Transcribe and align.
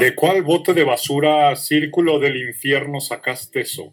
¿De 0.00 0.14
cuál 0.14 0.42
bote 0.42 0.74
de 0.74 0.84
basura 0.84 1.54
círculo 1.56 2.18
del 2.18 2.36
infierno 2.36 3.00
sacaste 3.00 3.60
eso? 3.60 3.92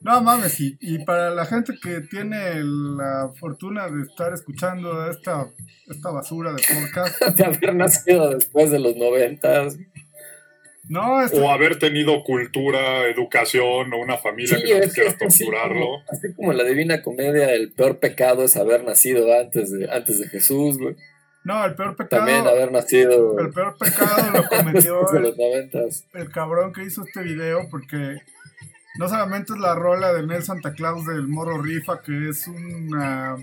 No 0.00 0.20
mames, 0.22 0.60
y, 0.60 0.76
y 0.80 1.04
para 1.04 1.30
la 1.30 1.44
gente 1.44 1.72
que 1.82 2.02
tiene 2.02 2.62
la 2.62 3.32
fortuna 3.40 3.88
de 3.88 4.02
estar 4.02 4.32
escuchando 4.32 5.10
esta, 5.10 5.48
esta 5.88 6.10
basura 6.12 6.52
de 6.52 6.62
podcast. 6.62 7.20
de 7.36 7.44
haber 7.44 7.74
nacido 7.74 8.30
después 8.32 8.70
de 8.70 8.78
los 8.78 8.94
noventas. 8.96 9.76
No, 10.88 11.20
este- 11.20 11.40
O 11.40 11.50
haber 11.50 11.78
tenido 11.78 12.22
cultura, 12.22 13.06
educación 13.08 13.92
o 13.92 13.98
una 13.98 14.16
familia 14.18 14.56
Sí, 14.56 14.62
que 14.64 14.74
no 14.78 14.84
es 14.84 14.98
así 14.98 15.44
torturarlo. 15.44 15.80
como, 15.84 16.02
así 16.10 16.34
como 16.34 16.52
en 16.52 16.58
la 16.58 16.64
Divina 16.64 17.02
Comedia, 17.02 17.52
el 17.52 17.72
peor 17.72 17.98
pecado 17.98 18.44
es 18.44 18.56
haber 18.56 18.84
nacido 18.84 19.26
antes 19.38 19.70
de, 19.72 19.90
antes 19.90 20.18
de 20.20 20.28
Jesús, 20.28 20.78
güey. 20.78 20.94
No, 21.44 21.64
el 21.64 21.74
peor 21.74 21.96
pecado. 21.96 22.24
También 22.24 22.46
haber 22.46 22.72
nacido 22.72 23.38
El 23.38 23.50
peor 23.50 23.76
pecado 23.78 24.30
lo 24.32 24.48
cometió 24.48 25.12
el, 25.16 25.34
el 26.14 26.30
cabrón 26.30 26.72
que 26.72 26.84
hizo 26.84 27.04
este 27.04 27.22
video 27.22 27.68
porque 27.70 28.20
no 28.98 29.08
solamente 29.08 29.52
es 29.52 29.58
la 29.60 29.74
rola 29.74 30.12
de 30.12 30.26
Nel 30.26 30.42
Santa 30.42 30.72
Claus 30.72 31.06
del 31.06 31.28
Moro 31.28 31.62
Rifa, 31.62 32.02
que 32.02 32.30
es 32.30 32.48
una 32.48 33.36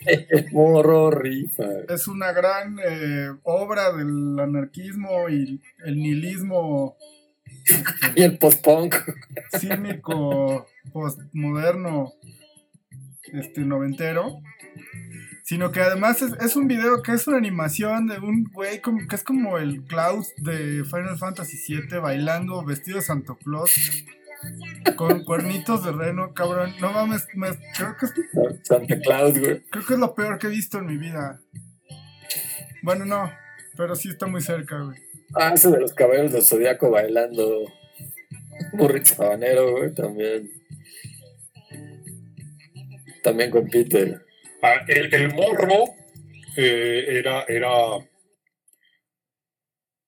morro 0.52 1.10
rifa. 1.10 1.64
es 1.88 2.08
una 2.08 2.32
gran 2.32 2.78
eh, 2.82 3.30
obra 3.42 3.92
del 3.92 4.38
anarquismo 4.40 5.28
y 5.28 5.60
el 5.84 5.96
nihilismo 5.96 6.96
Y 8.16 8.22
el 8.22 8.38
post-punk. 8.38 8.94
cínico 9.58 10.66
postmoderno 10.92 12.12
este 13.32 13.62
noventero 13.62 14.40
sino 15.46 15.70
que 15.70 15.80
además 15.80 16.20
es, 16.22 16.32
es 16.44 16.56
un 16.56 16.66
video 16.66 17.02
que 17.02 17.12
es 17.12 17.26
una 17.28 17.36
animación 17.38 18.08
de 18.08 18.18
un 18.18 18.44
güey 18.52 18.80
como, 18.80 19.06
que 19.06 19.14
es 19.14 19.22
como 19.22 19.58
el 19.58 19.84
Klaus 19.84 20.32
de 20.38 20.82
Final 20.84 21.16
Fantasy 21.18 21.56
VII 21.68 21.98
bailando 22.00 22.64
vestido 22.64 22.96
de 22.98 23.04
Santo 23.04 23.36
Claus 23.36 23.70
con 24.96 25.22
cuernitos 25.24 25.84
de 25.84 25.92
reno, 25.92 26.34
cabrón. 26.34 26.74
No 26.80 26.92
mames, 26.92 27.26
me- 27.34 27.56
creo, 27.76 27.96
que 27.98 28.06
es, 28.06 28.12
Santa 28.64 28.98
Claus, 29.00 29.38
güey. 29.38 29.62
creo 29.70 29.86
que 29.86 29.94
es 29.94 30.00
lo 30.00 30.14
peor 30.16 30.38
que 30.38 30.48
he 30.48 30.50
visto 30.50 30.78
en 30.78 30.86
mi 30.86 30.96
vida. 30.98 31.40
Bueno, 32.82 33.04
no, 33.04 33.30
pero 33.76 33.94
sí 33.94 34.08
está 34.10 34.26
muy 34.26 34.40
cerca, 34.42 34.80
güey. 34.80 34.98
Ah, 35.34 35.52
ese 35.54 35.70
de 35.70 35.80
los 35.80 35.92
caballeros 35.94 36.32
del 36.32 36.44
zodiaco 36.44 36.90
bailando. 36.90 37.64
Burrito 38.72 39.14
sabanero, 39.14 39.72
güey, 39.72 39.92
también. 39.94 40.50
También 43.22 43.50
compite. 43.50 44.16
Ah, 44.16 44.25
el, 44.88 45.12
el 45.14 45.32
morro 45.34 45.84
eh, 46.56 47.04
era, 47.08 47.44
era. 47.48 47.70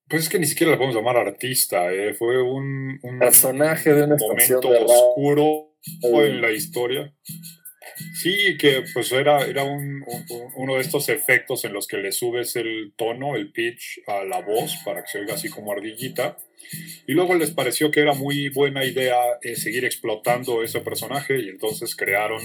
Pues 0.08 0.22
es 0.24 0.28
que 0.28 0.38
ni 0.38 0.46
siquiera 0.46 0.72
le 0.72 0.78
podemos 0.78 0.96
llamar 0.96 1.16
artista, 1.18 1.92
eh, 1.92 2.14
fue 2.14 2.40
un, 2.42 2.98
un 3.02 3.18
Personaje 3.18 3.92
de 3.92 4.02
estación 4.04 4.28
momento 4.60 4.70
de 4.70 4.78
oscuro 4.78 5.74
en 6.02 6.40
la 6.40 6.50
historia. 6.50 7.14
Sí, 8.22 8.56
que 8.58 8.84
pues 8.94 9.12
era, 9.12 9.44
era 9.44 9.64
un- 9.64 10.02
un- 10.06 10.24
un- 10.30 10.52
uno 10.56 10.74
de 10.76 10.80
estos 10.80 11.08
efectos 11.08 11.64
en 11.64 11.72
los 11.72 11.86
que 11.86 11.98
le 11.98 12.12
subes 12.12 12.54
el 12.56 12.92
tono, 12.96 13.34
el 13.36 13.50
pitch 13.52 14.00
a 14.06 14.24
la 14.24 14.40
voz 14.40 14.76
para 14.84 15.02
que 15.02 15.08
se 15.08 15.18
oiga 15.20 15.34
así 15.34 15.48
como 15.48 15.72
ardillita. 15.72 16.38
Y 17.06 17.12
luego 17.12 17.34
les 17.34 17.50
pareció 17.50 17.90
que 17.90 18.00
era 18.00 18.14
muy 18.14 18.48
buena 18.50 18.84
idea 18.84 19.16
eh, 19.42 19.56
seguir 19.56 19.84
explotando 19.84 20.62
ese 20.62 20.80
personaje 20.80 21.38
y 21.38 21.48
entonces 21.48 21.94
crearon 21.96 22.40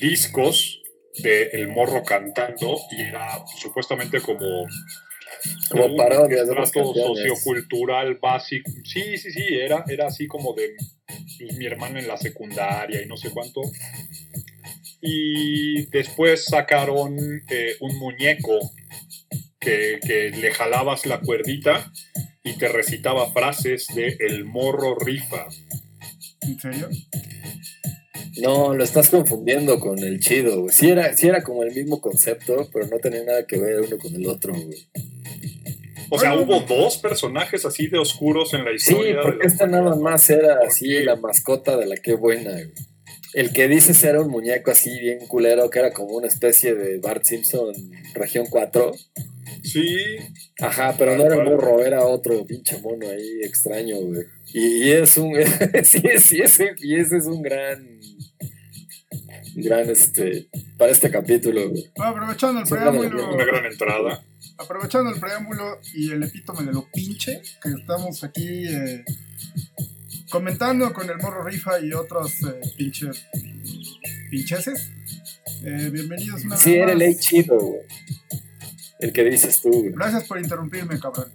discos 0.00 0.81
de 1.18 1.42
El 1.52 1.68
Morro 1.68 2.02
cantando 2.02 2.78
y 2.90 3.02
era 3.02 3.44
supuestamente 3.58 4.20
como 4.20 4.66
Como 5.70 5.86
un 5.86 5.96
parodias 5.96 6.46
de 6.46 6.54
trato 6.54 6.94
sociocultural 6.94 8.14
básico. 8.16 8.70
Sí, 8.84 9.18
sí, 9.18 9.30
sí, 9.30 9.42
era, 9.50 9.84
era 9.88 10.06
así 10.06 10.26
como 10.26 10.54
de 10.54 10.74
pues, 11.38 11.56
mi 11.56 11.66
hermano 11.66 11.98
en 11.98 12.08
la 12.08 12.16
secundaria 12.16 13.02
y 13.02 13.06
no 13.06 13.16
sé 13.16 13.30
cuánto. 13.30 13.60
Y 15.00 15.86
después 15.86 16.44
sacaron 16.44 17.16
eh, 17.50 17.74
un 17.80 17.98
muñeco 17.98 18.58
que, 19.58 19.98
que 20.00 20.30
le 20.30 20.52
jalabas 20.52 21.06
la 21.06 21.20
cuerdita 21.20 21.92
y 22.44 22.54
te 22.54 22.68
recitaba 22.68 23.32
frases 23.32 23.86
de 23.94 24.16
El 24.20 24.44
Morro 24.44 24.96
Rifa. 24.98 25.46
¿En 26.42 26.58
serio? 26.58 26.88
No, 28.40 28.74
lo 28.74 28.82
estás 28.84 29.08
confundiendo 29.10 29.78
con 29.78 29.98
el 29.98 30.20
chido, 30.20 30.62
güey. 30.62 30.74
Sí 30.74 30.88
era, 30.90 31.16
sí 31.16 31.28
era 31.28 31.42
como 31.42 31.62
el 31.64 31.74
mismo 31.74 32.00
concepto, 32.00 32.68
pero 32.72 32.86
no 32.86 32.98
tenía 32.98 33.22
nada 33.24 33.46
que 33.46 33.58
ver 33.58 33.80
uno 33.80 33.98
con 33.98 34.14
el 34.14 34.26
otro, 34.26 34.52
güey. 34.54 34.86
O 36.10 36.18
sea, 36.18 36.34
hubo 36.36 36.60
dos 36.60 36.98
personajes 36.98 37.64
así 37.64 37.86
de 37.88 37.98
oscuros 37.98 38.52
en 38.52 38.64
la 38.64 38.70
Sí, 38.76 38.90
historia. 38.92 39.16
de 39.16 39.22
porque 39.22 39.46
esta 39.46 39.66
nada 39.66 39.96
más 39.96 40.28
era 40.28 40.58
¿Por 40.58 40.66
así 40.68 41.02
la 41.02 41.16
mascota 41.16 41.76
de 41.76 41.86
la 41.86 41.96
que 41.96 42.14
buena, 42.14 42.50
güey. 42.52 42.70
El 43.34 43.50
que 43.54 43.66
dices 43.66 44.04
era 44.04 44.20
un 44.20 44.28
muñeco 44.30 44.70
así 44.70 44.90
bien 45.00 45.20
culero, 45.26 45.70
que 45.70 45.78
era 45.78 45.90
como 45.92 46.16
una 46.16 46.26
especie 46.28 46.74
de 46.74 46.98
Bart 46.98 47.24
Simpson 47.24 47.72
región 48.14 48.44
4. 48.50 48.92
Sí, 49.62 49.86
Ajá, 50.60 50.94
pero 50.98 51.16
no 51.16 51.24
era 51.24 51.36
el 51.36 51.44
morro, 51.44 51.82
era 51.82 52.04
otro 52.04 52.44
pinche 52.44 52.78
mono 52.82 53.08
ahí 53.08 53.40
extraño, 53.42 53.96
güey. 54.00 54.24
Y, 54.52 54.84
y 54.84 54.90
es 54.90 55.16
un. 55.16 55.34
sí, 55.84 56.02
sí, 56.18 56.40
ese, 56.42 56.72
y 56.78 56.96
ese 56.96 57.16
es 57.16 57.24
un 57.26 57.40
gran. 57.40 57.88
Gran, 59.54 59.88
este. 59.90 60.48
Para 60.78 60.92
este 60.92 61.10
capítulo, 61.10 61.68
güey. 61.70 61.90
Bueno, 61.96 62.12
aprovechando 62.12 62.60
el 62.60 62.66
Sí, 62.66 62.72
preámbulo, 62.74 63.34
una 63.34 63.44
gran 63.44 63.64
entrada. 63.66 64.24
aprovechando 64.58 65.10
el 65.10 65.20
preámbulo 65.20 65.78
y 65.94 66.10
el 66.12 66.22
epítome 66.22 66.64
de 66.64 66.72
lo 66.72 66.88
pinche, 66.92 67.42
que 67.62 67.68
estamos 67.70 68.24
aquí 68.24 68.66
eh, 68.68 69.04
comentando 70.30 70.92
con 70.92 71.08
el 71.10 71.18
Morro 71.18 71.44
Rifa 71.44 71.80
y 71.80 71.92
otros 71.92 72.32
eh, 72.42 72.60
pinche, 72.76 73.10
pincheses. 74.30 74.90
Eh, 75.64 75.90
bienvenidos 75.92 76.44
una 76.44 76.56
Sí, 76.56 76.70
vez 76.70 76.78
era 76.82 76.92
el 76.92 76.98
más. 76.98 77.06
ley 77.06 77.16
chido, 77.16 77.58
güey. 77.58 77.80
El 79.00 79.12
que 79.12 79.24
dices 79.24 79.60
tú, 79.60 79.70
güey. 79.70 79.92
Gracias 79.92 80.24
por 80.24 80.38
interrumpirme, 80.38 80.98
cabrón. 80.98 81.32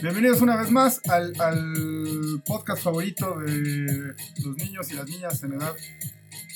Bienvenidos 0.00 0.40
una 0.40 0.56
vez 0.56 0.70
más 0.70 1.00
al, 1.08 1.32
al 1.40 2.42
podcast 2.46 2.82
favorito 2.82 3.36
de 3.40 4.14
los 4.44 4.56
niños 4.56 4.90
y 4.90 4.94
las 4.94 5.08
niñas 5.08 5.42
en 5.42 5.54
edad 5.54 5.74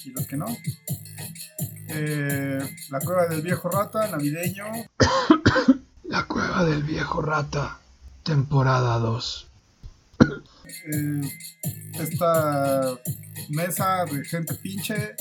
y 0.04 0.10
los 0.10 0.26
que 0.26 0.36
no. 0.36 0.46
Eh, 1.88 2.60
la 2.90 3.00
cueva 3.00 3.26
del 3.26 3.42
viejo 3.42 3.68
rata, 3.68 4.08
navideño. 4.08 4.64
La 6.04 6.24
cueva 6.24 6.64
del 6.64 6.82
viejo 6.82 7.22
rata, 7.22 7.78
temporada 8.22 8.98
2. 8.98 9.49
eh, 10.93 11.20
esta 12.00 12.99
mesa 13.50 14.04
de 14.04 14.25
gente 14.25 14.54
pinche 14.54 15.14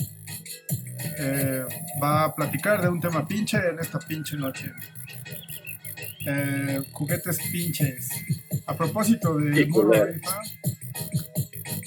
eh, 1.17 1.65
va 2.01 2.25
a 2.25 2.35
platicar 2.35 2.81
de 2.81 2.89
un 2.89 2.99
tema 2.99 3.27
pinche 3.27 3.57
en 3.57 3.79
esta 3.79 3.99
pinche 3.99 4.35
noche. 4.37 4.71
Eh, 6.25 6.81
juguetes 6.91 7.37
pinches. 7.51 8.09
A 8.65 8.75
propósito 8.75 9.35
del 9.37 9.67
modo 9.69 10.05
rifa. 10.05 10.41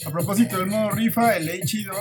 A 0.07 0.11
propósito 0.11 0.59
del 0.59 0.67
modo 0.67 0.91
rifa, 0.91 1.37
el 1.37 1.47
ley 1.47 1.61
chido 1.63 1.95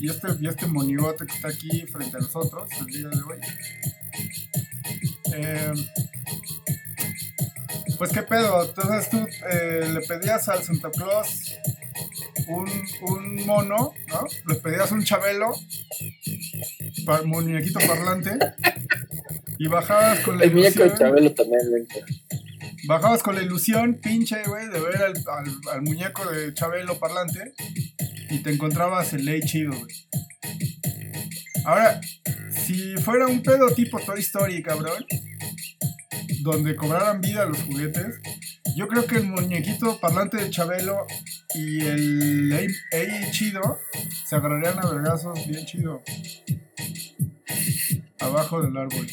y 0.00 0.08
este, 0.10 0.28
y 0.40 0.48
este 0.48 0.66
monigote 0.66 1.26
que 1.26 1.34
está 1.34 1.48
aquí 1.48 1.82
frente 1.86 2.16
a 2.16 2.20
nosotros 2.20 2.68
el 2.80 2.86
día 2.86 3.08
de 3.08 3.16
hoy. 3.16 3.38
Eh, 5.34 5.72
pues 7.98 8.12
qué 8.12 8.22
pedo, 8.22 8.64
entonces 8.64 9.10
tú 9.10 9.26
eh, 9.50 9.88
le 9.92 10.00
pedías 10.06 10.48
al 10.48 10.62
Santa 10.62 10.90
Claus 10.90 11.52
un, 12.46 12.70
un 13.02 13.46
mono, 13.46 13.92
¿no? 14.08 14.24
Le 14.46 14.54
pedías 14.56 14.90
un 14.92 15.02
chabelo, 15.04 15.52
pa- 17.04 17.22
muñequito 17.22 17.80
parlante, 17.80 18.38
y 19.58 19.66
bajabas 19.66 20.20
con 20.20 20.38
la 20.38 20.44
El 20.44 20.54
muñeco 20.54 20.82
de 20.84 20.94
Chabelo 20.94 21.32
también. 21.34 21.86
Bajabas 22.86 23.22
con 23.22 23.34
la 23.34 23.42
ilusión, 23.42 23.98
pinche, 24.02 24.42
güey, 24.46 24.68
de 24.68 24.80
ver 24.80 24.96
al, 25.02 25.14
al- 25.72 25.82
muñeco 25.82 26.24
de 26.30 26.54
chabelo 26.54 26.98
parlante, 26.98 27.54
y 28.30 28.38
te 28.42 28.52
encontrabas 28.52 29.12
el 29.14 29.24
ley 29.24 29.40
chido, 29.40 29.72
güey. 29.72 29.94
Ahora, 31.64 32.00
si 32.50 32.96
fuera 32.96 33.26
un 33.26 33.42
pedo 33.42 33.70
tipo 33.70 33.98
Toy 34.00 34.20
Story, 34.20 34.62
cabrón, 34.62 35.04
donde 36.40 36.76
cobraran 36.76 37.20
vida 37.20 37.44
los 37.44 37.60
juguetes, 37.62 38.20
yo 38.76 38.86
creo 38.86 39.06
que 39.06 39.16
el 39.16 39.24
muñequito 39.24 39.98
parlante 40.00 40.36
de 40.36 40.50
Chabelo 40.50 41.06
y 41.54 41.80
el 41.84 42.52
Ey 42.52 42.68
Ey 42.92 43.30
Chido 43.32 43.78
se 44.28 44.36
agarrarían 44.36 44.78
a 44.78 44.88
vergazos 44.90 45.46
bien 45.48 45.66
chido. 45.66 46.02
Abajo 48.20 48.62
del 48.62 48.76
árbol. 48.76 49.06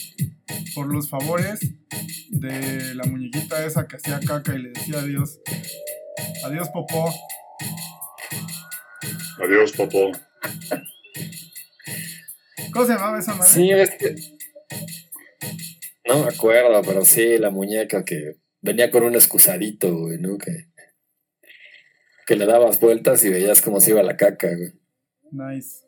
Por 0.73 0.93
los 0.93 1.09
favores 1.09 1.59
de 2.29 2.95
la 2.95 3.03
muñequita 3.05 3.65
esa 3.65 3.87
que 3.87 3.95
hacía 3.95 4.19
caca 4.19 4.55
y 4.55 4.61
le 4.61 4.69
decía 4.69 4.99
adiós. 4.99 5.39
Adiós, 6.43 6.69
popó. 6.69 7.13
Adiós, 9.43 9.73
Popó. 9.73 10.11
¿Cómo 12.71 12.85
se 12.85 12.93
llamaba 12.93 13.19
esa 13.19 13.35
madre? 13.35 13.51
Sí, 13.51 13.71
es 13.71 13.91
que. 13.91 14.15
No 16.07 16.23
me 16.23 16.29
acuerdo, 16.29 16.81
pero 16.83 17.03
sí, 17.03 17.37
la 17.37 17.49
muñeca 17.49 18.05
que 18.05 18.35
venía 18.61 18.91
con 18.91 19.03
un 19.03 19.15
excusadito, 19.15 19.93
güey, 19.93 20.19
¿no? 20.19 20.37
Que, 20.37 20.67
que 22.25 22.35
le 22.35 22.45
dabas 22.45 22.79
vueltas 22.79 23.23
y 23.23 23.29
veías 23.29 23.61
cómo 23.61 23.81
se 23.81 23.91
iba 23.91 24.03
la 24.03 24.17
caca, 24.17 24.49
güey. 24.55 24.73
Nice. 25.31 25.84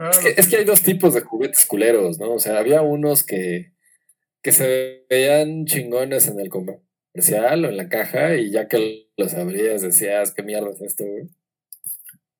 Era 0.00 0.10
Es 0.10 0.18
que, 0.18 0.34
es 0.36 0.48
que 0.48 0.56
hay 0.56 0.64
dos 0.64 0.82
tipos 0.82 1.12
de 1.14 1.20
juguetes 1.20 1.66
culeros, 1.66 2.18
¿no? 2.18 2.32
O 2.32 2.38
sea, 2.38 2.58
había 2.58 2.80
unos 2.80 3.22
que, 3.22 3.72
que 4.42 4.52
se 4.52 5.04
veían 5.10 5.66
chingones 5.66 6.26
en 6.26 6.40
el 6.40 6.48
comercial 6.48 7.64
o 7.64 7.68
en 7.68 7.76
la 7.76 7.88
caja 7.88 8.36
y 8.36 8.50
ya 8.50 8.66
que 8.66 9.10
los 9.16 9.34
abrías 9.34 9.82
decías, 9.82 10.32
¿qué 10.32 10.42
mierda 10.42 10.70
es 10.70 10.80
esto, 10.80 11.04
güey? 11.04 11.28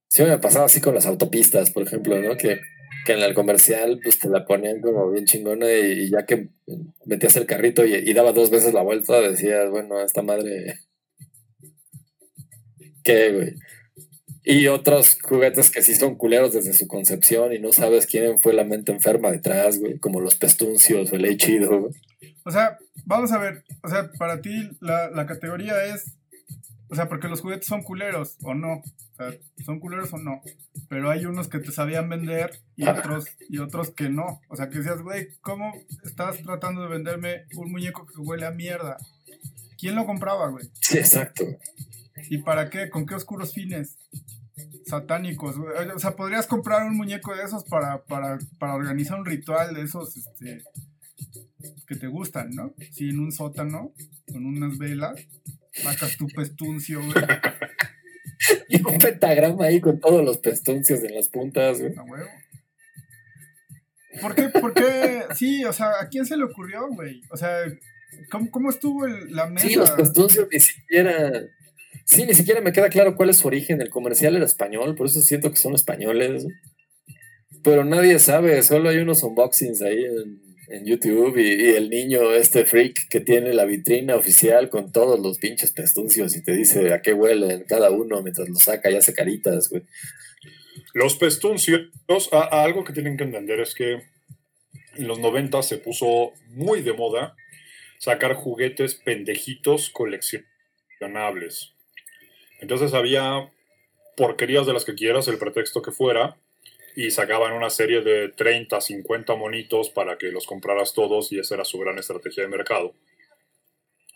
Sí 0.09 0.23
me 0.23 0.39
pasaba 0.39 0.65
así 0.65 0.81
con 0.81 0.95
las 0.95 1.07
autopistas, 1.07 1.71
por 1.71 1.83
ejemplo, 1.83 2.21
¿no? 2.21 2.37
Que, 2.37 2.61
que 3.05 3.12
en 3.12 3.21
el 3.21 3.35
comercial 3.35 4.01
pues 4.03 4.19
te 4.19 4.29
la 4.29 4.45
ponían 4.47 4.81
como 4.81 5.11
bien 5.11 5.27
chingona 5.27 5.71
y, 5.71 6.05
y 6.05 6.11
ya 6.11 6.25
que 6.25 6.49
metías 7.05 7.37
el 7.37 7.47
carrito 7.47 7.85
y, 7.85 7.95
y 7.95 8.13
daba 8.15 8.33
dos 8.33 8.51
veces 8.51 8.73
la 8.73 8.83
vuelta, 8.83 9.21
decías, 9.21 9.71
bueno, 9.71 10.01
esta 10.01 10.23
madre... 10.23 10.81
¿Qué, 13.05 13.33
güey? 13.33 13.55
Y 14.43 14.69
otros 14.69 15.19
juguetes 15.23 15.71
que 15.71 15.83
sí 15.83 15.95
son 15.95 16.17
culeros 16.17 16.53
desde 16.53 16.73
su 16.73 16.87
concepción 16.89 17.53
y 17.53 17.59
no 17.59 17.73
sabes 17.73 18.07
quién 18.07 18.39
fue 18.41 18.55
la 18.55 18.65
mente 18.65 18.91
enferma 18.91 19.31
detrás, 19.31 19.79
güey, 19.79 19.99
como 19.99 20.21
los 20.21 20.35
pestuncios 20.35 21.13
o 21.13 21.17
el 21.17 21.37
chido, 21.37 21.81
güey. 21.81 21.93
O 22.45 22.51
sea, 22.51 22.79
vamos 23.05 23.33
a 23.33 23.39
ver. 23.39 23.65
O 23.83 23.89
sea, 23.89 24.11
para 24.19 24.41
ti 24.41 24.71
la, 24.81 25.11
la 25.11 25.27
categoría 25.27 25.85
es. 25.85 26.17
O 26.89 26.97
sea, 26.97 27.09
porque 27.09 27.29
los 27.29 27.43
juguetes 27.43 27.67
son 27.67 27.83
culeros 27.83 28.37
o 28.43 28.55
no. 28.55 28.77
O 28.79 29.17
sea, 29.17 29.35
son 29.65 29.79
culeros 29.79 30.13
o 30.13 30.19
no. 30.19 30.43
Pero 30.89 31.11
hay 31.11 31.27
unos 31.27 31.49
que 31.49 31.59
te 31.59 31.71
sabían 31.71 32.09
vender 32.09 32.51
y 32.77 32.89
otros, 32.89 33.27
y 33.49 33.59
otros 33.59 33.91
que 33.91 34.09
no. 34.09 34.41
O 34.49 34.57
sea, 34.57 34.71
que 34.71 34.79
decías, 34.79 35.03
güey, 35.03 35.29
¿cómo 35.43 35.73
estás 36.05 36.43
tratando 36.43 36.83
de 36.83 36.89
venderme 36.89 37.45
un 37.57 37.71
muñeco 37.71 38.07
que 38.07 38.21
huele 38.21 38.47
a 38.47 38.51
mierda? 38.51 38.97
¿Quién 39.79 39.95
lo 39.95 40.07
compraba, 40.07 40.49
güey? 40.49 40.69
Sí, 40.81 40.99
exacto. 40.99 41.45
¿Y 42.28 42.38
para 42.38 42.69
qué? 42.70 42.90
¿Con 42.90 43.06
qué 43.06 43.14
oscuros 43.14 43.55
fines? 43.55 43.96
Satánicos. 44.87 45.56
O 45.56 45.99
sea, 45.99 46.17
podrías 46.17 46.46
comprar 46.46 46.87
un 46.87 46.96
muñeco 46.96 47.34
de 47.34 47.44
esos 47.44 47.64
para, 47.64 48.05
para, 48.05 48.38
para 48.58 48.75
organizar 48.75 49.19
un 49.19 49.25
ritual 49.26 49.75
de 49.75 49.82
esos 49.82 50.17
este, 50.17 50.62
que 51.87 51.96
te 51.96 52.06
gustan, 52.08 52.50
¿no? 52.50 52.75
Sí, 52.93 53.11
en 53.11 53.20
un 53.20 53.32
sótano, 53.32 53.93
con 54.31 54.44
unas 54.44 54.76
velas, 54.78 55.19
sacas 55.72 56.17
tu 56.17 56.26
pestuncio, 56.28 57.00
güey, 57.00 57.14
Y 58.69 58.82
un 58.82 58.99
pentagrama 58.99 59.67
ahí 59.67 59.81
con 59.81 60.00
todos 60.00 60.25
los 60.25 60.38
pestuncios 60.38 61.02
en 61.05 61.14
las 61.14 61.28
puntas, 61.28 61.78
güey. 61.81 61.93
huevo. 61.94 62.28
¿Por 64.20 64.34
qué? 64.34 64.49
¿Por 64.49 64.75
qué? 64.75 65.22
Sí, 65.37 65.64
o 65.64 65.72
sea, 65.72 65.93
¿a 66.00 66.08
quién 66.08 66.26
se 66.26 66.37
le 66.37 66.44
ocurrió, 66.44 66.88
güey? 66.88 67.20
O 67.31 67.37
sea, 67.37 67.50
¿cómo, 68.31 68.50
cómo 68.50 68.70
estuvo 68.70 69.06
el- 69.06 69.32
la 69.34 69.46
mesa? 69.46 69.69
Sí, 69.69 69.75
los 69.76 69.90
pestuncios 69.93 70.49
ni 70.50 70.58
siquiera. 70.61 71.31
Sí, 72.11 72.27
ni 72.27 72.35
siquiera 72.35 72.61
me 72.61 72.73
queda 72.73 72.89
claro 72.89 73.15
cuál 73.15 73.31
es 73.31 73.37
su 73.37 73.47
origen. 73.47 73.81
El 73.81 73.89
comercial 73.89 74.35
era 74.35 74.45
español, 74.45 74.97
por 74.97 75.07
eso 75.07 75.21
siento 75.21 75.49
que 75.51 75.57
son 75.57 75.75
españoles. 75.75 76.45
Pero 77.62 77.85
nadie 77.85 78.19
sabe, 78.19 78.61
solo 78.65 78.89
hay 78.89 78.97
unos 78.97 79.23
unboxings 79.23 79.81
ahí 79.83 80.05
en, 80.05 80.85
YouTube 80.85 81.37
y, 81.37 81.71
el 81.71 81.89
niño, 81.89 82.33
este 82.33 82.65
freak 82.65 83.09
que 83.09 83.21
tiene 83.21 83.53
la 83.55 83.65
vitrina 83.65 84.17
oficial 84.17 84.71
con 84.71 84.93
todos 84.93 85.21
los 85.21 85.39
pinches 85.39 85.73
pestuncios 85.73 86.37
y 86.37 86.43
te 86.43 86.53
dice 86.53 86.93
a 86.93 87.03
qué 87.03 87.12
huelen 87.12 87.65
cada 87.69 87.91
uno 87.91 88.23
mientras 88.23 88.49
lo 88.49 88.55
saca 88.56 88.91
y 88.91 88.97
hace 88.97 89.13
caritas, 89.13 89.69
güey. 89.69 89.83
Los 90.95 91.17
pestuncios, 91.17 91.91
algo 92.33 92.85
que 92.85 92.93
tienen 92.93 93.17
que 93.17 93.25
entender 93.25 93.61
es 93.61 93.75
que 93.75 94.03
en 94.97 95.06
los 95.06 95.19
90 95.21 95.63
se 95.63 95.79
puso 95.79 96.33
muy 96.49 96.83
de 96.83 96.93
moda 96.93 97.37
sacar 97.99 98.35
juguetes 98.35 98.95
pendejitos 98.95 99.91
coleccionables. 99.91 101.75
Entonces 102.61 102.95
había 102.95 103.51
porquerías 104.17 104.67
de 104.67 104.73
las 104.73 104.85
que 104.85 104.95
quieras, 104.95 105.29
el 105.29 105.39
pretexto 105.39 105.83
que 105.83 105.93
fuera, 105.93 106.37
y 106.95 107.11
sacaban 107.11 107.53
una 107.53 107.71
serie 107.71 108.03
de 108.03 108.29
30, 108.29 108.81
50 108.81 109.35
monitos 109.37 109.91
para 109.91 110.19
que 110.19 110.31
los 110.31 110.47
compraras 110.47 110.93
todos 110.93 111.33
y 111.33 111.39
esa 111.39 111.55
era 111.55 111.65
su 111.65 111.79
gran 111.79 111.99
estrategia 111.99 112.43
de 112.43 112.49
mercado. 112.49 112.95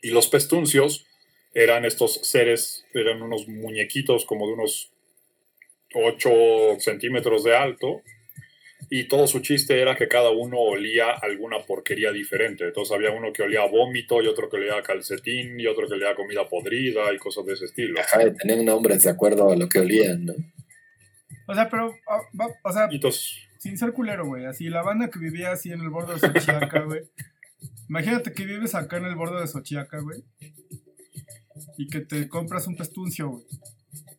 Y 0.02 0.11
los 0.11 0.29
pestuncios 0.29 1.06
eran 1.55 1.85
estos 1.85 2.20
seres, 2.23 2.85
eran 2.93 3.23
unos 3.23 3.49
muñequitos 3.49 4.26
como 4.26 4.47
de 4.47 4.55
unos 4.55 4.90
8 5.94 6.31
centímetros 6.81 7.44
de 7.44 7.56
alto 7.56 8.02
y 8.91 9.09
todo 9.09 9.26
su 9.26 9.41
chiste 9.41 9.81
era 9.81 9.97
que 9.97 10.09
cada 10.09 10.31
uno 10.31 10.59
olía 10.59 11.11
alguna 11.12 11.61
porquería 11.67 12.12
diferente. 12.12 12.65
Entonces 12.65 12.94
había 12.94 13.11
uno 13.11 13.32
que 13.32 13.43
olía 13.43 13.62
a 13.62 13.69
vómito 13.69 14.23
y 14.23 14.26
otro 14.26 14.49
que 14.50 14.56
olía 14.59 14.76
a 14.76 14.82
calcetín 14.82 15.59
y 15.59 15.67
otro 15.67 15.87
que 15.88 15.94
olía 15.94 16.11
a 16.11 16.15
comida 16.15 16.47
podrida 16.49 17.12
y 17.12 17.19
cosas 17.19 17.47
de 17.47 17.55
ese 17.55 17.65
estilo. 17.67 17.99
Ajá, 18.00 18.23
y 18.26 18.35
tenían 18.37 18.65
nombres 18.65 19.03
de 19.03 19.11
acuerdo 19.11 19.50
a 19.50 19.56
lo 19.56 19.69
que 19.69 19.79
olían, 19.81 20.26
¿no? 20.26 20.35
O 21.49 21.55
sea, 21.55 21.69
pero, 21.69 21.94
ah, 22.09 22.21
va- 22.38 22.55
o 22.62 22.73
sea, 22.73 22.88
entonces, 22.91 23.37
sin 23.59 23.76
ser 23.79 23.93
culero, 23.93 24.26
güey. 24.26 24.44
Así, 24.47 24.69
la 24.69 24.82
banda 24.82 25.09
que 25.11 25.19
vivía 25.19 25.53
así 25.53 25.71
en 25.73 25.81
el 25.81 25.88
borde 25.91 26.15
de 26.15 26.21
Xochiaca, 26.21 26.81
güey. 26.85 27.03
Imagínate 27.88 28.32
que 28.32 28.44
vives 28.44 28.75
acá 28.75 28.97
en 28.99 29.05
el 29.06 29.15
borde 29.15 29.41
de 29.41 29.47
Xochiaca, 29.47 30.00
güey. 30.00 30.23
Y 31.79 31.88
que 31.88 32.00
te 32.00 32.29
compras 32.29 32.67
un 32.67 32.76
pestuncio, 32.76 33.28
güey. 33.31 33.45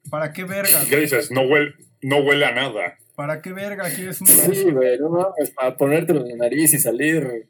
¿Para 0.09 0.31
qué 0.33 0.43
verga? 0.43 0.83
¿qué 0.89 0.97
dices? 0.97 1.31
No 1.31 1.41
huele, 1.41 1.73
no 2.01 2.17
huele 2.19 2.45
a 2.45 2.51
nada. 2.51 2.97
¿Para 3.15 3.41
qué 3.41 3.53
verga 3.53 3.89
quieres 3.89 4.19
un 4.21 4.27
Sí, 4.27 4.71
güey, 4.71 4.99
no 4.99 5.09
mames, 5.09 5.51
para 5.51 5.77
ponértelo 5.77 6.21
en 6.21 6.29
la 6.29 6.45
nariz 6.45 6.73
y 6.73 6.79
salir 6.79 7.47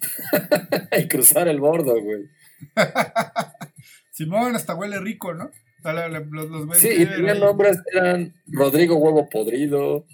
y 0.98 1.08
cruzar 1.08 1.48
el 1.48 1.60
bordo, 1.60 2.00
güey. 2.00 2.28
Simón 4.12 4.54
hasta 4.54 4.74
huele 4.74 5.00
rico, 5.00 5.34
¿no? 5.34 5.50
Los, 5.82 6.50
los 6.50 6.78
Sí, 6.78 6.88
y 6.88 7.38
nombres, 7.38 7.78
eran 7.90 8.34
Rodrigo 8.46 8.96
Huevo 8.96 9.28
Podrido, 9.30 10.06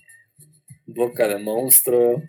Boca 0.86 1.26
de 1.26 1.38
Monstruo, 1.38 2.22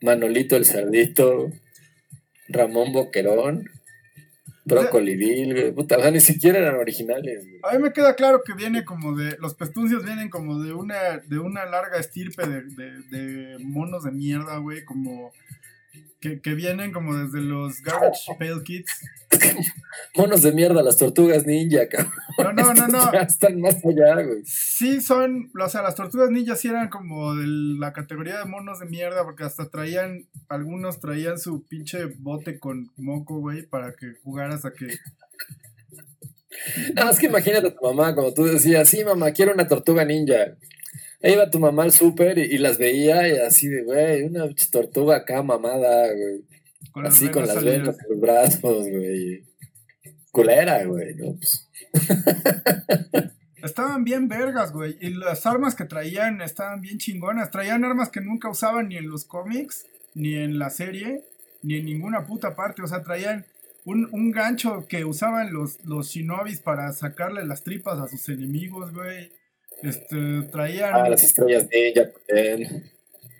Manolito 0.00 0.56
el 0.56 0.64
Cerdito, 0.64 1.50
Ramón 2.48 2.92
Boquerón, 2.92 3.68
Brócoli 4.70 5.16
Bill, 5.16 5.52
güey. 5.54 5.72
Puta, 5.72 5.98
o 5.98 6.00
sea, 6.00 6.10
ni 6.10 6.20
siquiera 6.20 6.58
eran 6.58 6.76
originales, 6.76 7.46
güey. 7.46 7.60
A 7.62 7.76
mí 7.76 7.82
me 7.82 7.92
queda 7.92 8.14
claro 8.14 8.42
que 8.44 8.54
viene 8.54 8.84
como 8.84 9.16
de. 9.16 9.36
Los 9.38 9.54
pestuncios 9.54 10.04
vienen 10.04 10.28
como 10.30 10.60
de 10.62 10.72
una, 10.72 11.18
de 11.18 11.38
una 11.38 11.66
larga 11.66 11.98
estirpe 11.98 12.46
de, 12.46 12.62
de, 12.62 13.02
de 13.10 13.58
monos 13.58 14.04
de 14.04 14.12
mierda, 14.12 14.56
güey. 14.58 14.84
Como. 14.84 15.32
Que, 16.20 16.40
que 16.40 16.54
vienen 16.54 16.92
como 16.92 17.16
desde 17.16 17.40
los 17.40 17.80
Garbage 17.80 18.34
Pail 18.38 18.62
Kids. 18.62 18.92
Monos 20.16 20.42
de 20.42 20.52
mierda, 20.52 20.82
las 20.82 20.96
tortugas 20.96 21.46
ninja, 21.46 21.88
cabrón. 21.88 22.12
No, 22.38 22.52
no, 22.52 22.74
no, 22.74 22.88
no. 22.88 23.10
Ya 23.12 23.20
están 23.20 23.60
más 23.60 23.76
allá, 23.84 24.22
güey. 24.22 24.42
Sí 24.44 25.00
son, 25.00 25.50
o 25.58 25.68
sea, 25.68 25.82
las 25.82 25.94
tortugas 25.94 26.30
ninjas 26.30 26.60
sí 26.60 26.68
eran 26.68 26.88
como 26.88 27.34
de 27.34 27.46
la 27.46 27.92
categoría 27.92 28.38
de 28.38 28.44
monos 28.44 28.80
de 28.80 28.86
mierda, 28.86 29.24
porque 29.24 29.44
hasta 29.44 29.70
traían, 29.70 30.26
algunos 30.48 31.00
traían 31.00 31.38
su 31.38 31.66
pinche 31.66 32.06
bote 32.18 32.58
con 32.58 32.90
moco, 32.96 33.40
güey, 33.40 33.62
para 33.62 33.94
que 33.94 34.14
jugaras 34.22 34.64
a 34.64 34.72
que... 34.72 34.88
Nada 36.94 37.06
más 37.06 37.18
que 37.18 37.26
imagínate 37.26 37.68
a 37.68 37.74
tu 37.74 37.82
mamá, 37.82 38.14
como 38.14 38.34
tú 38.34 38.44
decías, 38.44 38.88
sí, 38.88 39.04
mamá, 39.04 39.30
quiero 39.32 39.54
una 39.54 39.68
tortuga 39.68 40.04
ninja. 40.04 40.56
Iba 41.22 41.50
tu 41.50 41.58
mamá 41.58 41.82
al 41.84 41.92
súper 41.92 42.38
y, 42.38 42.42
y 42.42 42.58
las 42.58 42.78
veía 42.78 43.28
y 43.28 43.36
así 43.38 43.68
de, 43.68 43.82
güey, 43.82 44.22
una 44.22 44.48
tortuga 44.70 45.16
acá 45.16 45.42
mamada, 45.42 46.06
güey. 46.14 46.44
Con 46.92 47.06
Así 47.06 47.28
con 47.28 47.46
las 47.46 47.54
salidas. 47.54 47.78
venas 47.80 47.96
en 48.00 48.10
los 48.10 48.20
brazos, 48.20 48.88
güey. 48.88 49.44
Culera, 50.32 50.84
güey, 50.84 51.14
¿no? 51.14 51.36
Pues, 51.36 51.68
Estaban 53.62 54.04
bien 54.04 54.28
vergas, 54.28 54.72
güey, 54.72 54.96
y 55.00 55.10
las 55.10 55.44
armas 55.44 55.74
que 55.74 55.84
traían 55.84 56.40
estaban 56.40 56.80
bien 56.80 56.96
chingonas. 56.96 57.50
Traían 57.50 57.84
armas 57.84 58.08
que 58.08 58.22
nunca 58.22 58.48
usaban 58.48 58.88
ni 58.88 58.96
en 58.96 59.08
los 59.10 59.26
cómics, 59.26 59.84
ni 60.14 60.34
en 60.36 60.58
la 60.58 60.70
serie, 60.70 61.24
ni 61.62 61.76
en 61.76 61.84
ninguna 61.84 62.24
puta 62.24 62.56
parte. 62.56 62.80
O 62.82 62.86
sea, 62.86 63.02
traían 63.02 63.44
un, 63.84 64.08
un 64.12 64.30
gancho 64.30 64.86
que 64.88 65.04
usaban 65.04 65.52
los, 65.52 65.84
los 65.84 66.08
shinobis 66.08 66.60
para 66.60 66.90
sacarle 66.92 67.44
las 67.44 67.62
tripas 67.62 67.98
a 67.98 68.08
sus 68.08 68.26
enemigos, 68.30 68.94
güey. 68.94 69.30
Este, 69.82 70.42
traían... 70.50 70.94
ah, 70.94 71.08
las 71.08 71.22
estrellas 71.24 71.66
ninja, 71.72 72.10
también. 72.26 72.90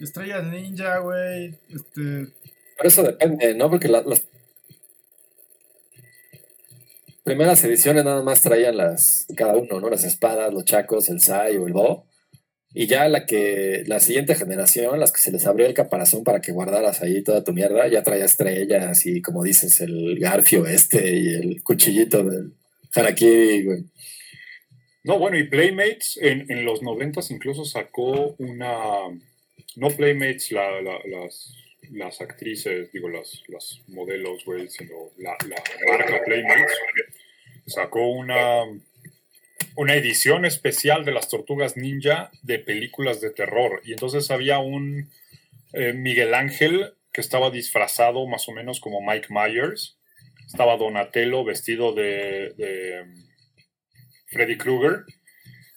Estrellas 0.01 0.45
ninja, 0.45 0.99
güey. 0.99 1.55
Este. 1.69 2.33
Por 2.77 2.87
eso 2.87 3.03
depende, 3.03 3.55
¿no? 3.55 3.69
Porque 3.69 3.89
la- 3.89 4.03
las 4.03 4.23
primeras 7.25 7.63
ediciones 7.65 8.05
nada 8.05 8.23
más 8.23 8.41
traían 8.41 8.77
las, 8.77 9.27
cada 9.37 9.57
uno, 9.57 9.81
¿no? 9.81 9.91
Las 9.91 10.05
espadas, 10.05 10.53
los 10.53 10.65
chacos, 10.65 11.09
el 11.09 11.21
sai 11.21 11.57
o 11.57 11.67
el 11.67 11.73
bo. 11.73 12.07
Y 12.73 12.87
ya 12.87 13.09
la 13.09 13.27
que, 13.27 13.83
la 13.87 13.99
siguiente 13.99 14.37
generación, 14.37 15.01
las 15.01 15.11
que 15.13 15.21
se 15.21 15.33
les 15.33 15.45
abrió 15.47 15.67
el 15.67 15.75
caparazón 15.75 16.23
para 16.23 16.41
que 16.41 16.53
guardaras 16.53 17.03
ahí 17.03 17.23
toda 17.23 17.43
tu 17.43 17.53
mierda, 17.53 17.89
ya 17.89 18.03
traía 18.05 18.25
estrellas 18.25 19.07
y 19.07 19.21
como 19.23 19.43
dices, 19.43 19.81
el 19.81 20.19
garfio 20.21 20.67
este 20.67 21.13
y 21.17 21.35
el 21.35 21.63
cuchillito 21.65 22.23
del 22.23 22.55
harakiri, 22.95 23.65
güey. 23.65 23.85
No, 25.03 25.19
bueno, 25.19 25.39
y 25.39 25.45
Playmates 25.45 26.19
en, 26.21 26.51
en 26.51 26.65
los 26.65 26.83
noventas 26.83 27.31
incluso 27.31 27.65
sacó 27.65 28.35
una, 28.39 29.09
no 29.77 29.89
Playmates 29.97 30.53
la- 30.53 30.81
la- 30.83 31.01
las, 31.07 31.55
las 31.91 32.21
actrices, 32.21 32.93
digo, 32.93 33.09
las, 33.09 33.43
las 33.49 33.81
modelos, 33.89 34.45
güey, 34.45 34.69
sino 34.69 35.11
la, 35.19 35.37
la 35.49 35.63
marca 35.91 36.21
Playmates, 36.25 36.73
sacó 37.67 38.07
una, 38.11 38.63
una 39.77 39.95
edición 39.95 40.45
especial 40.45 41.05
de 41.05 41.13
las 41.13 41.29
tortugas 41.29 41.77
ninja 41.77 42.31
de 42.43 42.59
películas 42.59 43.21
de 43.21 43.31
terror. 43.31 43.81
Y 43.85 43.93
entonces 43.93 44.31
había 44.31 44.59
un 44.59 45.11
eh, 45.73 45.93
Miguel 45.95 46.35
Ángel 46.35 46.93
que 47.13 47.21
estaba 47.23 47.51
disfrazado 47.51 48.27
más 48.27 48.49
o 48.49 48.53
menos 48.53 48.81
como 48.81 49.01
Mike 49.01 49.29
Myers. 49.31 49.97
Estaba 50.47 50.77
Donatello 50.77 51.43
vestido 51.45 51.95
de 51.95 52.55
Freddy 54.31 54.57
Krueger. 54.57 55.05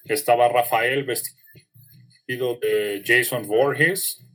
Estaba 0.06 0.50
Rafael 0.50 1.04
vestido 1.04 2.60
de 2.62 3.02
Jason 3.06 3.48
Voorhees. 3.48 4.26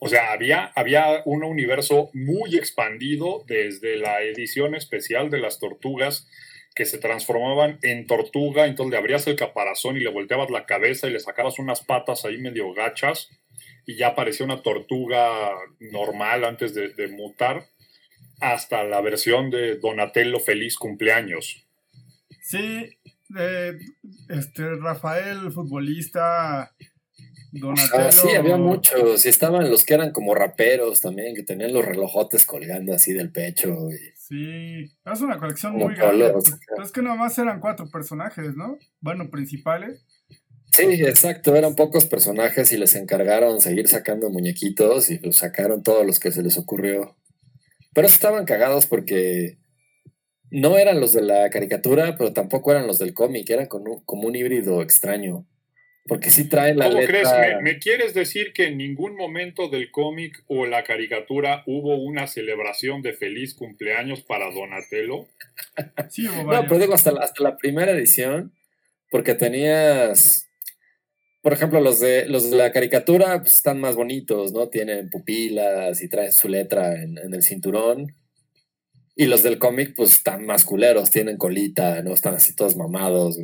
O 0.00 0.08
sea, 0.08 0.32
había, 0.32 0.66
había 0.76 1.22
un 1.24 1.42
universo 1.42 2.10
muy 2.14 2.56
expandido 2.56 3.44
desde 3.46 3.96
la 3.96 4.22
edición 4.22 4.74
especial 4.74 5.28
de 5.28 5.40
las 5.40 5.58
tortugas 5.58 6.28
que 6.74 6.86
se 6.86 6.98
transformaban 6.98 7.80
en 7.82 8.06
tortuga, 8.06 8.66
entonces 8.66 8.92
le 8.92 8.98
abrías 8.98 9.26
el 9.26 9.34
caparazón 9.34 9.96
y 9.96 10.00
le 10.00 10.10
volteabas 10.10 10.50
la 10.50 10.64
cabeza 10.64 11.08
y 11.08 11.10
le 11.10 11.18
sacabas 11.18 11.58
unas 11.58 11.84
patas 11.84 12.24
ahí 12.24 12.38
medio 12.38 12.72
gachas 12.72 13.28
y 13.84 13.96
ya 13.96 14.14
parecía 14.14 14.46
una 14.46 14.62
tortuga 14.62 15.50
normal 15.80 16.44
antes 16.44 16.74
de, 16.74 16.90
de 16.90 17.08
mutar 17.08 17.66
hasta 18.40 18.84
la 18.84 19.00
versión 19.00 19.50
de 19.50 19.76
Donatello 19.78 20.40
Feliz 20.40 20.76
Cumpleaños. 20.76 21.66
Sí, 22.40 22.96
eh, 23.38 23.78
este 24.28 24.76
Rafael, 24.76 25.52
futbolista, 25.52 26.74
Donatello. 27.52 28.04
Ah, 28.06 28.12
sí, 28.12 28.28
había 28.34 28.56
muchos. 28.56 29.24
Y 29.26 29.28
estaban 29.28 29.70
los 29.70 29.84
que 29.84 29.94
eran 29.94 30.12
como 30.12 30.34
raperos 30.34 31.00
también, 31.00 31.34
que 31.34 31.42
tenían 31.42 31.72
los 31.72 31.84
relojotes 31.84 32.44
colgando 32.46 32.94
así 32.94 33.12
del 33.12 33.30
pecho. 33.32 33.88
y- 33.90 34.18
Sí, 34.28 34.84
es 35.10 35.20
una 35.22 35.38
colección 35.38 35.72
Como 35.72 35.86
muy 35.86 35.94
grande. 35.94 36.30
Pues, 36.32 36.52
es 36.84 36.92
que 36.92 37.00
nomás 37.00 37.38
eran 37.38 37.60
cuatro 37.60 37.88
personajes, 37.90 38.54
¿no? 38.56 38.78
Bueno, 39.00 39.30
principales. 39.30 40.04
Sí, 40.70 40.84
exacto, 41.02 41.56
eran 41.56 41.74
pocos 41.74 42.04
personajes 42.04 42.70
y 42.72 42.76
les 42.76 42.94
encargaron 42.94 43.60
seguir 43.62 43.88
sacando 43.88 44.28
muñequitos 44.28 45.10
y 45.10 45.18
los 45.18 45.36
sacaron 45.36 45.82
todos 45.82 46.06
los 46.06 46.20
que 46.20 46.30
se 46.30 46.42
les 46.42 46.58
ocurrió. 46.58 47.16
Pero 47.94 48.06
estaban 48.06 48.44
cagados 48.44 48.86
porque 48.86 49.58
no 50.50 50.78
eran 50.78 51.00
los 51.00 51.12
de 51.12 51.22
la 51.22 51.50
caricatura, 51.50 52.16
pero 52.16 52.32
tampoco 52.32 52.70
eran 52.70 52.86
los 52.86 52.98
del 52.98 53.14
cómic, 53.14 53.48
eran 53.50 53.66
como 53.66 54.26
un 54.26 54.34
híbrido 54.34 54.82
extraño. 54.82 55.46
Porque 56.08 56.30
sí 56.30 56.48
traen 56.48 56.78
la 56.78 56.86
¿Cómo 56.86 57.00
letra... 57.00 57.20
crees? 57.20 57.56
¿Me, 57.56 57.72
me 57.74 57.78
quieres 57.78 58.14
decir 58.14 58.54
que 58.54 58.68
en 58.68 58.78
ningún 58.78 59.14
momento 59.14 59.68
del 59.68 59.90
cómic 59.90 60.42
o 60.46 60.64
la 60.64 60.82
caricatura 60.82 61.62
hubo 61.66 61.96
una 62.02 62.26
celebración 62.26 63.02
de 63.02 63.12
feliz 63.12 63.54
cumpleaños 63.54 64.22
para 64.22 64.50
Donatello? 64.50 65.28
Sí, 66.08 66.22
No, 66.24 66.62
pero 66.62 66.78
digo, 66.78 66.94
hasta 66.94 67.12
la, 67.12 67.20
hasta 67.20 67.42
la 67.44 67.58
primera 67.58 67.92
edición, 67.92 68.54
porque 69.10 69.34
tenías, 69.34 70.47
por 71.40 71.52
ejemplo, 71.52 71.80
los 71.80 72.00
de, 72.00 72.26
los 72.26 72.50
de 72.50 72.56
la 72.56 72.72
caricatura 72.72 73.40
pues, 73.40 73.54
están 73.54 73.80
más 73.80 73.94
bonitos, 73.94 74.52
¿no? 74.52 74.68
Tienen 74.68 75.08
pupilas 75.08 76.02
y 76.02 76.08
traen 76.08 76.32
su 76.32 76.48
letra 76.48 77.00
en, 77.00 77.18
el 77.18 77.42
cinturón. 77.42 78.14
Y 79.14 79.26
los 79.26 79.42
del 79.42 79.58
cómic, 79.58 79.94
pues 79.96 80.12
están 80.12 80.46
más 80.46 80.64
culeros, 80.64 81.10
tienen 81.10 81.36
colita, 81.36 82.02
¿no? 82.02 82.12
Están 82.14 82.34
así 82.34 82.54
todos 82.54 82.76
mamados. 82.76 83.38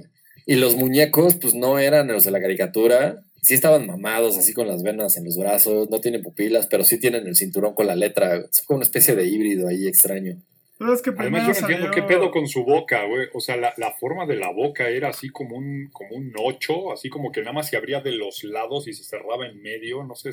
Y 0.47 0.57
los 0.57 0.77
muñecos, 0.77 1.37
pues 1.37 1.55
no 1.55 1.79
eran 1.79 2.09
los 2.09 2.25
de 2.25 2.31
la 2.31 2.41
caricatura. 2.41 3.23
Sí 3.43 3.55
estaban 3.55 3.87
mamados, 3.87 4.39
así 4.39 4.53
con 4.55 4.69
las 4.69 4.83
venas 4.83 5.17
en 5.17 5.25
los 5.25 5.37
brazos, 5.37 5.91
no 5.91 6.01
tienen 6.01 6.23
pupilas, 6.23 6.67
pero 6.67 6.85
sí 6.85 6.99
tienen 6.99 7.27
el 7.27 7.37
cinturón 7.37 7.75
con 7.75 7.87
la 7.87 7.97
letra. 7.97 8.37
Es 8.37 8.63
como 8.63 8.79
una 8.79 8.85
especie 8.85 9.15
de 9.15 9.27
híbrido 9.27 9.69
ahí 9.69 9.87
extraño. 9.87 10.43
Pero 10.85 10.95
es 10.95 11.01
que 11.01 11.15
Además, 11.17 11.47
yo 11.47 11.53
no 11.55 11.59
entiendo 11.67 11.91
qué 11.91 12.03
pedo 12.03 12.31
con 12.31 12.47
su 12.47 12.63
boca, 12.63 13.07
güey. 13.07 13.29
O 13.33 13.41
sea, 13.41 13.57
la, 13.57 13.73
la 13.79 13.93
forma 13.93 14.27
de 14.27 14.37
la 14.37 14.53
boca 14.53 14.91
era 14.91 15.09
así 15.09 15.31
como 15.31 15.57
un, 15.57 15.89
como 15.95 16.15
un 16.15 16.31
ocho, 16.39 16.93
así 16.93 17.09
como 17.09 17.33
que 17.33 17.41
nada 17.41 17.55
más 17.55 17.71
se 17.71 17.79
abría 17.79 18.03
de 18.03 18.13
los 18.13 18.45
lados 18.45 18.87
y 18.87 18.93
se 18.93 19.03
cerraba 19.03 19.47
en 19.47 19.63
medio. 19.63 20.05
No 20.05 20.15
sé, 20.15 20.29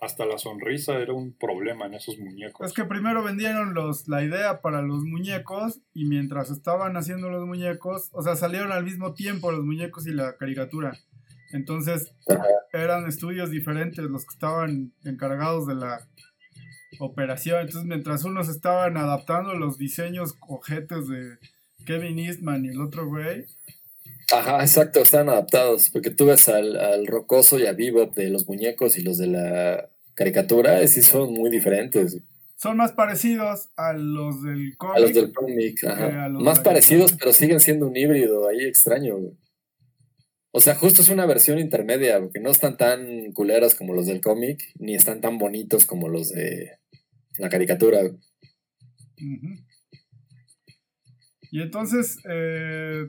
hasta 0.00 0.26
la 0.26 0.38
sonrisa 0.38 0.94
era 1.00 1.12
un 1.12 1.32
problema 1.32 1.86
en 1.86 1.94
esos 1.94 2.20
muñecos. 2.20 2.68
Es 2.68 2.72
que 2.72 2.84
primero 2.84 3.24
vendieron 3.24 3.74
los, 3.74 4.06
la 4.06 4.22
idea 4.22 4.60
para 4.60 4.80
los 4.80 5.02
muñecos 5.02 5.80
y 5.92 6.04
mientras 6.04 6.50
estaban 6.50 6.96
haciendo 6.96 7.28
los 7.28 7.44
muñecos, 7.44 8.10
o 8.12 8.22
sea, 8.22 8.36
salieron 8.36 8.70
al 8.70 8.84
mismo 8.84 9.14
tiempo 9.14 9.50
los 9.50 9.64
muñecos 9.64 10.06
y 10.06 10.12
la 10.12 10.36
caricatura. 10.36 10.92
Entonces 11.52 12.14
eran 12.72 13.08
estudios 13.08 13.50
diferentes 13.50 14.04
los 14.04 14.24
que 14.24 14.34
estaban 14.34 14.92
encargados 15.04 15.66
de 15.66 15.74
la 15.74 16.08
operación. 17.00 17.60
Entonces 17.62 17.84
mientras 17.84 18.24
unos 18.24 18.48
estaban 18.48 18.96
adaptando 18.96 19.54
los 19.54 19.78
diseños 19.78 20.36
ojetes 20.46 21.08
de 21.08 21.38
Kevin 21.84 22.18
Eastman 22.18 22.64
y 22.64 22.68
el 22.68 22.80
otro 22.80 23.06
güey, 23.06 23.46
Ajá, 24.32 24.60
exacto, 24.60 25.00
están 25.00 25.28
adaptados, 25.28 25.90
porque 25.90 26.10
tú 26.10 26.26
ves 26.26 26.48
al, 26.48 26.76
al 26.76 27.06
rocoso 27.08 27.58
y 27.58 27.66
a 27.66 27.72
Bebop 27.72 28.14
de 28.14 28.28
los 28.30 28.46
muñecos 28.46 28.96
y 28.96 29.02
los 29.02 29.18
de 29.18 29.26
la 29.26 29.88
caricatura, 30.14 30.82
y 30.84 30.88
sí 30.88 31.02
son 31.02 31.32
muy 31.32 31.50
diferentes 31.50 32.22
son 32.60 32.76
más 32.76 32.92
parecidos 32.92 33.70
a 33.76 33.94
los 33.94 34.42
del 34.42 34.76
cómic. 34.76 34.96
a 34.96 35.00
los 35.00 35.14
del 35.14 35.32
cómic. 35.32 35.82
Ajá. 35.84 36.28
Más 36.28 36.58
de- 36.58 36.64
parecidos, 36.64 37.14
pero 37.18 37.32
siguen 37.32 37.58
siendo 37.58 37.86
un 37.88 37.96
híbrido 37.96 38.48
ahí 38.48 38.64
extraño. 38.66 39.16
güey. 39.16 39.32
O 40.50 40.60
sea, 40.60 40.74
justo 40.74 41.00
es 41.00 41.08
una 41.08 41.24
versión 41.24 41.58
intermedia, 41.58 42.20
porque 42.20 42.38
no 42.38 42.50
están 42.50 42.76
tan 42.76 43.32
culeros 43.32 43.74
como 43.74 43.94
los 43.94 44.06
del 44.06 44.20
cómic, 44.20 44.62
ni 44.78 44.94
están 44.94 45.22
tan 45.22 45.38
bonitos 45.38 45.86
como 45.86 46.08
los 46.10 46.28
de 46.28 46.72
la 47.40 47.48
caricatura. 47.48 48.00
Y 51.50 51.62
entonces, 51.62 52.18
eh, 52.28 53.08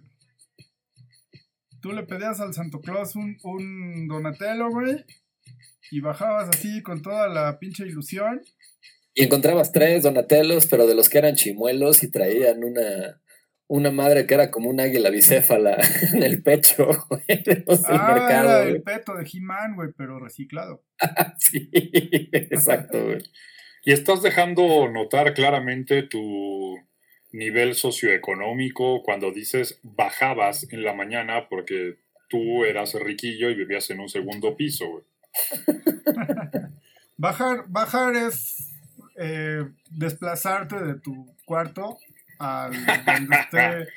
tú 1.82 1.92
le 1.92 2.04
pedías 2.04 2.40
al 2.40 2.54
Santo 2.54 2.82
Claus 2.82 3.16
un, 3.16 3.38
un 3.44 4.08
Donatello, 4.08 4.70
güey, 4.70 5.06
y 5.92 6.00
bajabas 6.00 6.50
así 6.50 6.82
con 6.82 7.02
toda 7.02 7.28
la 7.28 7.60
pinche 7.60 7.86
ilusión. 7.86 8.42
Y 9.14 9.24
encontrabas 9.24 9.72
tres 9.72 10.04
Donatellos, 10.04 10.68
pero 10.68 10.88
de 10.88 10.96
los 10.96 11.10
que 11.10 11.18
eran 11.18 11.36
chimuelos 11.36 12.02
y 12.04 12.10
traían 12.10 12.64
una, 12.64 13.22
una 13.68 13.92
madre 13.92 14.26
que 14.26 14.34
era 14.34 14.52
como 14.52 14.70
un 14.70 14.80
águila 14.80 15.10
bicéfala 15.10 15.78
en 16.14 16.24
el 16.24 16.44
pecho, 16.44 16.88
güey, 17.10 17.44
de 17.44 17.64
los 17.66 17.84
del 17.84 17.96
ah, 17.96 18.14
mercado. 18.14 18.50
era 18.50 18.62
güey. 18.64 18.76
el 18.76 18.84
peto 18.84 19.16
de 19.16 19.30
He-Man, 19.32 19.76
güey, 19.76 19.90
pero 19.98 20.20
reciclado. 20.20 20.84
Sí, 21.38 21.70
exacto, 22.32 23.04
güey. 23.04 23.24
Y 23.84 23.92
estás 23.94 24.22
dejando 24.22 24.88
notar 24.90 25.34
claramente 25.34 26.04
tu 26.04 26.78
nivel 27.32 27.76
socioeconómico 27.76 29.02
cuando 29.04 29.32
dices 29.32 29.80
bajabas 29.84 30.68
en 30.72 30.84
la 30.84 30.94
mañana 30.94 31.48
porque 31.50 31.98
tú 32.30 32.66
eras 32.66 32.94
riquillo 32.94 33.50
y 33.50 33.56
vivías 33.56 33.90
en 33.90 34.00
un 34.00 34.10
segundo 34.10 34.56
piso, 34.56 34.88
güey. 34.88 35.04
Bajar, 37.18 37.66
bajar 37.68 38.16
es 38.16 38.72
eh, 39.16 39.64
desplazarte 39.92 40.84
de 40.84 40.96
tu 40.96 41.36
cuarto 41.46 42.00
al 42.40 42.72
donde 43.06 43.36
esté 43.40 43.88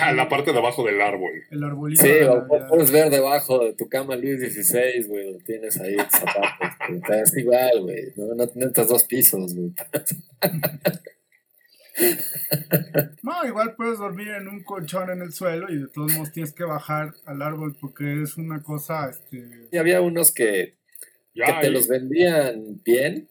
Ah, 0.00 0.12
la 0.12 0.28
parte 0.28 0.52
de 0.52 0.58
abajo 0.58 0.84
del 0.84 1.00
árbol. 1.00 1.32
el 1.50 1.64
arbolito. 1.64 2.02
Sí, 2.02 2.10
o 2.28 2.46
puedes 2.68 2.90
ver 2.92 3.10
debajo 3.10 3.58
de 3.64 3.72
tu 3.74 3.88
cama 3.88 4.14
Luis 4.16 4.38
XVI, 4.40 5.02
güey, 5.08 5.32
lo 5.32 5.38
tienes 5.38 5.80
ahí 5.80 5.94
en 5.94 6.10
zapatos. 6.10 7.10
Es 7.10 7.36
igual, 7.36 7.82
güey. 7.82 8.12
No, 8.16 8.26
no 8.34 8.34
necesitas 8.46 8.88
dos 8.88 9.04
pisos, 9.04 9.54
güey. 9.54 9.72
No, 13.22 13.44
igual 13.44 13.74
puedes 13.76 13.98
dormir 13.98 14.28
en 14.28 14.46
un 14.48 14.62
colchón 14.62 15.10
en 15.10 15.20
el 15.20 15.32
suelo 15.32 15.66
y 15.68 15.78
de 15.78 15.88
todos 15.88 16.12
modos 16.12 16.32
tienes 16.32 16.52
que 16.52 16.62
bajar 16.64 17.12
al 17.26 17.42
árbol 17.42 17.76
porque 17.80 18.22
es 18.22 18.36
una 18.36 18.62
cosa, 18.62 19.10
este... 19.10 19.66
Y 19.72 19.76
había 19.78 20.00
unos 20.00 20.30
que, 20.32 20.76
que 21.34 21.52
te 21.60 21.66
y- 21.66 21.70
los 21.70 21.88
vendían 21.88 22.80
bien, 22.84 23.28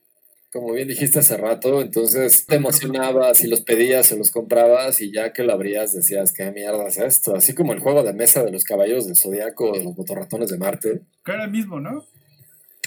como 0.52 0.74
bien 0.74 0.88
dijiste 0.88 1.20
hace 1.20 1.38
rato, 1.38 1.82
entonces 1.82 2.46
te 2.46 2.56
emocionabas 2.56 3.44
y 3.44 3.48
los 3.48 3.62
pedías 3.62 4.12
o 4.12 4.18
los 4.18 4.32
comprabas 4.32 5.02
y 5.02 5.12
ya 5.12 5.34
que 5.34 5.44
lo 5.44 5.54
abrías 5.54 5.94
decías, 5.94 6.32
¿qué 6.32 6.52
mierda 6.52 6.88
es 6.88 6.98
esto? 6.98 7.36
Así 7.36 7.54
como 7.54 7.74
el 7.74 7.80
juego 7.80 8.04
de 8.04 8.14
mesa 8.14 8.44
de 8.44 8.52
los 8.52 8.64
caballeros 8.64 9.08
del 9.08 9.18
Zodiaco 9.18 9.72
o 9.72 9.78
de 9.78 9.84
los 9.84 9.98
motorratones 9.98 10.50
de 10.50 10.58
Marte. 10.58 11.02
Que 11.26 11.32
era 11.34 11.46
el 11.46 11.52
mismo, 11.52 11.80
¿no? 11.80 12.06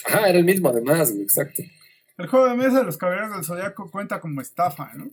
Ajá, 0.05 0.29
era 0.29 0.39
el 0.39 0.45
mismo 0.45 0.71
además, 0.71 1.13
exacto. 1.13 1.63
El 2.19 2.27
juego 2.27 2.49
de 2.49 2.57
mesa 2.57 2.81
de 2.81 2.85
los 2.85 2.97
caballeros 2.97 3.35
del 3.35 3.45
zodiaco 3.45 3.91
cuenta 3.91 4.21
como 4.21 4.41
estafa, 4.41 4.93
¿no? 4.95 5.11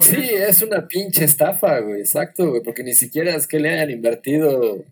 Sí, 0.00 0.28
es 0.32 0.60
una 0.62 0.86
pinche 0.86 1.24
estafa, 1.24 1.78
güey, 1.80 2.00
exacto, 2.00 2.50
güey, 2.50 2.62
porque 2.62 2.82
ni 2.82 2.94
siquiera 2.94 3.34
es 3.34 3.46
que 3.46 3.60
le 3.60 3.70
hayan 3.70 3.90
invertido 3.90 4.84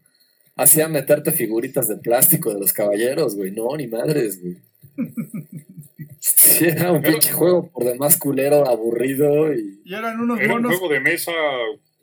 hacía 0.57 0.89
meterte 0.89 1.33
figuritas 1.33 1.89
de 1.89 1.97
plástico 1.97 2.55
de 2.55 2.61
los 2.61 2.73
caballeros, 2.73 3.37
güey, 3.37 3.51
no, 3.51 3.77
ni 3.77 3.87
madres, 3.87 4.41
güey. 4.41 4.59
Sí, 6.27 6.65
era 6.67 6.91
un 6.91 7.03
pinche 7.03 7.33
juego 7.33 7.71
por 7.71 7.85
demás 7.85 8.17
culero, 8.17 8.67
aburrido 8.67 9.53
y... 9.53 9.83
Y 9.85 9.95
eran 9.95 10.19
unos 10.21 10.41
Era 10.41 10.55
un 10.55 10.63
monos. 10.63 10.79
juego 10.79 10.93
de 10.95 11.01
mesa 11.01 11.33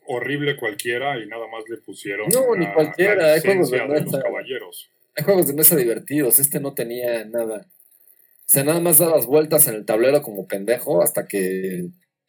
horrible 0.06 0.58
cualquiera 0.58 1.18
y 1.20 1.28
nada 1.28 1.48
más 1.48 1.64
le 1.68 1.78
pusieron 1.78 2.30
No, 2.30 2.56
ni 2.56 2.66
la- 2.66 2.74
cualquiera, 2.74 3.16
la 3.16 3.34
hay 3.34 3.42
juegos 3.42 3.72
de 3.72 3.80
de 3.80 3.88
los 3.88 4.04
mesa. 4.06 4.22
caballeros. 4.22 4.92
Hay 5.16 5.24
juegos 5.24 5.48
de 5.48 5.54
mesa 5.54 5.76
divertidos, 5.76 6.38
este 6.40 6.60
no 6.60 6.74
tenía 6.76 7.26
nada. 7.26 7.66
O 7.66 8.54
sea, 8.54 8.64
nada 8.64 8.80
más 8.80 9.00
dabas 9.00 9.26
vueltas 9.26 9.68
en 9.68 9.76
el 9.76 9.86
tablero 9.86 10.22
como 10.22 10.48
pendejo 10.48 11.02
hasta 11.02 11.26
que 11.28 11.88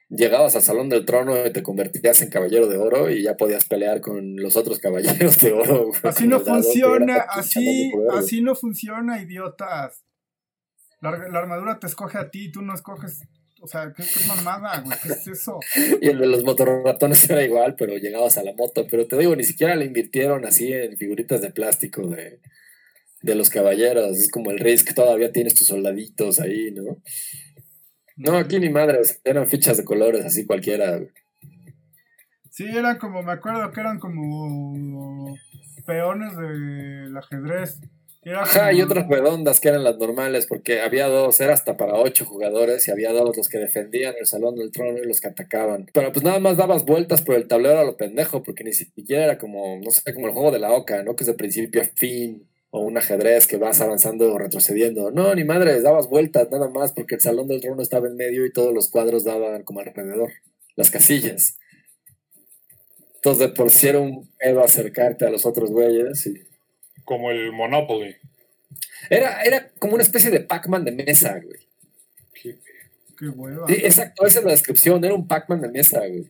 llegabas 0.08 0.56
al 0.56 0.62
Salón 0.62 0.88
del 0.88 1.04
Trono 1.04 1.46
y 1.46 1.50
te 1.52 1.62
convertías 1.62 2.22
en 2.22 2.30
caballero 2.30 2.68
de 2.68 2.78
oro 2.78 3.10
y 3.10 3.22
ya 3.22 3.36
podías 3.36 3.64
pelear 3.66 4.00
con 4.00 4.36
los 4.36 4.56
otros 4.56 4.78
caballeros 4.78 5.38
de 5.40 5.52
oro. 5.52 5.86
güey, 5.88 6.00
Así 6.04 6.26
no 6.26 6.40
funciona, 6.40 7.16
así, 7.28 7.92
así 8.12 8.40
no 8.40 8.54
funciona, 8.54 9.20
idiotas. 9.20 10.02
La, 11.02 11.10
la 11.28 11.38
armadura 11.40 11.78
te 11.78 11.86
escoge 11.86 12.16
a 12.16 12.30
ti, 12.30 12.50
tú 12.50 12.62
no 12.62 12.72
escoges. 12.74 13.24
O 13.60 13.68
sea, 13.68 13.92
¿qué, 13.92 14.02
qué 14.02 14.26
mamada, 14.26 14.80
güey? 14.80 14.98
¿Qué 15.02 15.10
es 15.10 15.28
eso? 15.28 15.60
Y 16.00 16.08
el 16.08 16.18
de 16.18 16.26
los 16.26 16.42
motorratones 16.42 17.28
era 17.30 17.44
igual, 17.44 17.76
pero 17.76 17.96
llegabas 17.96 18.38
a 18.38 18.42
la 18.42 18.54
moto. 18.54 18.86
Pero 18.90 19.06
te 19.06 19.16
digo, 19.18 19.36
ni 19.36 19.44
siquiera 19.44 19.76
le 19.76 19.84
invirtieron 19.84 20.44
así 20.46 20.72
en 20.72 20.96
figuritas 20.96 21.42
de 21.42 21.50
plástico 21.50 22.06
de, 22.08 22.40
de 23.20 23.34
los 23.34 23.50
caballeros. 23.50 24.18
Es 24.18 24.30
como 24.30 24.50
el 24.50 24.58
Risk, 24.58 24.94
todavía 24.94 25.30
tienes 25.30 25.54
tus 25.54 25.68
soldaditos 25.68 26.40
ahí, 26.40 26.72
¿no? 26.72 27.02
No, 28.16 28.36
aquí 28.36 28.58
ni 28.58 28.68
madres, 28.68 29.20
eran 29.24 29.46
fichas 29.46 29.76
de 29.76 29.84
colores, 29.84 30.24
así 30.24 30.44
cualquiera. 30.44 30.96
güey. 30.96 31.10
Sí, 32.50 32.64
eran 32.64 32.98
como, 32.98 33.22
me 33.22 33.32
acuerdo 33.32 33.70
que 33.72 33.80
eran 33.80 33.98
como 33.98 35.34
peones 35.86 36.36
del 36.36 37.16
ajedrez. 37.16 37.80
Ajá, 38.24 38.72
y 38.72 38.80
otras 38.82 39.08
redondas 39.08 39.58
que 39.58 39.68
eran 39.68 39.82
las 39.82 39.98
normales, 39.98 40.46
porque 40.46 40.80
había 40.80 41.08
dos, 41.08 41.40
era 41.40 41.54
hasta 41.54 41.76
para 41.76 41.94
ocho 41.94 42.24
jugadores, 42.24 42.86
y 42.86 42.92
había 42.92 43.12
dos, 43.12 43.36
los 43.36 43.48
que 43.48 43.58
defendían 43.58 44.14
el 44.18 44.26
salón 44.26 44.54
del 44.54 44.70
trono 44.70 44.98
y 44.98 45.06
los 45.06 45.20
que 45.20 45.26
atacaban. 45.26 45.86
Pero 45.92 46.12
pues 46.12 46.24
nada 46.24 46.38
más 46.38 46.56
dabas 46.56 46.84
vueltas 46.84 47.22
por 47.22 47.34
el 47.34 47.48
tablero 47.48 47.80
a 47.80 47.84
lo 47.84 47.96
pendejo, 47.96 48.44
porque 48.44 48.62
ni 48.62 48.72
siquiera 48.74 49.24
era 49.24 49.38
como, 49.38 49.80
no 49.80 49.90
sé, 49.90 50.14
como 50.14 50.28
el 50.28 50.32
juego 50.32 50.52
de 50.52 50.60
la 50.60 50.72
oca, 50.72 51.02
¿no? 51.02 51.16
Que 51.16 51.24
es 51.24 51.26
de 51.26 51.34
principio 51.34 51.82
a 51.82 51.84
fin, 51.84 52.48
o 52.70 52.80
un 52.80 52.96
ajedrez 52.96 53.48
que 53.48 53.56
vas 53.56 53.80
avanzando 53.80 54.32
o 54.32 54.38
retrocediendo. 54.38 55.10
No, 55.10 55.34
ni 55.34 55.42
madres, 55.42 55.82
dabas 55.82 56.08
vueltas 56.08 56.48
nada 56.48 56.68
más, 56.68 56.92
porque 56.92 57.16
el 57.16 57.20
salón 57.20 57.48
del 57.48 57.60
trono 57.60 57.82
estaba 57.82 58.06
en 58.06 58.16
medio 58.16 58.46
y 58.46 58.52
todos 58.52 58.72
los 58.72 58.88
cuadros 58.88 59.24
daban 59.24 59.64
como 59.64 59.80
alrededor, 59.80 60.30
las 60.76 60.92
casillas. 60.92 61.58
Entonces, 63.16 63.48
de 63.48 63.54
por 63.54 63.70
si 63.70 63.88
era 63.88 63.98
un 63.98 64.28
pedo 64.38 64.62
acercarte 64.62 65.26
a 65.26 65.30
los 65.30 65.44
otros 65.44 65.72
güeyes 65.72 66.24
y... 66.26 66.51
Como 67.04 67.30
el 67.30 67.52
Monopoly. 67.52 68.16
Era, 69.10 69.42
era 69.42 69.70
como 69.78 69.94
una 69.94 70.02
especie 70.02 70.30
de 70.30 70.40
Pac-Man 70.40 70.84
de 70.84 70.92
mesa, 70.92 71.40
güey. 71.42 71.60
Qué- 72.34 72.58
Qué 73.18 73.28
hueva. 73.28 73.66
Sí, 73.68 73.74
exacto, 73.74 74.24
esa 74.26 74.38
es 74.40 74.44
la 74.44 74.50
descripción, 74.52 75.04
era 75.04 75.14
un 75.14 75.26
Pac-Man 75.28 75.60
de 75.60 75.68
mesa, 75.70 76.00
güey. 76.06 76.26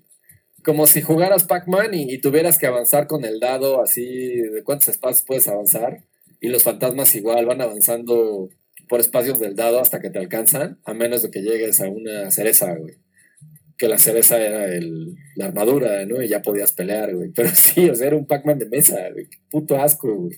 Como 0.65 0.87
si 0.87 1.03
jugaras 1.03 1.45
Pac-Man 1.45 1.93
y, 1.95 2.13
y 2.13 2.19
tuvieras 2.19 2.59
que 2.59 2.67
avanzar 2.67 3.07
con 3.07 3.25
el 3.25 3.41
dado 3.41 3.83
así, 3.83 4.37
de 4.37 4.63
cuántos 4.63 4.89
espacios 4.89 5.25
puedes 5.27 5.49
avanzar. 5.49 6.03
Y 6.41 6.49
los 6.49 6.63
fantasmas 6.65 7.15
igual 7.15 7.47
van 7.47 7.61
avanzando 7.61 8.49
por 8.89 9.01
espacios 9.01 9.39
del 9.41 9.55
dado 9.57 9.81
hasta 9.81 10.01
que 10.01 10.11
te 10.11 10.19
alcanzan, 10.19 10.79
a 10.85 10.93
menos 10.95 11.23
de 11.23 11.31
que 11.31 11.41
llegues 11.43 11.81
a 11.81 11.89
una 11.89 12.31
cereza, 12.31 12.75
güey. 12.75 12.95
Que 13.79 13.89
la 13.89 13.99
cereza 13.99 14.41
era 14.41 14.67
el, 14.67 15.17
la 15.35 15.47
armadura, 15.47 16.05
¿no? 16.07 16.23
Y 16.23 16.29
ya 16.29 16.43
podías 16.43 16.73
pelear, 16.73 17.15
güey. 17.15 17.31
Pero 17.31 17.51
sí, 17.55 17.89
o 17.91 17.95
sea, 17.95 18.09
era 18.09 18.17
un 18.17 18.27
Pac-Man 18.27 18.59
de 18.59 18.69
mesa, 18.69 19.09
güey. 19.13 19.27
Qué 19.29 19.39
Puto 19.51 19.77
asco, 19.81 20.15
güey. 20.15 20.37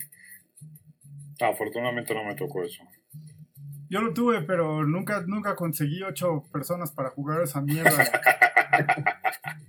Afortunadamente 1.40 2.14
no 2.14 2.24
me 2.24 2.34
tocó 2.34 2.62
eso. 2.62 2.82
Yo 3.90 4.00
lo 4.00 4.12
tuve, 4.12 4.42
pero 4.42 4.84
nunca, 4.84 5.22
nunca 5.26 5.54
conseguí 5.54 6.02
ocho 6.02 6.44
personas 6.52 6.90
para 6.92 7.10
jugar 7.10 7.42
esa 7.42 7.60
mierda. 7.60 8.04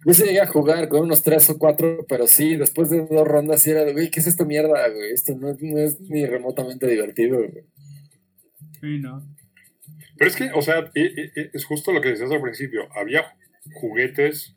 Yo 0.06 0.14
sí 0.14 0.24
llegué 0.24 0.42
a 0.42 0.48
jugar 0.48 0.88
con 0.88 1.02
unos 1.02 1.22
tres 1.22 1.50
o 1.50 1.58
cuatro, 1.58 2.06
pero 2.08 2.26
sí, 2.28 2.56
después 2.56 2.90
de 2.90 3.06
dos 3.06 3.28
rondas 3.28 3.62
sí 3.62 3.72
era 3.72 3.84
de, 3.84 3.94
güey, 3.94 4.10
¿qué 4.10 4.20
es 4.20 4.28
esta 4.28 4.46
mierda, 4.46 4.88
güey? 4.90 5.12
Esto 5.12 5.36
no, 5.36 5.56
no 5.60 5.78
es 5.80 6.00
ni 6.02 6.26
remotamente 6.26 6.88
divertido, 6.88 7.38
güey. 7.38 7.66
Sí, 8.82 9.00
no. 9.00 9.24
Pero 10.18 10.30
es 10.30 10.36
que, 10.36 10.52
o 10.54 10.62
sea, 10.62 10.90
e- 10.96 11.02
e- 11.02 11.32
e- 11.36 11.50
es 11.54 11.66
justo 11.66 11.92
lo 11.92 12.02
que 12.02 12.10
decías 12.10 12.32
al 12.32 12.42
principio. 12.42 12.88
Había 12.96 13.26
juguetes 13.82 14.56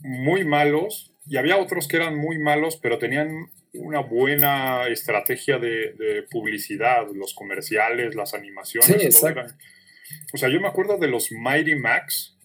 muy 0.00 0.44
malos 0.44 1.12
y 1.26 1.38
había 1.38 1.56
otros 1.56 1.88
que 1.88 1.96
eran 1.96 2.16
muy 2.16 2.38
malos, 2.38 2.76
pero 2.76 2.98
tenían 2.98 3.46
una 3.78 4.00
buena 4.00 4.86
estrategia 4.88 5.58
de, 5.58 5.92
de 5.92 6.22
publicidad, 6.30 7.06
los 7.14 7.34
comerciales, 7.34 8.14
las 8.14 8.34
animaciones. 8.34 8.88
Sí, 9.00 9.06
exacto. 9.06 9.40
eran- 9.40 9.58
O 10.32 10.36
sea, 10.38 10.48
yo 10.48 10.60
me 10.60 10.68
acuerdo 10.68 10.98
de 10.98 11.08
los 11.08 11.30
Mighty 11.32 11.74
Max. 11.74 12.36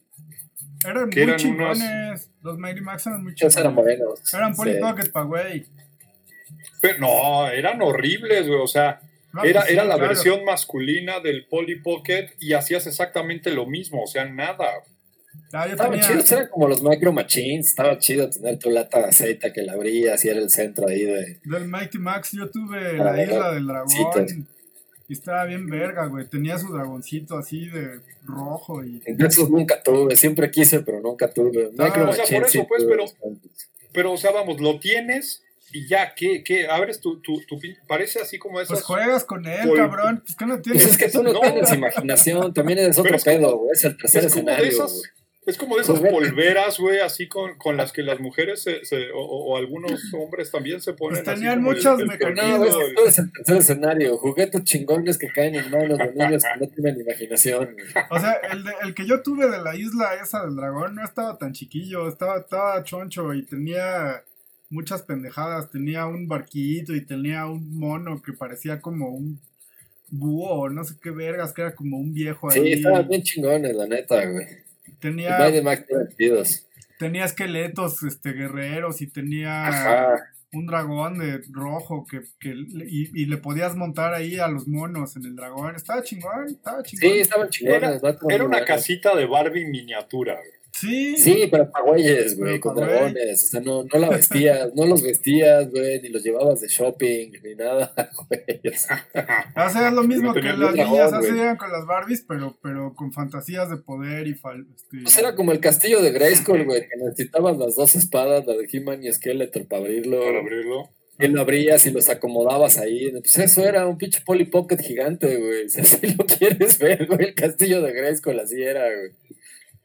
Eran 0.86 1.10
Que 1.10 1.26
muy 1.26 1.34
eran 1.34 1.48
unos- 1.48 1.78
chingones. 1.78 2.30
Los 2.42 2.58
Mighty 2.58 2.82
Max 2.82 3.06
eran 3.08 3.24
muy 3.24 3.34
Esos 3.34 3.56
eran 3.58 3.72
chingones. 3.76 4.00
buenos. 4.00 4.34
Eran 4.34 4.56
Polly 4.56 4.74
Sí. 4.74 4.80
Pocket 4.80 5.12
pa' 5.12 5.22
güey. 5.24 5.66
Pero 6.82 6.98
no, 7.00 7.48
eran 7.50 7.82
horribles, 7.82 8.48
güey. 8.48 8.60
O 8.60 8.68
sea, 8.68 9.00
No, 9.34 9.44
era, 9.44 9.60
pues 9.62 9.68
sí, 9.68 9.74
era 9.74 9.84
la 9.86 9.96
claro. 9.96 10.08
versión 10.10 10.44
masculina 10.44 11.20
del 11.20 11.46
Polly 11.46 11.80
Pocket 11.82 12.32
y 12.40 12.54
hacías 12.54 12.88
exactamente 12.88 13.52
lo 13.52 13.66
mismo. 13.68 14.02
O 14.04 14.08
sea, 14.08 14.26
nada. 14.26 14.66
Ah, 15.54 15.66
yo 15.68 15.72
Estaban 15.74 15.92
tenía, 15.94 16.08
chidos, 16.08 16.32
eran 16.32 16.48
como 16.50 16.68
los 16.68 16.82
Micro 16.82 17.12
Machines. 17.12 17.68
Estaba 17.68 17.98
chido 17.98 18.30
tener 18.30 18.58
tu 18.58 18.70
lata 18.70 19.00
de 19.00 19.06
aceite 19.06 19.52
que 19.52 19.62
la 19.64 19.74
abrías 19.74 20.24
y 20.24 20.30
era 20.30 20.40
el 20.40 20.50
centro 20.50 20.88
ahí 20.88 21.04
de. 21.04 21.40
del 21.44 21.68
Mighty 21.68 21.98
Max, 22.00 22.32
yo 22.32 22.50
tuve 22.50 22.98
Para 22.98 23.14
la 23.18 23.24
isla 23.24 23.52
del 23.54 23.68
dragón. 23.68 24.48
Y 25.10 25.14
estaba 25.14 25.44
bien 25.46 25.68
verga, 25.70 26.06
güey. 26.06 26.26
Tenía 26.28 26.58
su 26.58 26.72
dragoncito 26.72 27.38
así 27.38 27.68
de 27.68 28.00
rojo 28.24 28.82
y... 28.84 29.02
Esos 29.06 29.50
nunca 29.50 29.82
tuve, 29.84 30.16
siempre 30.16 30.50
quise, 30.50 30.80
pero 30.82 31.02
nunca 31.02 31.30
tuve. 31.30 31.70
Micro 31.72 32.06
Ah, 32.06 32.10
o 32.10 32.14
sea, 32.14 32.24
por 32.24 32.44
eso, 32.46 32.48
sí 32.48 32.64
pues, 32.68 32.86
pero- 33.92 34.14
o 34.14 34.18
sea, 34.18 34.32
vamos, 34.32 34.62
lo 34.62 34.80
tienes 34.80 35.44
y 35.74 35.86
ya, 35.88 36.14
¿qué? 36.16 36.44
qué? 36.46 36.68
Abres 36.68 37.02
tu, 37.02 37.20
tu, 37.22 37.42
tu 37.46 37.60
pin- 37.60 37.76
Parece 37.90 38.22
así 38.22 38.38
como 38.40 38.62
esas. 38.62 38.70
Pues 38.70 38.84
juegas 38.86 39.26
con 39.26 39.46
él, 39.46 39.68
Pol- 39.68 39.78
cabrón. 39.78 40.24
Pues 40.26 40.38
que 40.38 40.46
no 40.46 40.54
Pues 40.54 40.64
tienes... 40.64 40.86
es 40.86 40.98
que 40.98 41.10
tú 41.10 41.24
no, 41.24 41.34
No. 41.34 41.42
tienes 41.42 41.74
imaginación, 41.74 42.54
también 42.54 42.80
eres 42.80 42.98
otro 42.98 43.14
es 43.14 43.24
como- 43.26 43.38
pedo, 43.38 43.58
güey. 43.58 43.72
Es 43.74 43.84
el 43.84 43.98
tercer 43.98 44.26
es 44.26 44.34
como 44.34 44.46
de 44.46 44.52
escenario. 44.54 44.72
esas. 44.86 45.02
Es 45.44 45.58
como 45.58 45.76
de 45.76 45.82
esas 45.82 45.98
Juguete. 45.98 46.14
polveras, 46.16 46.78
güey, 46.80 47.00
así 47.00 47.28
con, 47.28 47.58
con 47.58 47.76
las 47.76 47.92
que 47.92 48.04
las 48.04 48.20
mujeres 48.20 48.62
se, 48.62 48.86
se- 48.86 49.10
o, 49.12 49.20
o 49.22 49.58
algunos 49.58 50.00
hombres 50.14 50.52
también 50.52 50.82
se 50.82 50.94
ponen. 50.94 51.24
Pues 51.24 51.36
tenían 51.36 51.64
muchos 51.64 52.00
el 52.00 52.08
mecanismos. 52.08 52.70
No, 52.96 53.06
es 53.08 53.18
el- 53.18 53.32
tercer 53.32 53.58
escenario. 53.58 54.18
Juguetes 54.20 54.64
chingones 54.66 55.18
que 55.18 55.30
caen 55.30 55.56
en 55.56 55.72
manos 55.72 55.98
de 55.98 56.14
niños 56.14 56.44
que 56.44 56.60
no 56.66 56.72
tienen 56.72 57.02
imaginación. 57.02 57.74
güey. 57.74 58.06
O 58.12 58.20
sea, 58.20 58.34
el, 58.52 58.64
de- 58.64 58.74
el 58.84 58.94
que 58.94 59.08
yo 59.08 59.24
tuve 59.24 59.50
de 59.50 59.60
la 59.64 59.76
isla 59.76 60.14
esa 60.22 60.46
del 60.46 60.56
dragón 60.56 60.94
no 60.94 61.04
estaba 61.04 61.36
tan 61.40 61.54
chiquillo, 61.54 62.08
estaba, 62.08 62.38
estaba 62.42 62.84
choncho 62.84 63.34
y 63.34 63.44
tenía 63.44 64.24
muchas 64.70 65.02
pendejadas. 65.02 65.72
Tenía 65.72 66.06
un 66.06 66.28
barquito 66.28 66.94
y 66.94 67.04
tenía 67.04 67.48
un 67.48 67.80
mono 67.80 68.22
que 68.22 68.34
parecía 68.34 68.80
como 68.80 69.10
un 69.10 69.42
búho, 70.12 70.70
no 70.70 70.84
sé 70.84 70.96
qué 71.02 71.10
vergas, 71.10 71.52
que 71.54 71.62
era 71.64 71.74
como 71.74 71.98
un 71.98 72.14
viejo 72.14 72.52
Sí, 72.52 72.60
ahí. 72.60 72.74
estaban 72.74 73.08
bien 73.08 73.24
chingones, 73.24 73.76
la 73.76 73.88
neta, 73.88 74.24
güey. 74.30 74.46
Tenía, 75.02 75.38
Max 75.64 75.86
divertidos. 75.88 76.68
tenía 77.00 77.26
esqueletos 77.26 78.04
este, 78.04 78.32
guerreros 78.34 79.02
y 79.02 79.08
tenía 79.08 79.68
Ajá. 79.68 80.16
un 80.54 80.68
dragón 80.68 81.18
de 81.18 81.42
rojo 81.52 82.06
que, 82.10 82.22
que 82.40 82.54
le- 82.54 82.86
y, 82.88 83.10
y 83.14 83.26
le 83.26 83.38
podías 83.38 83.76
montar 83.76 84.14
ahí 84.14 84.38
a 84.38 84.48
los 84.48 84.68
monos 84.68 85.16
en 85.18 85.26
el 85.26 85.36
dragón. 85.36 85.76
Estaba 85.76 86.04
chingón, 86.04 86.46
estaba 86.48 86.84
chingón. 86.84 87.12
Sí, 87.12 87.20
estaban 87.20 87.50
chingones. 87.50 88.02
Era- 88.30 88.46
una 88.46 88.64
casita 88.64 89.16
de 89.16 89.26
Barbie 89.26 89.66
miniatura, 89.66 90.36
güey. 90.36 90.61
Sí, 90.82 91.16
Sí, 91.18 91.48
pero 91.52 91.70
para 91.72 91.86
güeyes, 91.86 92.38
güey, 92.38 92.60
con 92.60 92.76
dragones. 92.76 93.44
O 93.44 93.48
sea, 93.48 93.60
no, 93.62 93.84
no 93.84 94.00
la 94.00 94.10
vestías, 94.10 94.74
no 94.76 94.86
los 94.86 95.02
vestías, 95.02 95.70
güey, 95.70 96.02
ni 96.02 96.10
los 96.10 96.24
llevabas 96.24 96.60
de 96.62 96.68
shopping, 96.68 97.32
ni 97.44 97.56
nada, 97.56 97.94
güey. 98.30 98.74
O 98.74 98.78
sea, 98.78 99.08
O 99.68 99.70
sea, 99.70 99.88
es 99.90 99.94
lo 99.94 100.04
mismo 100.04 100.30
No 100.30 100.34
que 100.34 100.42
las 100.42 100.58
dragón, 100.74 100.76
niñas 100.92 101.14
hacían 101.14 101.58
con 101.58 101.72
las 101.72 101.86
Barbies, 101.86 102.26
pero, 102.28 102.58
pero 102.62 102.94
con 102.96 103.14
fantasías 103.14 103.70
de 103.70 103.78
poder 103.78 104.28
y 104.28 104.34
fal- 104.34 104.66
este, 104.76 104.98
Pues 105.04 105.18
era 105.18 105.36
como 105.36 105.52
el 105.52 105.60
castillo 105.60 106.02
de 106.02 106.12
Grayskull, 106.12 106.66
güey, 106.66 106.82
que 106.82 106.98
necesitabas 107.04 107.58
las 107.58 107.76
dos 107.76 107.96
espadas, 107.96 108.46
la 108.46 108.54
de 108.54 108.68
He-Man 108.72 109.04
y 109.04 109.12
Skeletor, 109.14 109.68
para 109.68 109.82
abrirlo. 109.84 110.20
Para 110.24 110.40
abrirlo. 110.40 110.90
Y 111.20 111.28
lo 111.28 111.42
abrías 111.42 111.86
y 111.86 111.92
los 111.92 112.10
acomodabas 112.10 112.80
ahí. 112.80 113.12
Pues 113.12 113.38
eso 113.38 113.64
era 113.64 113.86
un 113.86 113.96
pinche 114.00 114.22
Polly 114.26 114.46
Pocket 114.46 114.78
gigante, 114.80 115.38
güey. 115.38 115.70
Si 115.70 115.80
así 115.82 116.16
lo 116.18 116.26
quieres 116.26 116.80
ver, 116.80 117.06
güey, 117.06 117.28
el 117.28 117.36
castillo 117.36 117.80
de 117.84 117.94
Grayskull 117.94 118.40
así 118.40 118.60
era, 118.64 118.86
güey. 118.86 119.12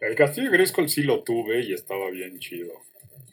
El 0.01 0.15
castillo 0.15 0.51
de 0.51 0.57
Grayskull 0.57 0.89
sí 0.89 1.03
lo 1.03 1.23
tuve 1.23 1.61
y 1.61 1.73
estaba 1.73 2.11
bien 2.11 2.39
chido. 2.39 2.73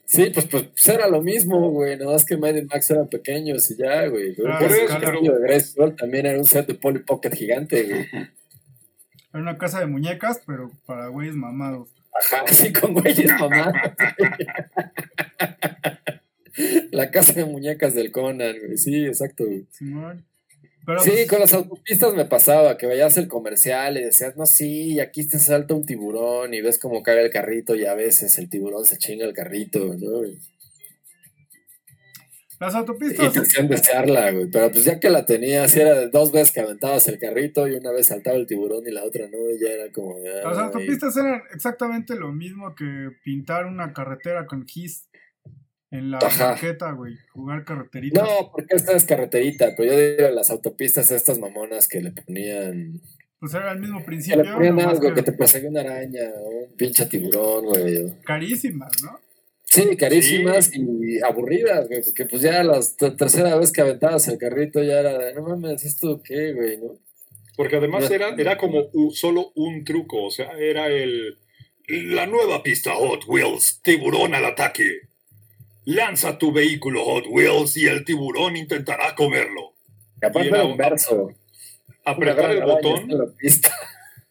Sí, 0.06 0.30
pues, 0.34 0.46
pues 0.46 0.88
era 0.88 1.08
lo 1.08 1.22
mismo, 1.22 1.72
güey. 1.72 1.98
Nada 1.98 2.12
más 2.12 2.26
que 2.26 2.38
Mighty 2.38 2.64
Max 2.64 2.90
eran 2.92 3.10
pequeños 3.10 3.70
y 3.72 3.78
ya, 3.78 4.06
güey. 4.08 4.36
Ah, 4.48 4.60
Por 4.60 4.70
sí, 4.72 4.78
eso 4.78 4.86
claro. 4.86 5.02
el 5.02 5.12
castillo 5.12 5.34
de 5.34 5.42
Grayskull 5.42 5.96
también 5.96 6.26
era 6.28 6.38
un 6.38 6.46
set 6.46 6.68
de 6.68 6.76
Polly 6.76 7.00
Pocket 7.00 7.32
gigante, 7.32 7.84
güey. 7.84 8.08
Era 8.12 9.42
una 9.42 9.58
casa 9.58 9.80
de 9.80 9.88
muñecas, 9.88 10.42
pero 10.46 10.70
para 10.86 11.08
güeyes 11.08 11.36
mamados. 11.36 11.90
Ajá, 12.14 12.44
así 12.48 12.72
con 12.72 12.94
güeyes 12.94 13.32
mamados. 13.40 13.74
La 16.92 17.10
casa 17.10 17.34
de 17.34 17.46
muñecas 17.46 17.96
del 17.96 18.12
Conan, 18.12 18.56
güey. 18.64 18.78
Sí, 18.78 19.06
exacto, 19.06 19.46
güey. 19.46 19.66
Simón. 19.72 20.24
Pero 20.86 21.00
Sí, 21.00 21.12
pues, 21.12 21.30
con 21.30 21.40
las 21.40 21.54
autopistas 21.54 22.14
me 22.14 22.26
pasaba 22.26 22.78
que 22.78 22.88
veías 22.88 23.16
el 23.18 23.28
comercial 23.28 23.98
y 23.98 24.04
decías, 24.04 24.36
no, 24.36 24.46
sí, 24.46 25.00
aquí 25.00 25.28
te 25.28 25.40
salta 25.40 25.74
un 25.74 25.86
tiburón 25.86 26.54
y 26.54 26.62
ves 26.62 26.78
cómo 26.78 27.02
cae 27.04 27.24
el 27.24 27.32
carrito 27.32 27.76
y 27.76 27.86
a 27.86 27.94
veces 27.94 28.38
el 28.38 28.50
tiburón 28.50 28.86
se 28.86 28.98
chinga 28.98 29.26
el 29.26 29.34
carrito, 29.34 29.80
¿no? 29.80 30.26
Y 30.26 30.40
las 32.64 32.76
y 32.76 32.78
autopistas, 32.78 33.34
te 33.34 33.40
hacían 33.40 33.68
desearla, 33.68 34.32
güey. 34.32 34.50
Pero 34.50 34.72
pues 34.72 34.86
ya 34.86 35.00
que 35.00 35.10
la 35.10 35.26
tenías, 35.26 35.76
era 35.76 35.96
de 35.96 36.10
dos 36.10 36.32
veces 36.32 36.54
que 36.54 36.62
aventabas 36.62 37.08
el 37.10 37.20
carrito 37.20 37.68
y 37.68 37.76
una 37.76 37.92
vez 37.92 38.08
saltaba 38.08 38.38
el 38.38 38.48
tiburón 38.48 38.88
y 38.88 38.92
la 38.92 39.04
otra 39.04 39.28
no, 39.28 39.50
y 39.50 39.60
ya 39.60 39.70
era 39.70 39.92
como... 39.92 40.18
las 40.20 40.58
ay. 40.58 40.64
autopistas 40.66 41.18
eran 41.18 41.42
exactamente 41.54 42.16
lo 42.16 42.32
mismo 42.32 42.74
que 42.74 43.10
pintar 43.24 43.66
una 43.66 43.92
carretera 43.92 44.46
con 44.46 44.66
GIS 44.66 45.10
en 45.94 46.12
la 46.12 46.18
Ajá. 46.18 46.50
maqueta, 46.52 46.92
güey. 46.92 47.16
Jugar 47.32 47.64
carreteritas. 47.64 48.24
No, 48.24 48.52
porque 48.52 48.76
esta 48.76 48.94
es 48.94 49.06
carreterita, 49.06 49.74
pero 49.78 49.94
yo 49.94 50.00
digo 50.00 50.30
las 50.30 50.50
autopistas 50.50 51.12
estas 51.12 51.40
mamonas 51.40 51.88
que 51.88 52.02
le 52.02 52.12
ponían... 52.12 53.00
Pues 53.40 53.54
era 53.54 53.72
el 53.74 53.80
mismo 53.80 54.00
Que 54.00 54.06
principio. 54.06 54.44
le 54.44 54.54
ponían 54.54 54.80
algo, 54.80 55.10
que 55.10 55.14
que 55.16 55.22
te 55.24 55.34
perseguía 55.34 55.70
una 55.70 55.82
araña 55.82 56.22
o 56.38 56.50
un 56.66 56.76
pinche 56.76 57.06
tiburón, 57.06 57.66
güey. 57.66 58.06
carísimas, 58.24 58.92
¿no? 59.04 59.20
Sí, 59.66 59.96
carísimas 59.98 60.72
y 60.74 61.20
aburridas, 61.22 61.88
güey, 61.88 62.02
porque 62.04 62.26
pues 62.26 62.42
ya 62.42 62.64
la 62.64 62.80
tercera 63.18 63.56
vez 63.56 63.72
que 63.72 63.82
aventabas 63.82 64.28
el 64.28 64.38
carrito 64.38 64.82
ya 64.84 65.00
era 65.00 65.18
de, 65.18 65.34
no 65.34 65.42
mames, 65.44 65.84
¿esto 65.84 66.22
qué, 66.24 66.54
güey, 66.54 66.78
no? 66.78 67.00
Porque 67.58 67.76
además 67.78 68.10
era, 68.10 68.30
era 68.38 68.58
como 68.58 68.90
solo 69.12 69.52
un 69.56 69.84
truco, 69.84 70.24
o 70.24 70.32
sea, 70.32 70.52
era 70.58 70.88
el... 70.88 71.38
La 71.88 72.26
nueva 72.28 72.64
pista 72.64 72.92
Hot 72.96 73.26
Wheels, 73.28 73.82
tiburón 73.84 74.34
al 74.36 74.46
ataque. 74.46 75.02
Lanza 75.86 76.38
tu 76.38 76.52
vehículo 76.54 77.04
Hot 77.06 77.26
Wheels 77.30 77.76
y 77.78 77.88
el 77.88 78.06
tiburón 78.06 78.56
intentará 78.56 79.14
comerlo. 79.16 79.74
Y 80.22 80.26
aparte 80.26 80.50
Y 80.50 80.52
era 80.54 80.64
un 80.64 80.72
un- 80.72 80.78
verso. 80.78 81.32
Apretar 82.06 82.52
el 82.52 82.64
botón 82.64 83.10
En 83.12 83.18
la 83.18 83.26
pista. 83.38 83.72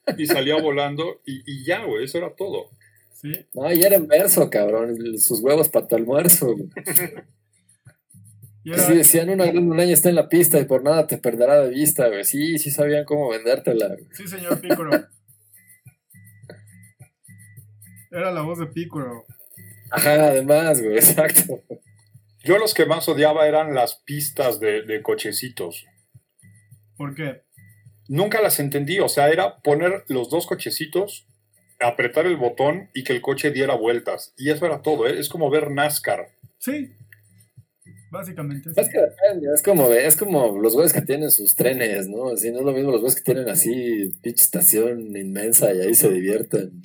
y 0.18 0.26
salía 0.26 0.56
volando 0.60 1.20
y, 1.26 1.42
y 1.46 1.64
ya, 1.64 1.84
güey, 1.84 2.04
eso 2.04 2.18
era 2.18 2.34
todo. 2.34 2.70
Sí. 3.14 3.32
No, 3.54 3.70
y 3.72 3.82
era 3.82 3.96
en 3.96 4.06
verso, 4.08 4.50
cabrón, 4.50 4.96
sus 5.18 5.40
huevos 5.40 5.68
para 5.68 5.86
tu 5.88 5.96
almuerzo. 5.96 6.54
Sí, 8.64 8.94
decían, 8.94 9.28
una 9.28 9.46
gran 9.46 9.66
montaña 9.66 9.92
está 9.92 10.08
en 10.08 10.14
la 10.14 10.28
pista 10.28 10.60
y 10.60 10.64
por 10.66 10.84
nada 10.84 11.04
te 11.08 11.18
perderá 11.18 11.62
de 11.62 11.70
vista, 11.70 12.06
güey. 12.06 12.22
Sí, 12.24 12.58
sí 12.60 12.70
sabían 12.70 13.04
cómo 13.04 13.28
vendértela. 13.30 13.88
güey. 13.88 14.06
sí, 14.12 14.28
señor 14.28 14.60
Pícoro. 14.60 14.88
Era 18.12 18.30
la 18.30 18.42
voz 18.42 18.58
de 18.60 18.66
Pícoro. 18.66 19.24
Ajá, 19.92 20.28
además, 20.28 20.82
güey, 20.82 20.96
exacto. 20.96 21.62
Yo 22.44 22.58
los 22.58 22.74
que 22.74 22.86
más 22.86 23.08
odiaba 23.08 23.46
eran 23.46 23.74
las 23.74 23.96
pistas 24.04 24.58
de, 24.58 24.82
de 24.82 25.02
cochecitos. 25.02 25.86
¿Por 26.96 27.14
qué? 27.14 27.42
Nunca 28.08 28.42
las 28.42 28.58
entendí, 28.58 28.98
o 28.98 29.08
sea, 29.08 29.30
era 29.30 29.58
poner 29.60 30.04
los 30.08 30.28
dos 30.28 30.46
cochecitos, 30.46 31.26
apretar 31.80 32.26
el 32.26 32.36
botón 32.36 32.90
y 32.94 33.04
que 33.04 33.12
el 33.12 33.20
coche 33.20 33.50
diera 33.50 33.74
vueltas. 33.74 34.32
Y 34.36 34.50
eso 34.50 34.66
era 34.66 34.82
todo, 34.82 35.06
¿eh? 35.06 35.18
es 35.18 35.28
como 35.28 35.50
ver 35.50 35.70
NASCAR. 35.70 36.28
Sí. 36.58 36.92
Básicamente 38.10 38.70
sí. 38.74 38.80
Es 38.80 38.88
que 38.90 39.00
depende, 39.00 39.54
es 39.54 39.62
como, 39.62 39.90
es 39.90 40.16
como 40.16 40.58
los 40.58 40.74
güeyes 40.74 40.92
que 40.92 41.00
tienen 41.00 41.30
sus 41.30 41.54
trenes, 41.54 42.08
¿no? 42.08 42.30
Así 42.30 42.50
no 42.50 42.58
es 42.58 42.64
lo 42.64 42.72
mismo 42.72 42.90
los 42.90 43.00
güeyes 43.00 43.16
que 43.16 43.24
tienen 43.24 43.48
así, 43.48 44.10
pinche 44.22 44.44
estación 44.44 45.16
inmensa 45.16 45.72
y 45.72 45.80
ahí 45.80 45.94
se 45.94 46.10
divierten. 46.10 46.82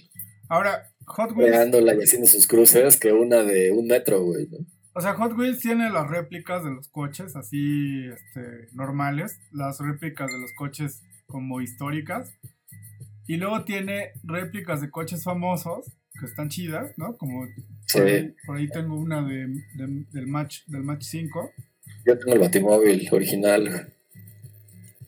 Ahora, 0.47 0.89
Hot 1.07 1.31
Wheels, 1.35 1.55
y 1.99 2.03
haciendo 2.03 2.27
sus 2.27 2.47
cruces 2.47 2.97
que 2.97 3.11
una 3.11 3.43
de 3.43 3.71
un 3.71 3.87
metro, 3.87 4.21
güey, 4.23 4.47
¿no? 4.47 4.57
o 4.93 5.01
sea, 5.01 5.13
Hot 5.13 5.37
Wheels 5.37 5.59
tiene 5.59 5.89
las 5.89 6.07
réplicas 6.09 6.63
de 6.63 6.71
los 6.71 6.87
coches 6.89 7.35
así, 7.35 8.05
este, 8.07 8.67
normales, 8.73 9.39
las 9.51 9.79
réplicas 9.79 10.31
de 10.31 10.39
los 10.39 10.51
coches 10.53 11.03
como 11.27 11.61
históricas, 11.61 12.31
y 13.27 13.37
luego 13.37 13.63
tiene 13.63 14.11
réplicas 14.23 14.81
de 14.81 14.89
coches 14.89 15.23
famosos 15.23 15.85
que 16.19 16.25
están 16.25 16.49
chidas, 16.49 16.93
¿no? 16.97 17.15
Como 17.17 17.45
Sí, 17.85 17.99
por, 17.99 18.07
ahí, 18.07 18.35
por 18.45 18.57
ahí 18.57 18.69
tengo 18.69 18.95
una 18.95 19.21
de, 19.25 19.47
de- 19.75 20.05
del 20.11 20.27
match 20.27 20.65
del 20.67 20.83
match 20.83 21.03
5, 21.03 21.51
yo 22.05 22.17
tengo 22.17 22.33
el 22.33 22.39
batimóvil 22.39 23.07
original. 23.11 23.93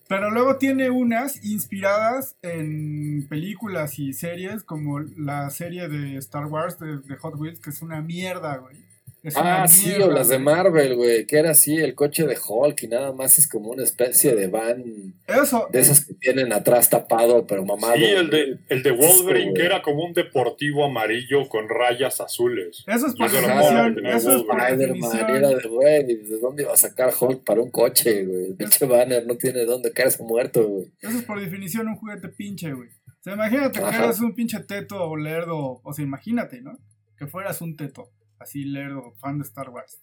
Pero 0.09 0.31
luego 0.31 0.57
tiene 0.57 0.89
unas 0.89 1.45
inspiradas 1.45 2.35
en 2.41 3.27
películas 3.29 3.99
y 3.99 4.13
series 4.13 4.63
como 4.63 5.01
la 5.01 5.47
serie 5.51 5.87
de 5.87 6.17
Star 6.17 6.47
Wars 6.47 6.79
de, 6.79 7.15
Hot 7.17 7.35
Wheels 7.35 7.59
que 7.59 7.69
es 7.69 7.83
una 7.83 8.01
mierda, 8.01 8.57
güey. 8.57 8.88
Ah, 9.35 9.67
sí, 9.67 9.93
o 9.95 10.09
las 10.09 10.29
de. 10.29 10.39
Marvel, 10.39 10.95
güey, 10.95 11.25
que 11.25 11.37
era 11.37 11.51
así 11.51 11.75
el 11.75 11.93
coche 11.93 12.25
de 12.25 12.37
Hulk 12.37 12.83
y 12.83 12.87
nada 12.87 13.11
más 13.11 13.37
es 13.37 13.47
como 13.47 13.69
una 13.71 13.83
especie 13.83 14.35
de 14.35 14.47
van 14.47 15.13
Eso, 15.27 15.67
de 15.71 15.79
esas 15.79 16.05
que 16.05 16.13
tienen 16.13 16.53
atrás 16.53 16.89
tapado, 16.89 17.45
pero 17.45 17.65
mamado. 17.65 17.95
Sí, 17.95 18.05
el 18.05 18.29
de, 18.29 18.57
el 18.69 18.83
de 18.83 18.91
Wolverine, 18.91 19.53
que 19.53 19.65
era 19.65 19.81
como 19.81 20.05
un 20.05 20.13
deportivo 20.13 20.85
amarillo 20.85 21.47
con 21.49 21.67
rayas 21.67 22.21
azules. 22.21 22.83
eso 22.87 23.07
es 23.07 23.15
por 23.15 23.27
Eso 23.27 24.35
es 24.35 24.41
Spider-Man, 24.41 25.29
era 25.35 25.49
de, 25.49 25.67
güey, 25.67 26.03
¿de 26.05 26.39
dónde 26.39 26.63
iba 26.63 26.73
a 26.73 26.77
sacar 26.77 27.11
Hulk 27.19 27.43
para 27.43 27.61
un 27.61 27.71
coche, 27.71 28.23
güey? 28.23 28.45
El 28.47 28.55
pinche 28.55 28.85
banner 28.85 29.25
no 29.27 29.35
tiene 29.35 29.65
dónde 29.65 29.91
caerse 29.91 30.23
muerto, 30.23 30.65
güey. 30.65 30.91
Eso 31.01 31.17
es 31.17 31.23
por 31.23 31.39
definición 31.39 31.87
un 31.87 31.97
juguete 31.97 32.29
pinche, 32.29 32.71
güey. 32.73 32.89
O 33.19 33.21
sea, 33.21 33.33
imagínate 33.33 33.79
que 33.79 33.85
Ajá. 33.85 34.05
eres 34.05 34.21
un 34.21 34.33
pinche 34.33 34.59
teto 34.61 35.03
o 35.03 35.17
lerdo. 35.17 35.81
O 35.83 35.93
sea, 35.93 36.05
imagínate, 36.05 36.61
¿no? 36.61 36.79
Que 37.17 37.27
fueras 37.27 37.59
un 37.61 37.75
teto, 37.75 38.09
así 38.39 38.63
lerdo, 38.65 39.13
fan 39.19 39.37
de 39.39 39.43
Star 39.43 39.69
Wars. 39.69 39.99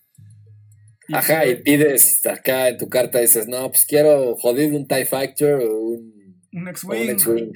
Y 1.08 1.14
Ajá, 1.14 1.46
y 1.46 1.56
pides 1.62 2.24
acá 2.26 2.68
en 2.68 2.78
tu 2.78 2.88
carta, 2.88 3.20
dices, 3.20 3.46
no, 3.46 3.68
pues 3.68 3.84
quiero 3.84 4.34
jodido 4.36 4.76
un 4.76 4.88
TIE 4.88 5.06
Fighter 5.06 5.54
o 5.54 5.78
un, 5.80 6.42
Un 6.52 6.66
o 6.66 6.70
X-Wing. 6.70 7.52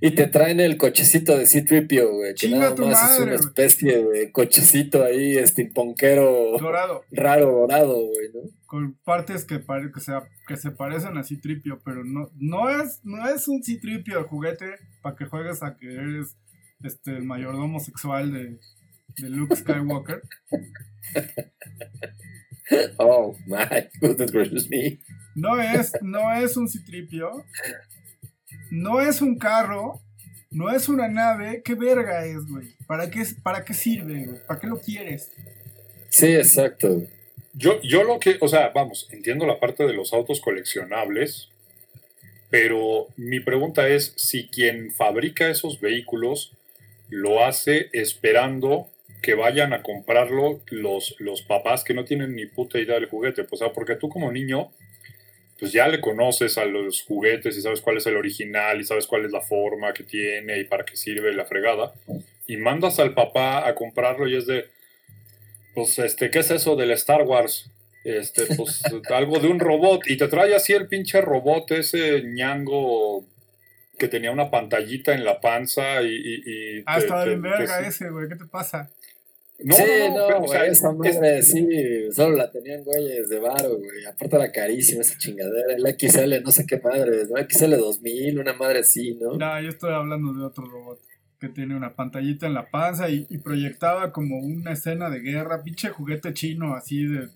Y 0.00 0.10
te 0.16 0.26
traen 0.26 0.58
el 0.58 0.76
cochecito 0.78 1.38
de 1.38 1.46
C-Tripio, 1.46 2.12
güey, 2.12 2.34
que 2.34 2.48
nada 2.48 2.74
más 2.74 3.12
es 3.14 3.20
una 3.20 3.34
especie 3.36 4.02
de 4.04 4.32
cochecito 4.32 5.04
ahí, 5.04 5.36
steampunkero 5.46 6.58
dorado. 6.58 7.04
raro 7.12 7.52
dorado, 7.52 7.94
güey, 7.94 8.28
¿no? 8.34 8.40
Con 8.66 8.94
partes 9.04 9.44
que, 9.44 9.60
pare- 9.60 9.92
que, 9.94 10.00
se, 10.00 10.12
que 10.48 10.56
se 10.56 10.72
parecen 10.72 11.16
a 11.18 11.22
Citripio, 11.22 11.80
pero 11.84 12.02
no, 12.04 12.30
no, 12.36 12.68
es, 12.68 12.98
no 13.04 13.28
es 13.28 13.46
un 13.46 13.62
Citripio 13.62 14.18
el 14.18 14.24
juguete 14.24 14.70
para 15.02 15.14
que 15.14 15.26
juegues 15.26 15.62
a 15.62 15.76
que 15.76 15.86
eres 15.94 16.36
este, 16.82 17.12
el 17.18 17.22
mayordomo 17.24 17.78
sexual 17.78 18.32
de, 18.32 18.58
de 19.18 19.28
Luke 19.30 19.56
Skywalker. 19.56 20.22
Oh, 22.98 23.36
my 23.46 23.88
goodness 24.00 24.30
gracious 24.30 24.68
me. 24.70 24.98
No 25.34 25.60
es, 25.60 25.92
no 26.00 26.32
es 26.32 26.56
un 26.56 26.68
citripio. 26.68 27.44
No 28.70 29.00
es 29.00 29.20
un 29.20 29.36
carro. 29.38 30.00
No 30.50 30.70
es 30.70 30.88
una 30.88 31.08
nave. 31.08 31.62
¿Qué 31.64 31.74
verga 31.74 32.24
es, 32.24 32.46
güey? 32.46 32.74
¿Para 32.86 33.10
qué, 33.10 33.20
es- 33.22 33.34
¿Para 33.34 33.64
qué 33.64 33.74
sirve, 33.74 34.24
güey? 34.24 34.38
¿Para 34.46 34.60
qué 34.60 34.66
lo 34.68 34.78
quieres? 34.80 35.30
Sí, 36.08 36.26
exacto. 36.34 37.02
Yo, 37.52 37.80
yo 37.82 38.04
lo 38.04 38.18
que, 38.18 38.38
o 38.40 38.48
sea, 38.48 38.70
vamos, 38.74 39.08
entiendo 39.10 39.46
la 39.46 39.60
parte 39.60 39.84
de 39.86 39.92
los 39.92 40.12
autos 40.14 40.40
coleccionables, 40.40 41.48
pero 42.48 43.08
mi 43.16 43.40
pregunta 43.40 43.88
es 43.88 44.14
si 44.16 44.46
quien 44.48 44.92
fabrica 44.92 45.50
esos 45.50 45.80
vehículos 45.80 46.52
lo 47.10 47.44
hace 47.44 47.90
esperando 47.92 48.88
que 49.22 49.34
vayan 49.34 49.72
a 49.72 49.82
comprarlo 49.82 50.60
los, 50.66 51.14
los 51.20 51.42
papás 51.42 51.84
que 51.84 51.94
no 51.94 52.04
tienen 52.04 52.34
ni 52.34 52.46
puta 52.46 52.78
idea 52.80 52.96
del 52.96 53.06
juguete. 53.08 53.44
Pues, 53.44 53.62
o 53.62 53.64
sea, 53.66 53.72
porque 53.72 53.94
tú 53.96 54.08
como 54.08 54.30
niño, 54.32 54.72
pues 55.60 55.72
ya 55.72 55.86
le 55.86 56.00
conoces 56.00 56.58
a 56.58 56.64
los 56.64 57.02
juguetes 57.02 57.56
y 57.56 57.62
sabes 57.62 57.80
cuál 57.80 57.98
es 57.98 58.06
el 58.06 58.16
original 58.16 58.80
y 58.80 58.84
sabes 58.84 59.06
cuál 59.06 59.24
es 59.24 59.30
la 59.30 59.40
forma 59.40 59.92
que 59.94 60.02
tiene 60.02 60.58
y 60.58 60.64
para 60.64 60.84
qué 60.84 60.96
sirve 60.96 61.32
la 61.34 61.44
fregada. 61.44 61.92
Y 62.48 62.56
mandas 62.56 62.98
al 62.98 63.14
papá 63.14 63.66
a 63.66 63.74
comprarlo 63.76 64.26
y 64.28 64.36
es 64.36 64.46
de, 64.46 64.66
pues, 65.74 65.98
este, 66.00 66.30
¿qué 66.30 66.40
es 66.40 66.50
eso 66.50 66.74
del 66.74 66.90
Star 66.90 67.22
Wars? 67.22 67.70
Este, 68.04 68.46
pues, 68.56 68.82
algo 69.10 69.38
de 69.38 69.46
un 69.46 69.60
robot. 69.60 70.02
Y 70.08 70.16
te 70.16 70.26
trae 70.26 70.54
así 70.56 70.72
el 70.72 70.88
pinche 70.88 71.20
robot, 71.20 71.70
ese 71.70 72.22
ñango 72.24 73.24
que 73.98 74.08
tenía 74.08 74.32
una 74.32 74.50
pantallita 74.50 75.12
en 75.14 75.24
la 75.24 75.40
panza 75.40 76.02
y... 76.02 76.08
y, 76.08 76.78
y 76.78 76.82
Ah, 76.86 76.98
te- 76.98 77.06
te- 77.06 77.36
verga 77.36 77.78
te- 77.82 77.86
ese, 77.86 78.10
güey. 78.10 78.28
¿Qué 78.28 78.34
te 78.34 78.46
pasa? 78.46 78.90
No, 79.64 79.74
sí, 79.74 79.82
no, 80.08 80.30
no, 80.30 80.36
o 80.36 80.40
güey, 80.40 80.50
sea, 80.50 80.66
esa 80.66 80.90
es- 80.90 80.96
madre, 81.18 81.42
sí, 81.42 81.66
solo 82.12 82.36
la 82.36 82.50
tenían 82.50 82.82
güeyes 82.84 83.28
de 83.28 83.38
varo, 83.38 83.76
güey. 83.78 84.04
Aparte 84.06 84.36
era 84.36 84.50
carísima 84.52 85.02
esa 85.02 85.16
chingadera. 85.18 85.74
El 85.74 85.86
XL, 85.98 86.42
no 86.42 86.50
sé 86.50 86.66
qué 86.66 86.78
madre, 86.78 87.24
¿no? 87.30 87.36
XL 87.48 87.76
2000, 87.76 88.38
una 88.38 88.52
madre 88.54 88.80
así, 88.80 89.14
¿no? 89.14 89.34
No, 89.36 89.60
yo 89.60 89.68
estoy 89.68 89.92
hablando 89.92 90.32
de 90.32 90.44
otro 90.44 90.64
robot. 90.64 91.00
que 91.40 91.48
tiene 91.48 91.74
una 91.76 91.96
pantallita 91.96 92.46
en 92.46 92.54
la 92.54 92.70
panza 92.70 93.08
y, 93.10 93.26
y 93.28 93.38
proyectaba 93.38 94.12
como 94.12 94.38
una 94.38 94.74
escena 94.74 95.10
de 95.10 95.18
guerra, 95.18 95.62
pinche 95.64 95.88
juguete 95.88 96.32
chino 96.34 96.74
así 96.76 97.04
de... 97.04 97.28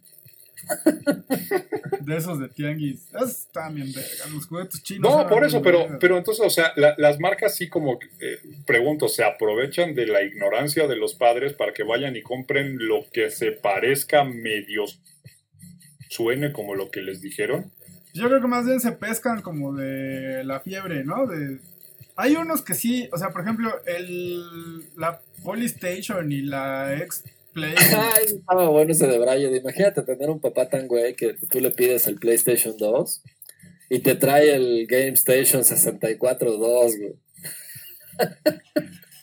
De 2.01 2.17
esos 2.17 2.39
de 2.41 2.49
tianguis. 2.49 3.07
Están 3.15 3.75
bien 3.75 3.93
verga, 3.93 4.27
los 4.33 4.47
juguetes 4.47 4.83
chinos. 4.83 5.03
No, 5.11 5.29
por 5.29 5.45
eso, 5.45 5.63
pero, 5.63 5.81
verga. 5.81 5.99
pero 6.01 6.19
entonces, 6.19 6.45
o 6.45 6.51
sea, 6.51 6.73
la- 6.77 6.95
las 6.99 7.19
marcas 7.21 7.55
sí 7.55 7.69
como, 7.69 7.99
eh, 8.21 8.39
pregunto, 8.67 9.09
se 9.09 9.25
aprovechan 9.25 9.95
de 9.95 10.07
la 10.07 10.23
ignorancia 10.23 10.87
de 10.87 10.97
los 10.97 11.15
padres 11.15 11.53
para 11.53 11.73
que 11.73 11.83
vayan 11.83 12.17
y 12.17 12.23
compren 12.23 12.79
lo 12.79 13.05
que 13.13 13.31
se 13.31 13.53
parezca 13.53 14.25
medio 14.25 14.85
suene 16.09 16.53
como 16.53 16.75
lo 16.75 16.91
que 16.91 17.03
les 17.03 17.21
dijeron. 17.21 17.71
Yo 18.15 18.29
creo 18.29 18.41
que 18.41 18.47
más 18.47 18.65
bien 18.65 18.81
se 18.81 18.93
pescan 18.93 19.43
como 19.43 19.75
de 19.75 20.43
la 20.45 20.61
fiebre, 20.61 21.05
¿no? 21.05 21.27
De... 21.27 21.59
Hay 22.17 22.35
unos 22.37 22.63
que 22.63 22.75
sí, 22.75 23.09
o 23.13 23.19
sea, 23.19 23.29
por 23.31 23.43
ejemplo, 23.43 23.71
el, 23.85 24.85
la 24.97 25.21
Polystation 25.45 26.33
y 26.33 26.41
la 26.41 26.95
X-Play. 27.57 27.75
Ay, 27.97 28.25
estaba 28.27 28.69
bueno 28.69 28.93
ese 28.93 29.07
de 29.07 29.19
Brian. 29.19 29.55
Imagínate 29.55 30.03
tener 30.03 30.31
un 30.31 30.41
papá 30.41 30.69
tan 30.69 30.87
güey 30.87 31.15
que 31.15 31.35
tú 31.35 31.61
le 31.61 31.71
pides 31.71 32.07
el 32.07 32.19
PlayStation 32.19 32.77
2 32.77 33.23
y 33.91 34.01
te 34.01 34.15
trae 34.15 34.55
el 34.55 34.87
Game 34.87 35.13
Station 35.13 35.63
64-2, 35.63 36.99
güey. 36.99 37.15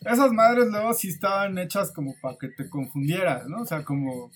Esas 0.06 0.32
madres 0.34 0.68
luego 0.68 0.94
sí 0.94 1.10
estaban 1.10 1.58
hechas 1.58 1.92
como 1.92 2.14
para 2.22 2.38
que 2.38 2.50
te 2.50 2.70
confundieras, 2.70 3.48
¿no? 3.48 3.62
O 3.62 3.66
sea, 3.66 3.84
como. 3.84 4.32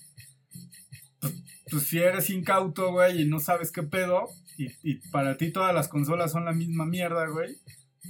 Pues, 1.20 1.34
pues 1.70 1.82
si 1.84 1.98
eres 1.98 2.30
incauto, 2.30 2.92
güey, 2.92 3.22
y 3.22 3.28
no 3.28 3.38
sabes 3.38 3.70
qué 3.70 3.82
pedo, 3.82 4.28
y, 4.56 4.68
y 4.82 4.94
para 5.10 5.36
ti 5.36 5.52
todas 5.52 5.74
las 5.74 5.88
consolas 5.88 6.32
son 6.32 6.46
la 6.46 6.52
misma 6.52 6.86
mierda, 6.86 7.26
güey. 7.26 7.56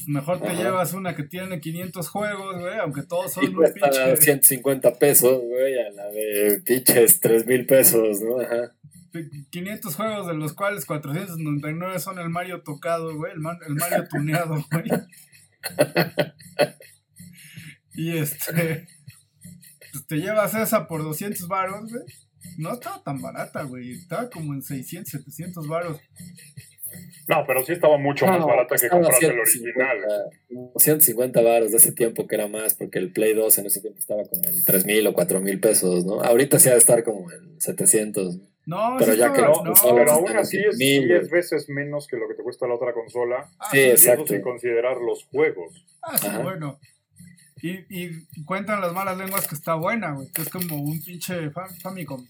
Mejor 0.07 0.41
te 0.41 0.55
llevas 0.55 0.93
una 0.93 1.15
que 1.17 1.25
tiene 1.25 1.61
500 1.61 2.09
juegos, 2.09 2.61
güey, 2.61 2.79
aunque 2.79 3.03
todos 3.03 3.33
son 3.33 3.45
Y 3.45 3.49
un 3.49 3.55
cuesta 3.55 3.91
pinche. 3.91 4.17
150 4.17 4.99
pesos, 4.99 5.41
güey, 5.43 5.79
a 5.79 5.91
la 5.91 6.07
de 6.11 6.63
pinches 6.65 7.21
3 7.21 7.47
mil 7.47 7.67
pesos, 7.67 8.21
¿no? 8.21 8.41
Ajá. 8.41 8.75
500 9.51 9.95
juegos, 9.97 10.27
de 10.27 10.35
los 10.35 10.53
cuales 10.53 10.85
499 10.85 11.99
son 11.99 12.19
el 12.19 12.29
Mario 12.29 12.63
tocado, 12.63 13.17
güey, 13.17 13.33
el, 13.33 13.39
el 13.67 13.75
Mario 13.75 14.07
tuneado, 14.09 14.55
güey. 14.71 14.85
y 17.95 18.17
este. 18.19 18.87
Pues 19.93 20.07
te 20.07 20.17
llevas 20.17 20.55
esa 20.55 20.87
por 20.87 21.03
200 21.03 21.49
varos, 21.49 21.91
güey. 21.91 22.05
No 22.59 22.75
estaba 22.75 23.03
tan 23.03 23.21
barata, 23.21 23.63
güey. 23.63 23.93
Estaba 23.93 24.29
como 24.31 24.53
en 24.55 24.63
600, 24.63 25.11
700 25.11 25.67
varos. 25.67 25.99
No, 27.29 27.45
pero 27.47 27.65
sí 27.65 27.73
estaba 27.73 27.99
mucho 27.99 28.27
más 28.27 28.43
barata 28.45 28.75
que 28.77 28.89
comprarse 28.89 29.27
el 29.27 29.33
150, 29.33 29.93
original. 29.93 30.31
150 30.77 31.41
varos 31.43 31.71
de 31.73 31.77
ese 31.77 31.93
tiempo 31.93 32.27
que 32.27 32.37
era 32.37 32.49
más, 32.49 32.75
porque 32.75 32.99
el 32.99 33.13
Play 33.13 33.35
2 33.35 33.59
en 33.59 33.67
ese 33.67 33.81
tiempo 33.83 33.99
estaba 33.99 34.23
como 34.25 34.43
en 34.49 34.65
3 34.65 34.87
mil 34.87 35.07
o 35.07 35.13
4 35.13 35.41
mil 35.41 35.61
pesos, 35.61 36.05
¿no? 36.07 36.21
Ahorita 36.23 36.59
sí 36.59 36.69
ha 36.69 36.73
de 36.73 36.79
estar 36.79 37.03
como 37.05 37.31
en 37.31 37.61
700. 37.61 38.39
No, 38.67 38.97
Pero 38.99 39.13
sí 39.13 39.19
ya 39.19 39.33
que 39.33 39.41
No, 39.43 39.63
pero 39.95 40.13
aún 40.13 40.37
así 40.37 40.59
100 40.59 40.69
es 40.71 40.77
mil, 40.79 41.09
10 41.09 41.21
güey. 41.21 41.31
veces 41.31 41.69
menos 41.69 42.07
que 42.07 42.17
lo 42.17 42.29
que 42.29 42.35
te 42.35 42.43
cuesta 42.43 42.67
la 42.67 42.75
otra 42.75 42.93
consola. 42.93 43.51
Ah, 43.59 43.69
Sí, 43.73 43.81
exacto. 43.81 44.27
sin 44.27 44.41
considerar 44.43 44.97
los 44.99 45.25
juegos. 45.27 45.85
Ah, 46.03 46.17
sí, 46.19 46.27
Ajá. 46.27 46.41
bueno. 46.43 46.79
Y, 47.61 47.79
y 47.91 48.11
cuentan 48.45 48.81
las 48.81 48.93
malas 48.93 49.17
lenguas 49.19 49.47
que 49.49 49.55
está 49.55 49.75
buena, 49.75 50.13
güey. 50.13 50.29
Que 50.33 50.43
es 50.43 50.49
como 50.49 50.77
un 50.77 51.03
pinche 51.03 51.51
Fam- 51.51 51.81
Famicom. 51.83 52.27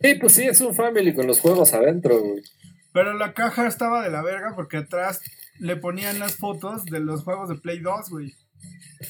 Sí, 0.00 0.14
pues 0.16 0.32
sí, 0.32 0.42
es 0.44 0.60
un 0.60 0.74
family 0.74 1.14
con 1.14 1.26
los 1.26 1.40
juegos 1.40 1.72
adentro, 1.74 2.18
güey. 2.20 2.42
Pero 2.92 3.14
la 3.14 3.32
caja 3.32 3.66
estaba 3.66 4.02
de 4.02 4.10
la 4.10 4.22
verga 4.22 4.52
porque 4.54 4.78
atrás 4.78 5.20
le 5.58 5.76
ponían 5.76 6.18
las 6.18 6.36
fotos 6.36 6.84
de 6.84 7.00
los 7.00 7.22
juegos 7.22 7.48
de 7.48 7.56
Play 7.56 7.80
2, 7.80 8.10
güey. 8.10 8.34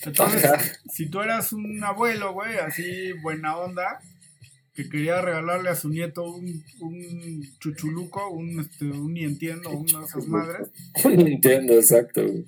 Entonces, 0.04 0.80
si 0.92 1.08
tú 1.10 1.20
eras 1.20 1.52
un 1.52 1.82
abuelo, 1.84 2.32
güey, 2.32 2.56
así 2.58 3.12
buena 3.22 3.56
onda, 3.56 4.00
que 4.74 4.88
quería 4.88 5.20
regalarle 5.20 5.68
a 5.68 5.76
su 5.76 5.90
nieto 5.90 6.24
un, 6.24 6.64
un 6.80 7.58
chuchuluco, 7.58 8.30
un, 8.30 8.60
este, 8.60 8.86
un 8.86 9.12
ni 9.12 9.24
entiendo, 9.24 9.70
una 9.70 10.00
de 10.00 10.04
esas 10.06 10.26
madres, 10.26 10.70
Entiendo, 11.04 11.74
exacto, 11.74 12.26
güey. 12.26 12.46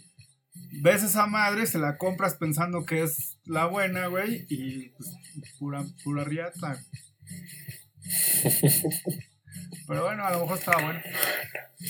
ves 0.80 1.02
esa 1.02 1.26
madre, 1.26 1.66
se 1.66 1.78
la 1.78 1.98
compras 1.98 2.36
pensando 2.36 2.86
que 2.86 3.02
es 3.02 3.38
la 3.44 3.66
buena, 3.66 4.06
güey, 4.06 4.46
y 4.48 4.88
pues, 4.90 5.10
pura, 5.58 5.84
pura 6.02 6.24
riata. 6.24 6.80
Pero 9.86 10.04
bueno, 10.04 10.24
a 10.24 10.32
lo 10.32 10.40
mejor 10.40 10.58
estaba 10.58 10.82
bueno. 10.82 11.00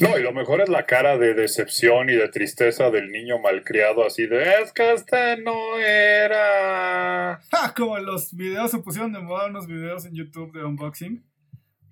No, 0.01 0.19
y 0.19 0.23
lo 0.23 0.33
mejor 0.33 0.61
es 0.61 0.69
la 0.69 0.87
cara 0.87 1.17
de 1.19 1.35
decepción 1.35 2.11
y 2.11 2.15
de 2.15 2.29
tristeza 2.29 2.91
del 2.91 3.13
niño 3.13 3.39
malcriado, 3.39 4.05
así 4.05 4.27
de, 4.27 4.63
es 4.63 4.73
que 4.73 4.93
este 4.93 5.37
no 5.37 5.79
era... 5.79 7.41
Ja, 7.51 7.73
Como 7.77 7.99
los 7.99 8.35
videos 8.35 8.73
se 8.73 8.79
pusieron 8.79 9.13
de 9.13 9.21
moda 9.21 9.47
unos 9.47 9.67
videos 9.67 10.05
en 10.07 10.15
YouTube 10.15 10.53
de 10.53 10.65
unboxing, 10.65 11.25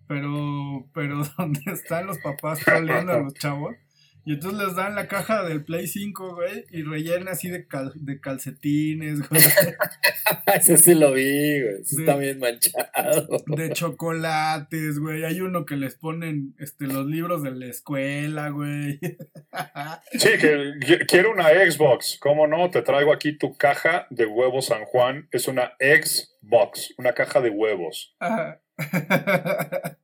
pero, 0.08 0.88
pero 0.92 1.22
donde 1.38 1.60
están 1.66 2.06
los 2.06 2.18
papás 2.18 2.60
troleando 2.60 3.12
a 3.12 3.18
los 3.20 3.34
chavos. 3.34 3.76
Y 4.24 4.34
entonces 4.34 4.66
les 4.66 4.76
dan 4.76 4.94
la 4.94 5.08
caja 5.08 5.42
del 5.42 5.64
Play 5.64 5.86
5, 5.88 6.36
güey, 6.36 6.64
y 6.70 6.82
rellena 6.84 7.32
así 7.32 7.48
de, 7.48 7.66
cal- 7.66 7.92
de 7.96 8.20
calcetines, 8.20 9.28
güey, 9.28 9.42
Ese 10.54 10.78
sí 10.78 10.94
lo 10.94 11.12
vi, 11.12 11.60
güey. 11.60 11.84
Sí. 11.84 11.96
está 12.00 12.16
bien 12.16 12.38
manchado. 12.38 13.26
de 13.46 13.70
chocolates, 13.72 14.98
güey. 15.00 15.24
Hay 15.24 15.40
uno 15.40 15.66
que 15.66 15.76
les 15.76 15.96
ponen 15.96 16.54
este, 16.58 16.86
los 16.86 17.06
libros 17.06 17.42
de 17.42 17.50
la 17.50 17.66
escuela, 17.66 18.50
güey. 18.50 19.00
Sí, 20.12 20.28
que 20.40 20.74
qui- 20.80 21.06
quiero 21.06 21.32
una 21.32 21.48
Xbox. 21.48 22.16
¿Cómo 22.20 22.46
no? 22.46 22.70
Te 22.70 22.82
traigo 22.82 23.12
aquí 23.12 23.36
tu 23.36 23.56
caja 23.56 24.06
de 24.10 24.26
huevos 24.26 24.66
San 24.66 24.84
Juan. 24.84 25.28
Es 25.32 25.48
una 25.48 25.72
Xbox, 25.80 26.94
una 26.96 27.12
caja 27.12 27.40
de 27.40 27.50
huevos. 27.50 28.14
Ajá. 28.20 28.60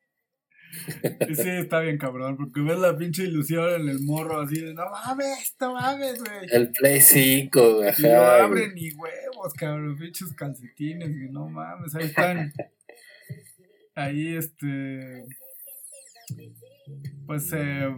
Sí, 1.34 1.48
está 1.48 1.80
bien 1.80 1.98
cabrón, 1.98 2.36
porque 2.36 2.60
ves 2.60 2.78
la 2.78 2.96
pinche 2.96 3.24
ilusión 3.24 3.80
en 3.80 3.88
el 3.88 4.00
morro 4.00 4.40
así 4.40 4.60
de, 4.60 4.74
no 4.74 4.90
mames, 4.90 5.54
no 5.60 5.74
mames, 5.74 6.18
güey. 6.18 6.46
El 6.50 6.70
Play 6.72 7.00
5, 7.00 7.74
güey. 7.76 7.92
Y 7.98 8.06
ajá, 8.06 8.44
abren 8.44 8.74
ni 8.74 8.90
huevos, 8.92 9.54
cabrón, 9.54 9.96
pinches 9.98 10.32
calcetines, 10.34 11.08
que 11.08 11.28
no 11.30 11.48
mames, 11.48 11.94
ahí 11.94 12.06
están. 12.06 12.52
Ahí, 13.94 14.36
este. 14.36 15.24
Pues, 17.26 17.52
eh, 17.52 17.88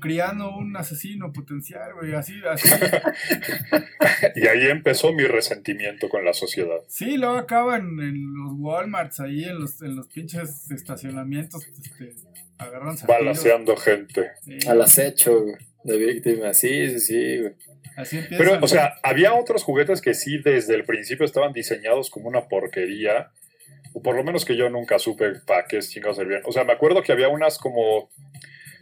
criando 0.00 0.56
un 0.56 0.76
asesino 0.76 1.32
potencial, 1.32 1.94
güey, 1.94 2.14
así, 2.14 2.34
así. 2.48 2.68
Y 4.34 4.46
ahí 4.46 4.66
empezó 4.68 5.12
mi 5.12 5.24
resentimiento 5.24 6.08
con 6.08 6.24
la 6.24 6.32
sociedad. 6.32 6.78
Sí, 6.88 7.16
luego 7.16 7.36
acaban 7.36 8.00
en 8.00 8.34
los 8.34 8.52
Walmarts, 8.56 9.20
ahí 9.20 9.44
en 9.44 9.60
los, 9.60 9.80
en 9.82 9.96
los 9.96 10.08
pinches 10.08 10.70
estacionamientos, 10.70 11.66
este, 11.66 12.14
agarran 12.58 12.96
Balaseando 13.06 13.76
gente. 13.76 14.32
Al 14.66 14.82
acecho, 14.82 15.42
güey, 15.42 15.56
de 15.84 15.96
víctima. 15.98 16.54
Sí, 16.54 16.90
sí, 16.90 17.00
sí, 17.00 17.38
güey. 17.40 17.54
Así 17.96 18.18
empieza. 18.18 18.44
Pero, 18.44 18.58
o 18.62 18.68
sea, 18.68 18.94
había 19.02 19.34
otros 19.34 19.64
juguetes 19.64 20.00
que 20.00 20.14
sí 20.14 20.38
desde 20.38 20.74
el 20.74 20.84
principio 20.84 21.24
estaban 21.24 21.52
diseñados 21.52 22.10
como 22.10 22.28
una 22.28 22.48
porquería. 22.48 23.32
O 23.94 24.02
por 24.02 24.14
lo 24.14 24.22
menos 24.22 24.44
que 24.44 24.56
yo 24.56 24.68
nunca 24.68 24.98
supe 24.98 25.32
para 25.46 25.64
qué 25.66 25.80
chingados 25.80 26.16
servían. 26.16 26.42
O 26.44 26.52
sea, 26.52 26.64
me 26.64 26.72
acuerdo 26.72 27.02
que 27.02 27.12
había 27.12 27.28
unas 27.28 27.58
como. 27.58 28.10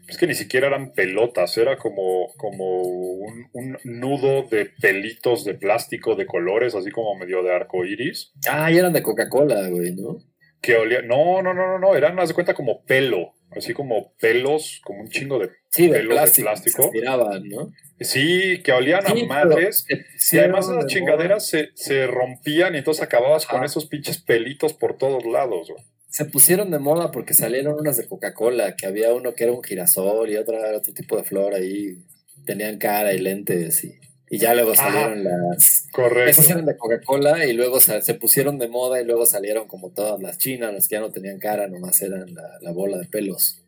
Es 0.08 0.18
que 0.18 0.26
ni 0.26 0.34
siquiera 0.34 0.68
eran 0.68 0.92
pelotas, 0.92 1.56
era 1.58 1.76
como, 1.78 2.32
como 2.36 2.82
un, 2.82 3.48
un 3.52 3.76
nudo 3.84 4.44
de 4.44 4.66
pelitos 4.80 5.44
de 5.44 5.54
plástico 5.54 6.14
de 6.14 6.26
colores, 6.26 6.74
así 6.76 6.90
como 6.90 7.16
medio 7.16 7.42
de 7.42 7.52
arco 7.52 7.84
iris. 7.84 8.32
Ah, 8.48 8.70
y 8.70 8.78
eran 8.78 8.92
de 8.92 9.02
Coca-Cola, 9.02 9.68
güey, 9.68 9.94
¿no? 9.96 10.18
Que 10.62 10.76
olía. 10.76 11.02
No, 11.02 11.42
no, 11.42 11.52
no, 11.54 11.66
no, 11.66 11.78
no. 11.78 11.96
Eran, 11.96 12.18
haz 12.20 12.28
de 12.28 12.34
cuenta, 12.34 12.54
como 12.54 12.84
pelo. 12.84 13.32
Así 13.50 13.72
como 13.74 14.12
pelos, 14.20 14.80
como 14.84 15.00
un 15.02 15.08
chingo 15.08 15.38
de. 15.38 15.50
Sí, 15.70 15.86
de 15.86 15.98
Pelos 15.98 16.08
de 16.08 16.14
plástico. 16.14 16.44
plástico. 16.46 16.82
Se 16.84 16.90
tiraban, 16.90 17.48
¿no? 17.48 17.72
Sí, 18.00 18.60
que 18.62 18.72
olían 18.72 19.02
Sí, 19.06 19.22
a 19.22 19.26
madres. 19.26 19.86
Y 20.32 20.38
además 20.38 20.66
esas 20.68 20.84
de 20.84 20.86
chingaderas 20.86 21.46
se, 21.46 21.68
se 21.74 22.06
rompían 22.06 22.74
y 22.74 22.78
entonces 22.78 23.02
acababas 23.02 23.46
con 23.46 23.64
esos 23.64 23.86
pinches 23.86 24.20
pelitos 24.22 24.72
por 24.74 24.96
todos 24.98 25.24
lados. 25.24 25.68
güey. 25.70 25.82
Se 26.16 26.24
pusieron 26.24 26.70
de 26.70 26.78
moda 26.78 27.10
porque 27.10 27.34
salieron 27.34 27.74
unas 27.78 27.98
de 27.98 28.06
Coca-Cola, 28.08 28.74
que 28.74 28.86
había 28.86 29.12
uno 29.12 29.34
que 29.34 29.44
era 29.44 29.52
un 29.52 29.62
girasol 29.62 30.30
y 30.30 30.36
otra 30.38 30.56
era 30.66 30.78
otro 30.78 30.94
tipo 30.94 31.14
de 31.18 31.24
flor 31.24 31.52
ahí. 31.52 31.98
Tenían 32.46 32.78
cara 32.78 33.12
y 33.12 33.18
lentes 33.18 33.84
y, 33.84 33.94
y 34.30 34.38
ya 34.38 34.54
luego 34.54 34.72
Ajá. 34.72 34.90
salieron 34.90 35.24
las... 35.24 35.86
Correcto. 35.92 36.30
Esas 36.30 36.48
eran 36.50 36.64
de 36.64 36.76
Coca-Cola 36.78 37.44
y 37.44 37.52
luego 37.52 37.80
sa- 37.80 38.00
se 38.00 38.14
pusieron 38.14 38.58
de 38.58 38.68
moda 38.68 38.98
y 38.98 39.04
luego 39.04 39.26
salieron 39.26 39.68
como 39.68 39.90
todas 39.90 40.18
las 40.22 40.38
chinas, 40.38 40.72
las 40.72 40.88
que 40.88 40.94
ya 40.94 41.00
no 41.00 41.10
tenían 41.10 41.38
cara, 41.38 41.68
nomás 41.68 42.00
eran 42.00 42.34
la, 42.34 42.58
la 42.62 42.72
bola 42.72 42.96
de 42.96 43.04
pelos. 43.06 43.62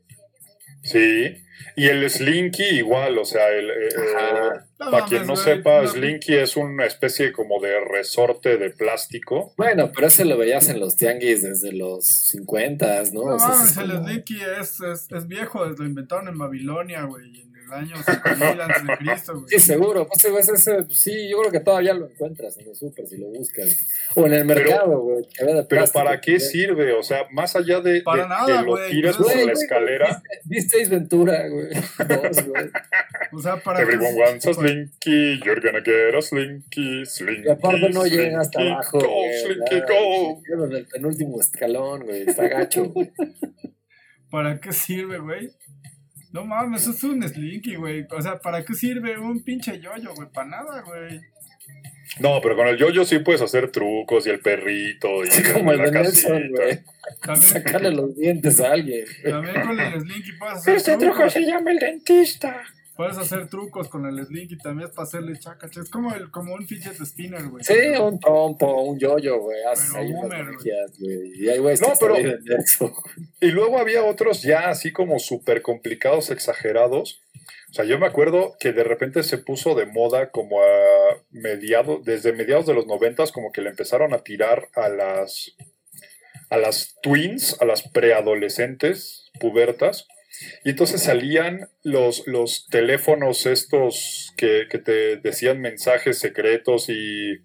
Sí. 0.82 1.36
Y 1.76 1.86
el 1.86 2.08
Slinky 2.08 2.64
igual, 2.64 3.18
o 3.18 3.24
sea, 3.24 3.48
el, 3.50 3.70
eh, 3.70 3.88
Ajá. 4.16 4.66
No 4.80 4.90
para 4.92 5.06
quien 5.06 5.26
no 5.26 5.34
güey, 5.34 5.44
sepa, 5.44 5.82
no- 5.82 5.88
Slinky 5.88 6.34
es 6.34 6.56
una 6.56 6.86
especie 6.86 7.32
como 7.32 7.60
de 7.60 7.78
resorte 7.80 8.56
de 8.58 8.70
plástico. 8.70 9.54
Bueno, 9.56 9.90
pero 9.94 10.06
ese 10.06 10.24
lo 10.24 10.36
veías 10.38 10.68
en 10.68 10.78
los 10.80 10.96
tianguis 10.96 11.42
desde 11.42 11.72
los 11.72 12.04
50, 12.06 13.02
¿no? 13.12 13.24
No 13.26 13.34
O 13.34 13.38
sea, 13.38 13.48
mames, 13.48 13.70
es 13.72 13.76
el 13.76 13.90
como- 13.92 14.04
Slinky 14.08 14.38
es, 14.60 14.80
es, 14.80 15.06
es 15.10 15.26
viejo, 15.28 15.64
lo 15.66 15.84
inventaron 15.84 16.28
en 16.28 16.38
Babilonia, 16.38 17.02
güey, 17.02 17.40
en 17.42 17.52
el 17.68 17.78
año 17.78 17.96
5000 17.96 18.61
antes 18.61 18.87
de 18.87 18.96
Cristo, 18.98 19.35
güey. 19.35 19.46
Sí, 19.48 19.61
seguro. 19.61 20.07
Pues, 20.09 20.24
ese- 20.24 20.52
ese- 20.52 20.78
ese- 20.81 20.94
sí, 20.94 21.28
yo 21.31 21.38
creo 21.40 21.52
que 21.52 21.61
todavía 21.61 21.94
lo 21.94 22.09
encuentras 22.09 22.59
en 22.59 22.68
el 22.68 22.74
súper 22.74 23.07
si 23.07 23.16
lo 23.18 23.26
buscas. 23.28 23.76
O 24.14 24.26
en 24.26 24.35
el 24.35 24.44
mercado, 24.44 25.00
güey. 25.00 25.22
de 25.38 25.64
Pero 25.68 25.85
¿para 25.92 26.20
qué 26.20 26.40
sirve? 26.40 26.92
O 26.94 27.02
sea, 27.02 27.26
más 27.31 27.54
allá 27.57 27.81
de, 27.81 28.02
Para 28.02 28.22
de 28.24 28.28
nada, 28.28 28.46
que 28.61 28.64
lo 28.66 28.72
güey. 28.72 28.90
tires 28.90 29.16
Pues, 29.16 29.33
por 29.35 29.44
la 29.46 29.52
escalera. 29.52 30.22
¿viste- 30.44 30.59
¿Viste 30.59 30.83
Ace 30.83 30.90
Ventura, 30.90 31.48
güey? 31.48 31.68
Dos, 32.33 32.46
güey. 32.46 32.70
O 33.33 33.38
sea, 33.40 33.57
para 33.57 33.81
Everyone 33.83 34.11
qué- 34.14 34.20
wants 34.20 34.46
a 34.46 34.54
slinky, 34.54 35.40
you're 35.44 35.61
gonna 35.61 35.83
get 35.85 36.14
a 36.14 36.22
slinky, 36.22 37.04
slinky. 37.07 37.46
Y 37.46 37.50
aparte 37.50 37.90
no 37.90 38.04
llega 38.07 38.40
hasta 38.40 38.59
slinky, 38.59 38.72
abajo, 38.74 38.98
Go, 39.00 39.09
güey. 39.09 39.38
slinky, 39.42 39.81
go. 39.81 40.64
en 40.66 40.72
el 40.72 40.87
penúltimo 40.87 41.40
escalón, 41.40 42.04
güey. 42.04 42.22
Está 42.28 42.48
gacho, 42.48 42.85
güey. 42.90 43.12
¿Para 44.31 44.61
qué 44.61 44.72
sirve, 44.72 45.18
güey? 45.18 45.50
No 46.32 46.44
mames, 46.44 46.82
eso 46.82 46.90
es 46.92 47.04
un 47.04 47.22
slinky, 47.26 47.76
güey. 47.76 48.06
O 48.10 48.20
sea, 48.20 48.38
¿para 48.38 48.64
qué 48.64 48.74
sirve 48.74 49.18
un 49.18 49.42
pinche 49.42 49.80
yoyo, 49.80 50.14
güey? 50.14 50.28
Para 50.30 50.48
nada, 50.48 50.82
güey. 50.82 51.20
No, 52.20 52.40
pero 52.42 52.56
con 52.56 52.66
el 52.66 52.76
yo-yo 52.78 53.04
sí 53.04 53.18
puedes 53.20 53.42
hacer 53.42 53.70
trucos 53.70 54.26
y 54.26 54.30
el 54.30 54.40
perrito 54.40 55.24
y 55.24 55.28
Así 55.28 55.42
como 55.52 55.72
el 55.72 55.78
de 55.82 55.90
Nelson, 55.90 56.42
güey. 56.50 56.80
Sacarle 57.40 57.90
los 57.92 58.16
dientes 58.16 58.60
a 58.60 58.72
alguien. 58.72 59.04
también 59.22 59.60
con 59.66 59.78
el 59.78 60.00
slinky 60.00 60.32
puedes 60.38 60.56
hacer 60.56 60.76
Este 60.76 60.96
truco 60.96 61.14
trucos. 61.14 61.32
se 61.32 61.42
llama 61.42 61.70
el 61.70 61.78
dentista. 61.78 62.62
Puedes 62.98 63.16
hacer 63.16 63.48
trucos 63.48 63.88
con 63.88 64.06
el 64.06 64.26
slinky 64.26 64.58
también 64.58 64.88
es 64.88 64.94
para 64.96 65.06
hacerle 65.06 65.38
chacacha. 65.38 65.82
Es 65.82 65.88
como, 65.88 66.12
el, 66.16 66.32
como 66.32 66.54
un 66.54 66.66
fidget 66.66 66.96
spinner, 66.96 67.44
güey. 67.44 67.62
Sí, 67.62 67.78
un 67.96 68.18
trompo, 68.18 68.82
un 68.82 68.98
yoyo, 68.98 69.38
güey. 69.38 69.56
Pero 69.62 69.98
ahí 70.00 70.12
güey. 71.61 71.76
Y 71.76 71.80
No, 71.80 71.92
pero-. 72.00 72.16
Y 73.40 73.52
luego 73.52 73.78
había 73.78 74.02
otros 74.02 74.42
ya 74.42 74.68
así 74.68 74.92
como 74.92 75.20
súper 75.20 75.62
complicados, 75.62 76.32
exagerados. 76.32 77.22
O 77.70 77.72
sea, 77.72 77.84
yo 77.84 78.00
me 78.00 78.06
acuerdo 78.06 78.56
que 78.58 78.72
de 78.72 78.82
repente 78.82 79.22
se 79.22 79.38
puso 79.38 79.76
de 79.76 79.87
moda 79.87 80.32
como 80.32 80.61
a 80.61 81.22
mediados, 81.30 82.04
desde 82.04 82.32
mediados 82.32 82.66
de 82.66 82.74
los 82.74 82.88
noventas, 82.88 83.30
como 83.30 83.52
que 83.52 83.61
le 83.61 83.70
empezaron 83.70 84.12
a 84.12 84.24
tirar 84.24 84.70
a 84.74 84.88
las, 84.88 85.54
a 86.50 86.56
las 86.56 86.96
twins, 87.00 87.62
a 87.62 87.64
las 87.64 87.88
preadolescentes 87.88 89.30
pubertas. 89.38 90.08
Y 90.64 90.70
entonces 90.70 91.02
salían 91.02 91.68
los, 91.82 92.26
los 92.26 92.66
teléfonos 92.68 93.46
estos 93.46 94.32
que, 94.36 94.66
que 94.70 94.78
te 94.78 95.16
decían 95.16 95.60
mensajes 95.60 96.18
secretos 96.18 96.88
y 96.88 97.38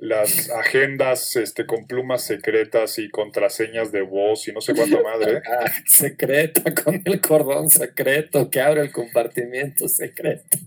las 0.00 0.50
agendas 0.50 1.36
este, 1.36 1.64
con 1.66 1.86
plumas 1.86 2.24
secretas 2.24 2.98
y 2.98 3.08
contraseñas 3.08 3.92
de 3.92 4.02
voz 4.02 4.48
y 4.48 4.52
no 4.52 4.60
sé 4.60 4.74
cuánta 4.74 5.00
madre. 5.02 5.40
Ah, 5.50 5.70
secreta 5.86 6.74
con 6.74 7.00
el 7.04 7.20
cordón 7.20 7.70
secreto 7.70 8.50
que 8.50 8.60
abre 8.60 8.82
el 8.82 8.92
compartimiento 8.92 9.88
secreto. 9.88 10.58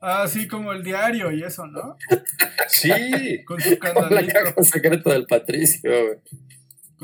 Ah, 0.00 0.26
sí, 0.28 0.46
como 0.46 0.72
el 0.72 0.82
diario 0.84 1.32
y 1.32 1.42
eso, 1.42 1.66
¿no? 1.66 1.96
Sí, 2.68 3.42
Con 3.44 3.60
su 3.60 3.78
Con 3.78 3.94
la 3.94 4.00
candadito. 4.00 4.32
caja 4.32 4.64
secreta 4.64 5.12
del 5.12 5.26
Patricio, 5.26 5.90
güey. 5.90 6.18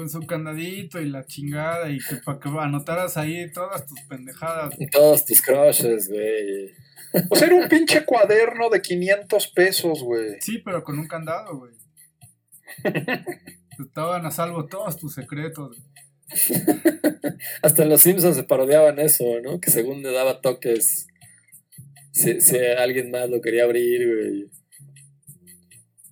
Con 0.01 0.09
su 0.09 0.27
candadito 0.27 0.99
y 0.99 1.11
la 1.11 1.27
chingada. 1.27 1.91
Y 1.91 1.99
que 1.99 2.17
para 2.25 2.41
que 2.41 2.49
anotaras 2.49 3.19
ahí 3.19 3.53
todas 3.53 3.85
tus 3.87 4.01
pendejadas. 4.09 4.75
Y 4.79 4.87
todos 4.87 5.27
tus 5.27 5.43
crushes, 5.43 6.09
güey. 6.09 6.71
o 7.29 7.37
sea, 7.37 7.49
era 7.49 7.57
un 7.57 7.69
pinche 7.69 8.03
cuaderno 8.07 8.71
de 8.71 8.81
500 8.81 9.49
pesos, 9.49 10.03
güey. 10.03 10.41
Sí, 10.41 10.57
pero 10.65 10.83
con 10.83 10.99
un 10.99 11.07
candado, 11.07 11.59
güey. 11.59 11.75
Estaban 13.79 14.25
a 14.25 14.31
salvo 14.31 14.65
todos 14.65 14.97
tus 14.97 15.13
secretos. 15.13 15.77
güey. 15.77 16.63
Hasta 17.63 17.83
en 17.83 17.91
los 17.91 18.01
Simpsons 18.01 18.37
se 18.37 18.45
parodiaban 18.45 18.99
eso, 19.01 19.25
¿no? 19.43 19.61
Que 19.61 19.71
según 19.71 20.03
le 20.03 20.13
daba 20.13 20.41
toques 20.41 21.09
si, 22.11 22.41
si 22.41 22.57
alguien 22.57 23.11
más 23.11 23.29
lo 23.29 23.43
quería 23.43 23.65
abrir, 23.65 24.09
güey. 24.09 24.51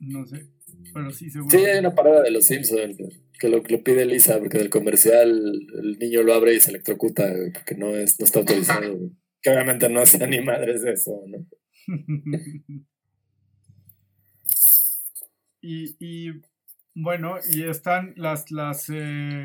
No 0.01 0.27
sé. 0.27 0.46
Pero 0.92 1.11
sí, 1.11 1.31
seguro. 1.31 1.59
Sí, 1.59 1.64
hay 1.64 1.79
una 1.79 1.94
parodia 1.94 2.20
de 2.20 2.33
los 2.33 2.44
Simpsons 2.44 2.98
que 3.38 3.48
lo, 3.48 3.62
lo 3.68 3.83
pide 3.83 4.05
Lisa, 4.05 4.38
porque 4.38 4.59
del 4.59 4.70
comercial 4.70 5.31
el 5.31 5.98
niño 5.98 6.22
lo 6.22 6.35
abre 6.35 6.55
y 6.55 6.61
se 6.61 6.70
electrocuta, 6.70 7.33
porque 7.55 7.74
no, 7.77 7.96
es, 7.96 8.18
no 8.18 8.24
está 8.24 8.40
autorizado. 8.40 8.98
Que 9.40 9.51
obviamente 9.51 9.88
no 9.88 10.01
hacía 10.01 10.27
ni 10.27 10.40
madres 10.40 10.83
eso, 10.85 11.22
¿no? 11.29 11.46
y, 15.61 15.96
y 16.01 16.42
bueno, 16.94 17.37
y 17.48 17.62
están 17.62 18.12
las, 18.16 18.51
las 18.51 18.90
eh, 18.90 19.44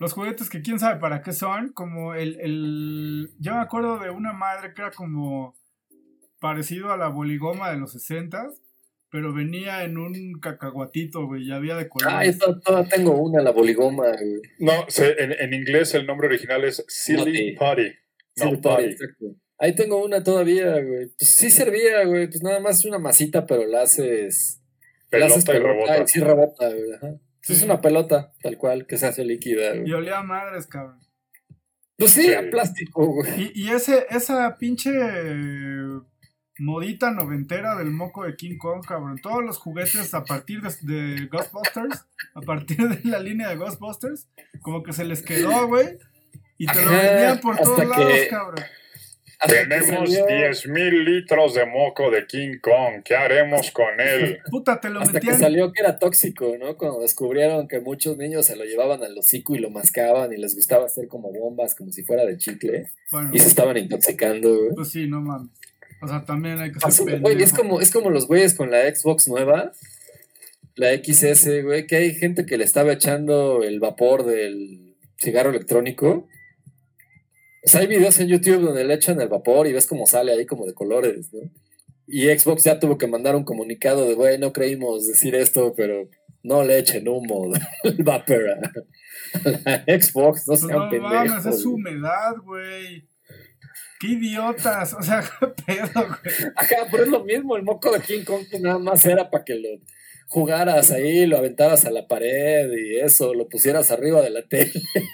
los 0.00 0.14
juguetes 0.14 0.48
que 0.48 0.62
quién 0.62 0.78
sabe 0.78 0.98
para 0.98 1.22
qué 1.22 1.32
son, 1.32 1.72
como 1.72 2.14
el, 2.14 2.40
el 2.40 3.34
yo 3.38 3.54
me 3.54 3.60
acuerdo 3.60 3.98
de 3.98 4.10
una 4.10 4.32
madre 4.32 4.72
que 4.72 4.80
era 4.80 4.90
como 4.90 5.54
parecido 6.40 6.90
a 6.90 6.96
la 6.96 7.08
boligoma 7.08 7.70
de 7.70 7.76
los 7.76 7.92
60 7.92 8.48
pero 9.12 9.32
venía 9.34 9.84
en 9.84 9.98
un 9.98 10.40
cacahuatito, 10.40 11.26
güey, 11.26 11.44
y 11.46 11.52
había 11.52 11.76
de 11.76 11.82
Ah, 11.82 11.88
colores. 11.90 12.38
yo 12.38 12.46
to- 12.46 12.60
todavía 12.60 12.88
tengo 12.96 13.12
una, 13.22 13.42
la 13.42 13.50
boligoma, 13.52 14.08
güey. 14.08 14.40
No, 14.58 14.72
se- 14.88 15.22
en, 15.22 15.32
en 15.32 15.52
inglés 15.52 15.92
el 15.94 16.06
nombre 16.06 16.28
original 16.28 16.64
es 16.64 16.82
Silly. 16.88 17.54
Potty. 17.54 17.88
No, 18.38 18.50
Sí, 18.50 18.56
Potty. 18.56 18.84
exacto. 18.84 19.26
Ahí 19.58 19.74
tengo 19.74 20.02
una 20.02 20.24
todavía, 20.24 20.72
güey. 20.80 21.08
Pues 21.16 21.30
sí 21.30 21.50
servía, 21.50 22.04
güey. 22.06 22.26
Pues 22.26 22.42
nada 22.42 22.58
más 22.58 22.78
es 22.80 22.86
una 22.86 22.98
masita, 22.98 23.46
pero 23.46 23.66
la 23.66 23.82
haces. 23.82 24.60
la 25.10 25.26
haces 25.26 25.44
Pelota 25.44 25.54
y 25.70 25.72
rebota. 25.74 26.02
y 26.02 26.08
sí 26.08 26.20
rebota, 26.20 26.68
güey. 26.70 26.92
Ajá. 26.94 27.14
Sí. 27.42 27.52
Es 27.52 27.62
una 27.64 27.80
pelota, 27.82 28.32
tal 28.42 28.56
cual, 28.56 28.86
que 28.86 28.96
se 28.96 29.06
hace 29.06 29.24
líquida, 29.26 29.74
Y 29.76 29.80
güey. 29.80 29.92
olía 29.92 30.18
a 30.20 30.22
madres, 30.22 30.66
cabrón. 30.66 30.98
Pues 31.98 32.12
sí, 32.12 32.22
Sí. 32.22 32.32
a 32.34 32.48
plástico, 32.50 33.04
güey. 33.06 33.52
Y, 33.54 33.66
y 33.66 33.68
ese, 33.70 34.06
esa 34.10 34.56
pinche 34.56 34.90
modita 36.62 37.10
noventera 37.10 37.74
del 37.76 37.90
moco 37.90 38.24
de 38.24 38.36
King 38.36 38.56
Kong, 38.58 38.84
cabrón. 38.86 39.18
Todos 39.22 39.42
los 39.44 39.58
juguetes 39.58 40.14
a 40.14 40.24
partir 40.24 40.60
de, 40.62 40.70
de 40.82 41.26
Ghostbusters, 41.26 42.04
a 42.34 42.40
partir 42.40 42.76
de 42.88 43.00
la 43.08 43.18
línea 43.20 43.48
de 43.48 43.56
Ghostbusters, 43.56 44.28
como 44.60 44.82
que 44.82 44.92
se 44.92 45.04
les 45.04 45.22
quedó, 45.22 45.66
güey. 45.68 45.98
Y 46.58 46.66
te 46.66 46.84
lo 46.84 46.90
vendían 46.92 47.40
por 47.40 47.54
hasta 47.54 47.64
todos 47.64 47.88
lados, 47.88 48.12
que- 48.12 48.28
cabrón. 48.28 48.64
Hasta 49.44 49.56
que 49.56 49.66
Tenemos 49.66 50.08
salió- 50.14 50.26
10 50.26 50.68
mil 50.68 51.04
litros 51.04 51.54
de 51.54 51.66
moco 51.66 52.12
de 52.12 52.26
King 52.28 52.58
Kong. 52.62 53.02
¿Qué 53.04 53.16
haremos 53.16 53.72
con 53.72 53.98
él? 53.98 54.38
Puta, 54.52 54.78
te 54.78 54.88
lo 54.88 55.00
Hasta 55.00 55.18
que 55.18 55.26
metían. 55.26 55.40
salió 55.40 55.72
que 55.72 55.80
era 55.80 55.98
tóxico, 55.98 56.54
¿no? 56.60 56.76
Cuando 56.76 57.00
descubrieron 57.00 57.66
que 57.66 57.80
muchos 57.80 58.16
niños 58.16 58.46
se 58.46 58.54
lo 58.54 58.62
llevaban 58.64 59.02
al 59.02 59.18
hocico 59.18 59.56
y 59.56 59.58
lo 59.58 59.68
mascaban 59.70 60.32
y 60.32 60.36
les 60.36 60.54
gustaba 60.54 60.86
hacer 60.86 61.08
como 61.08 61.32
bombas, 61.32 61.74
como 61.74 61.90
si 61.90 62.04
fuera 62.04 62.24
de 62.24 62.36
chicle, 62.36 62.86
Bueno, 63.10 63.30
y 63.32 63.40
se 63.40 63.48
estaban 63.48 63.76
intoxicando, 63.76 64.48
güey. 64.56 64.74
pues 64.76 64.90
sí, 64.90 65.08
no 65.08 65.20
mames. 65.20 65.50
O 66.02 66.08
sea, 66.08 66.24
también 66.24 66.58
hay 66.58 66.72
que 66.72 66.78
Así, 66.82 67.04
ser 67.04 67.20
güey, 67.20 67.40
es 67.40 67.52
como, 67.52 67.80
es 67.80 67.92
como 67.92 68.10
los 68.10 68.26
güeyes 68.26 68.54
con 68.54 68.70
la 68.70 68.92
Xbox 68.92 69.28
nueva, 69.28 69.72
la 70.74 70.88
XS, 70.96 71.62
güey, 71.62 71.86
que 71.86 71.96
hay 71.96 72.14
gente 72.14 72.44
que 72.44 72.58
le 72.58 72.64
estaba 72.64 72.92
echando 72.92 73.62
el 73.62 73.78
vapor 73.78 74.24
del 74.24 74.96
cigarro 75.16 75.50
electrónico. 75.50 76.26
O 77.64 77.68
sea, 77.68 77.82
hay 77.82 77.86
videos 77.86 78.18
en 78.18 78.28
YouTube 78.28 78.62
donde 78.62 78.84
le 78.84 78.94
echan 78.94 79.20
el 79.20 79.28
vapor 79.28 79.68
y 79.68 79.72
ves 79.72 79.86
cómo 79.86 80.06
sale 80.06 80.32
ahí 80.32 80.44
como 80.44 80.66
de 80.66 80.74
colores, 80.74 81.32
¿no? 81.32 81.40
Y 82.08 82.26
Xbox 82.26 82.64
ya 82.64 82.80
tuvo 82.80 82.98
que 82.98 83.06
mandar 83.06 83.36
un 83.36 83.44
comunicado 83.44 84.08
de, 84.08 84.14
güey, 84.14 84.38
no 84.38 84.52
creímos 84.52 85.06
decir 85.06 85.36
esto, 85.36 85.72
pero 85.76 86.08
no 86.42 86.64
le 86.64 86.78
echen 86.78 87.06
humo 87.06 87.52
el 87.84 88.02
vapor 88.02 88.50
a 88.50 88.60
la 89.44 89.84
Xbox, 89.86 90.48
no 90.48 90.54
Pues 90.54 90.60
sean 90.60 90.78
no 90.78 90.90
pendejos. 90.90 91.28
mames, 91.28 91.46
es 91.46 91.64
humedad, 91.64 92.34
güey. 92.44 93.06
Qué 94.02 94.08
idiotas. 94.08 94.94
O 94.94 95.02
sea, 95.02 95.22
qué 95.40 95.46
pedo, 95.64 95.88
güey. 95.94 96.50
Ajá, 96.56 96.88
pero 96.90 97.04
es 97.04 97.08
lo 97.08 97.22
mismo, 97.24 97.56
el 97.56 97.62
moco 97.62 97.92
de 97.92 98.00
King 98.00 98.24
Kong 98.24 98.42
pues, 98.50 98.60
nada 98.60 98.80
más 98.80 99.06
era 99.06 99.30
para 99.30 99.44
que 99.44 99.54
lo 99.54 99.68
jugaras 100.26 100.90
ahí, 100.90 101.26
lo 101.26 101.38
aventaras 101.38 101.84
a 101.84 101.90
la 101.90 102.08
pared 102.08 102.68
y 102.72 102.96
eso, 102.96 103.32
lo 103.34 103.48
pusieras 103.48 103.90
arriba 103.90 104.22
de 104.22 104.30
la 104.30 104.42
tele. 104.42 104.72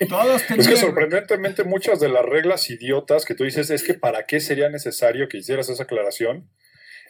Todos 0.08 0.40
Es 0.42 0.46
tenían. 0.46 0.70
que 0.70 0.76
sorprendentemente 0.76 1.64
muchas 1.64 2.00
de 2.00 2.08
las 2.08 2.24
reglas 2.24 2.70
idiotas 2.70 3.24
que 3.26 3.34
tú 3.34 3.44
dices 3.44 3.68
es 3.70 3.82
que 3.82 3.94
para 3.94 4.26
qué 4.26 4.40
sería 4.40 4.68
necesario 4.70 5.28
que 5.28 5.38
hicieras 5.38 5.68
esa 5.68 5.82
aclaración 5.82 6.48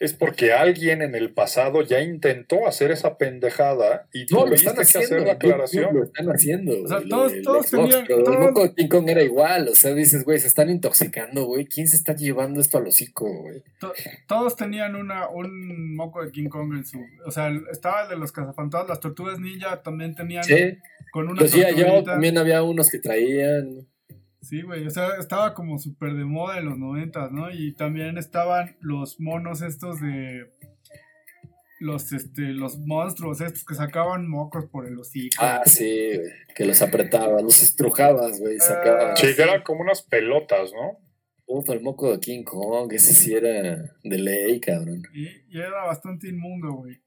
es 0.01 0.12
porque 0.14 0.53
alguien 0.53 1.03
en 1.03 1.14
el 1.14 1.32
pasado 1.32 1.82
ya 1.82 2.01
intentó 2.01 2.66
hacer 2.68 2.90
esa 2.90 3.18
pendejada 3.18 4.09
y 4.12 4.26
No, 4.32 4.40
lo 4.40 4.46
tuviste 4.46 4.68
están 4.70 4.74
que 4.76 4.82
haciendo. 4.82 5.07
hacer 5.07 5.18
la 5.20 5.24
Lo 5.26 5.32
aclaración. 5.32 6.03
están 6.05 6.26
haciendo. 6.28 6.82
O 6.82 6.86
sea, 6.88 7.01
todos- 7.09 7.32
el 7.32 7.42
todos 7.42 7.66
Xbox, 7.66 7.90
tenían- 7.90 8.05
pero 8.07 8.22
todos- 8.24 8.36
el 8.36 8.42
moco 8.42 8.62
de 8.62 8.74
King 8.74 8.88
Kong 8.88 9.09
era 9.09 9.22
igual. 9.22 9.68
O 9.68 9.74
sea, 9.74 9.94
dices, 9.94 10.24
güey, 10.24 10.38
se 10.38 10.46
están 10.46 10.70
intoxicando, 10.70 11.44
güey. 11.46 11.66
¿Quién 11.66 11.88
se 11.88 11.96
está 11.96 12.14
llevando 12.14 12.61
esto 12.61 12.78
al 12.78 12.86
hocico, 12.86 13.26
güey? 13.42 13.62
To- 13.80 13.92
todos 14.26 14.57
tenían 14.57 14.94
una, 14.96 15.28
un 15.28 15.94
moco 15.96 16.24
de 16.24 16.30
King 16.32 16.49
Kong 16.49 16.74
en 16.76 16.84
su. 16.84 16.99
O 17.26 17.30
sea, 17.30 17.49
el- 17.49 17.64
estaba 17.70 18.03
el 18.05 18.09
de 18.09 18.16
los 18.16 18.32
cazafantasmas, 18.32 18.88
las 18.88 19.01
tortugas 19.01 19.38
ninja 19.38 19.82
también 19.82 20.14
tenían 20.14 20.44
Sí. 20.44 20.78
con 21.12 21.28
una 21.28 21.42
G.I. 21.42 21.62
Joe 21.72 21.82
tortuguita. 21.84 22.12
también 22.12 22.38
había 22.38 22.62
unos 22.62 22.88
que 22.90 22.99
traían. 22.99 23.86
Sí, 24.49 24.62
güey, 24.62 24.86
o 24.86 24.90
sea, 24.90 25.16
estaba 25.20 25.53
como 25.53 25.78
súper 25.78 26.14
de 26.14 26.24
moda 26.24 26.59
en 26.59 26.64
los 26.64 26.78
noventas, 26.78 27.30
¿no? 27.30 27.51
Y 27.51 27.74
también 27.74 28.16
estaban 28.16 28.76
los 28.80 29.20
monos 29.20 29.61
estos 29.61 30.01
de. 30.01 30.51
Los, 31.80 32.12
este, 32.12 32.42
los 32.55 32.78
monstruos 32.78 33.40
estos 33.40 33.64
que 33.64 33.74
sacaban 33.74 34.28
mocos 34.28 34.64
por 34.66 34.86
el 34.86 34.99
hocico. 34.99 35.36
Ah, 35.38 35.62
sí, 35.64 36.12
güey. 36.16 36.30
Que 36.57 36.64
los 36.64 36.82
apretabas, 36.82 37.40
los 37.42 37.62
estrujabas, 37.62 38.40
güey. 38.40 38.57
y 38.57 38.59
Sacabas. 38.59 39.05
Ah, 39.12 39.16
Sí, 39.16 39.36
que 39.36 39.42
eran 39.42 39.62
como 39.62 39.82
unas 39.82 40.03
pelotas, 40.03 40.72
¿no? 40.72 40.99
Uf, 41.46 41.68
el 41.70 41.80
moco 41.80 42.11
de 42.11 42.18
King 42.18 42.42
Kong, 42.42 42.92
ese 42.92 43.14
sí 43.14 43.32
era 43.32 43.94
de 44.03 44.18
ley, 44.18 44.59
cabrón. 44.61 45.03
Y, 45.14 45.26
y 45.57 45.61
era 45.61 45.84
bastante 45.84 46.28
inmundo, 46.28 46.72
güey. 46.72 47.01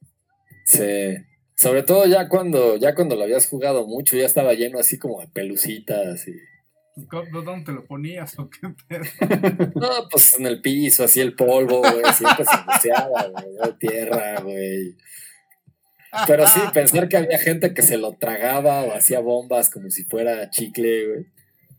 Sí. 0.65 1.17
Sobre 1.55 1.83
todo 1.83 2.05
ya 2.05 2.29
cuando, 2.29 2.77
ya 2.77 2.95
cuando 2.95 3.15
lo 3.15 3.23
habías 3.23 3.47
jugado 3.47 3.85
mucho, 3.87 4.15
ya 4.15 4.25
estaba 4.25 4.53
lleno 4.53 4.79
así 4.79 4.97
como 4.97 5.19
de 5.19 5.27
pelucitas 5.27 6.27
y. 6.27 6.33
Pues, 6.95 7.07
¿cómo- 7.07 7.41
¿Dónde 7.41 7.65
te 7.65 7.71
lo 7.71 7.85
ponías 7.85 8.37
o 8.37 8.49
qué 8.49 8.67
pedo? 8.87 9.03
No, 9.75 9.89
pues 10.09 10.37
en 10.39 10.45
el 10.45 10.61
piso, 10.61 11.03
así 11.05 11.21
el 11.21 11.35
polvo, 11.35 11.79
güey, 11.79 12.13
siempre 12.13 12.45
se 12.45 12.55
ensuciaba, 12.55 13.27
güey, 13.29 13.73
tierra, 13.79 14.41
güey. 14.41 14.95
Pero 16.27 16.45
sí, 16.47 16.59
pensar 16.73 17.07
que 17.07 17.15
había 17.17 17.39
gente 17.39 17.73
que 17.73 17.81
se 17.81 17.97
lo 17.97 18.13
tragaba 18.13 18.83
o 18.83 18.93
hacía 18.93 19.19
bombas 19.21 19.69
como 19.69 19.89
si 19.89 20.03
fuera 20.03 20.49
chicle, 20.49 21.07
güey. 21.07 21.25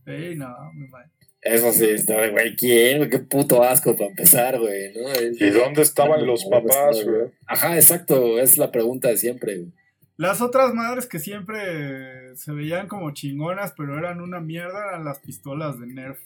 Ey, 0.07 0.35
no, 0.37 0.49
me 0.75 0.89
va. 0.89 1.05
Eso 1.43 1.73
sí, 1.73 1.87
está, 1.91 2.29
güey, 2.29 2.55
¿quién? 2.57 3.11
Qué 3.11 3.19
puto 3.19 3.63
asco 3.63 3.95
para 3.97 4.09
empezar, 4.11 4.59
güey, 4.59 4.93
¿no? 4.95 5.09
Es- 5.11 5.41
¿Y 5.41 5.51
dónde 5.51 5.83
estaban 5.83 6.25
los 6.25 6.45
papás, 6.47 7.05
güey? 7.05 7.31
Ajá, 7.47 7.75
exacto, 7.77 8.39
es 8.41 8.57
la 8.57 8.71
pregunta 8.71 9.09
de 9.09 9.17
siempre, 9.19 9.57
güey. 9.59 9.73
Las 10.17 10.41
otras 10.41 10.75
madres 10.75 11.07
que 11.07 11.19
siempre 11.19 12.37
se 12.37 12.53
veían 12.53 12.87
como 12.87 13.13
chingonas, 13.13 13.73
pero 13.77 13.99
eran 13.99 14.21
una 14.21 14.41
mierda, 14.41 14.89
eran 14.89 15.05
las 15.05 15.19
pistolas 15.21 15.81
de 15.81 15.87
Nerf. 15.87 16.19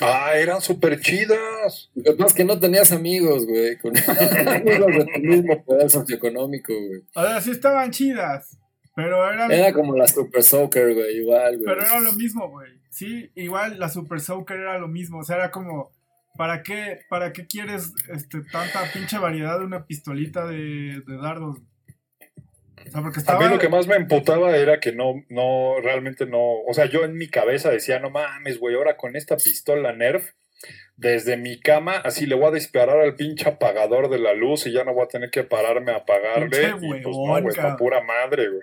Ah, 0.00 0.32
eran 0.34 0.60
súper 0.60 1.00
chidas. 1.00 1.90
Lo 1.94 2.26
es 2.26 2.34
que 2.34 2.44
no 2.44 2.58
tenías 2.60 2.92
amigos, 2.92 3.46
güey, 3.46 3.78
con 3.78 3.94
amigos 4.48 4.94
de 4.94 5.06
tu 5.12 5.20
mismo 5.20 5.64
poder 5.64 5.90
socioeconómico, 5.90 6.72
güey. 6.74 7.02
O 7.14 7.22
sea, 7.22 7.40
sí 7.40 7.50
estaban 7.50 7.90
chidas, 7.90 8.58
pero 8.94 9.30
eran, 9.30 9.50
Era 9.50 9.72
como 9.72 9.96
la 9.96 10.06
Super 10.06 10.42
Soccer, 10.42 10.94
güey, 10.94 11.16
igual, 11.16 11.56
güey. 11.56 11.64
pero 11.66 11.82
era 11.84 12.00
lo 12.00 12.12
mismo, 12.12 12.48
güey. 12.50 12.76
Sí, 12.90 13.30
igual 13.34 13.78
la 13.78 13.90
Super 13.90 14.20
Soaker 14.20 14.58
era 14.58 14.78
lo 14.78 14.88
mismo. 14.88 15.18
O 15.18 15.22
sea, 15.22 15.36
era 15.36 15.50
como, 15.50 15.92
¿para 16.36 16.62
qué, 16.62 17.00
para 17.08 17.32
qué 17.32 17.46
quieres 17.46 17.92
este, 18.12 18.42
tanta 18.52 18.90
pinche 18.92 19.18
variedad 19.18 19.58
de 19.58 19.64
una 19.64 19.86
pistolita 19.86 20.46
de, 20.46 21.02
de 21.06 21.16
dardos? 21.16 21.58
O 22.86 22.90
sea, 22.90 23.02
porque 23.02 23.18
A 23.18 23.20
estaba... 23.20 23.40
mí 23.40 23.48
lo 23.48 23.58
que 23.58 23.68
más 23.68 23.86
me 23.86 23.96
emputaba 23.96 24.56
era 24.56 24.78
que 24.78 24.92
no, 24.92 25.14
no, 25.28 25.80
realmente 25.82 26.26
no. 26.26 26.60
O 26.66 26.72
sea, 26.72 26.86
yo 26.86 27.04
en 27.04 27.16
mi 27.16 27.28
cabeza 27.28 27.70
decía, 27.70 27.98
no 27.98 28.10
mames, 28.10 28.58
güey, 28.58 28.76
ahora 28.76 28.96
con 28.96 29.16
esta 29.16 29.36
pistola 29.36 29.92
Nerf, 29.92 30.32
desde 30.96 31.36
mi 31.36 31.60
cama, 31.60 31.96
así 31.96 32.26
le 32.26 32.36
voy 32.36 32.46
a 32.46 32.52
disparar 32.52 33.00
al 33.00 33.16
pinche 33.16 33.48
apagador 33.48 34.08
de 34.08 34.18
la 34.18 34.34
luz 34.34 34.66
y 34.66 34.72
ya 34.72 34.84
no 34.84 34.94
voy 34.94 35.04
a 35.04 35.08
tener 35.08 35.30
que 35.30 35.44
pararme 35.44 35.92
a 35.92 35.96
apagarle. 35.96 36.48
Pinche 36.48 36.86
y 36.86 37.02
pues 37.02 37.16
no, 37.16 37.42
güey, 37.42 37.76
pura 37.78 38.02
madre, 38.02 38.48
güey. 38.48 38.62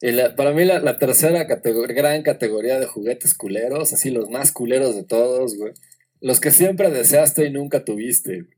Y 0.00 0.12
la- 0.12 0.34
para 0.36 0.52
mí 0.52 0.64
la, 0.64 0.78
la 0.80 0.98
tercera 0.98 1.46
categoría, 1.46 1.94
gran 1.96 2.22
categoría 2.22 2.78
de 2.78 2.86
juguetes 2.86 3.34
culeros, 3.34 3.92
así 3.92 4.10
los 4.10 4.28
más 4.30 4.52
culeros 4.52 4.94
de 4.94 5.04
todos, 5.04 5.56
güey. 5.56 5.72
Los 6.20 6.40
que 6.40 6.50
siempre 6.50 6.90
deseaste 6.90 7.46
y 7.46 7.50
nunca 7.50 7.84
tuviste. 7.84 8.42
güey. 8.42 8.56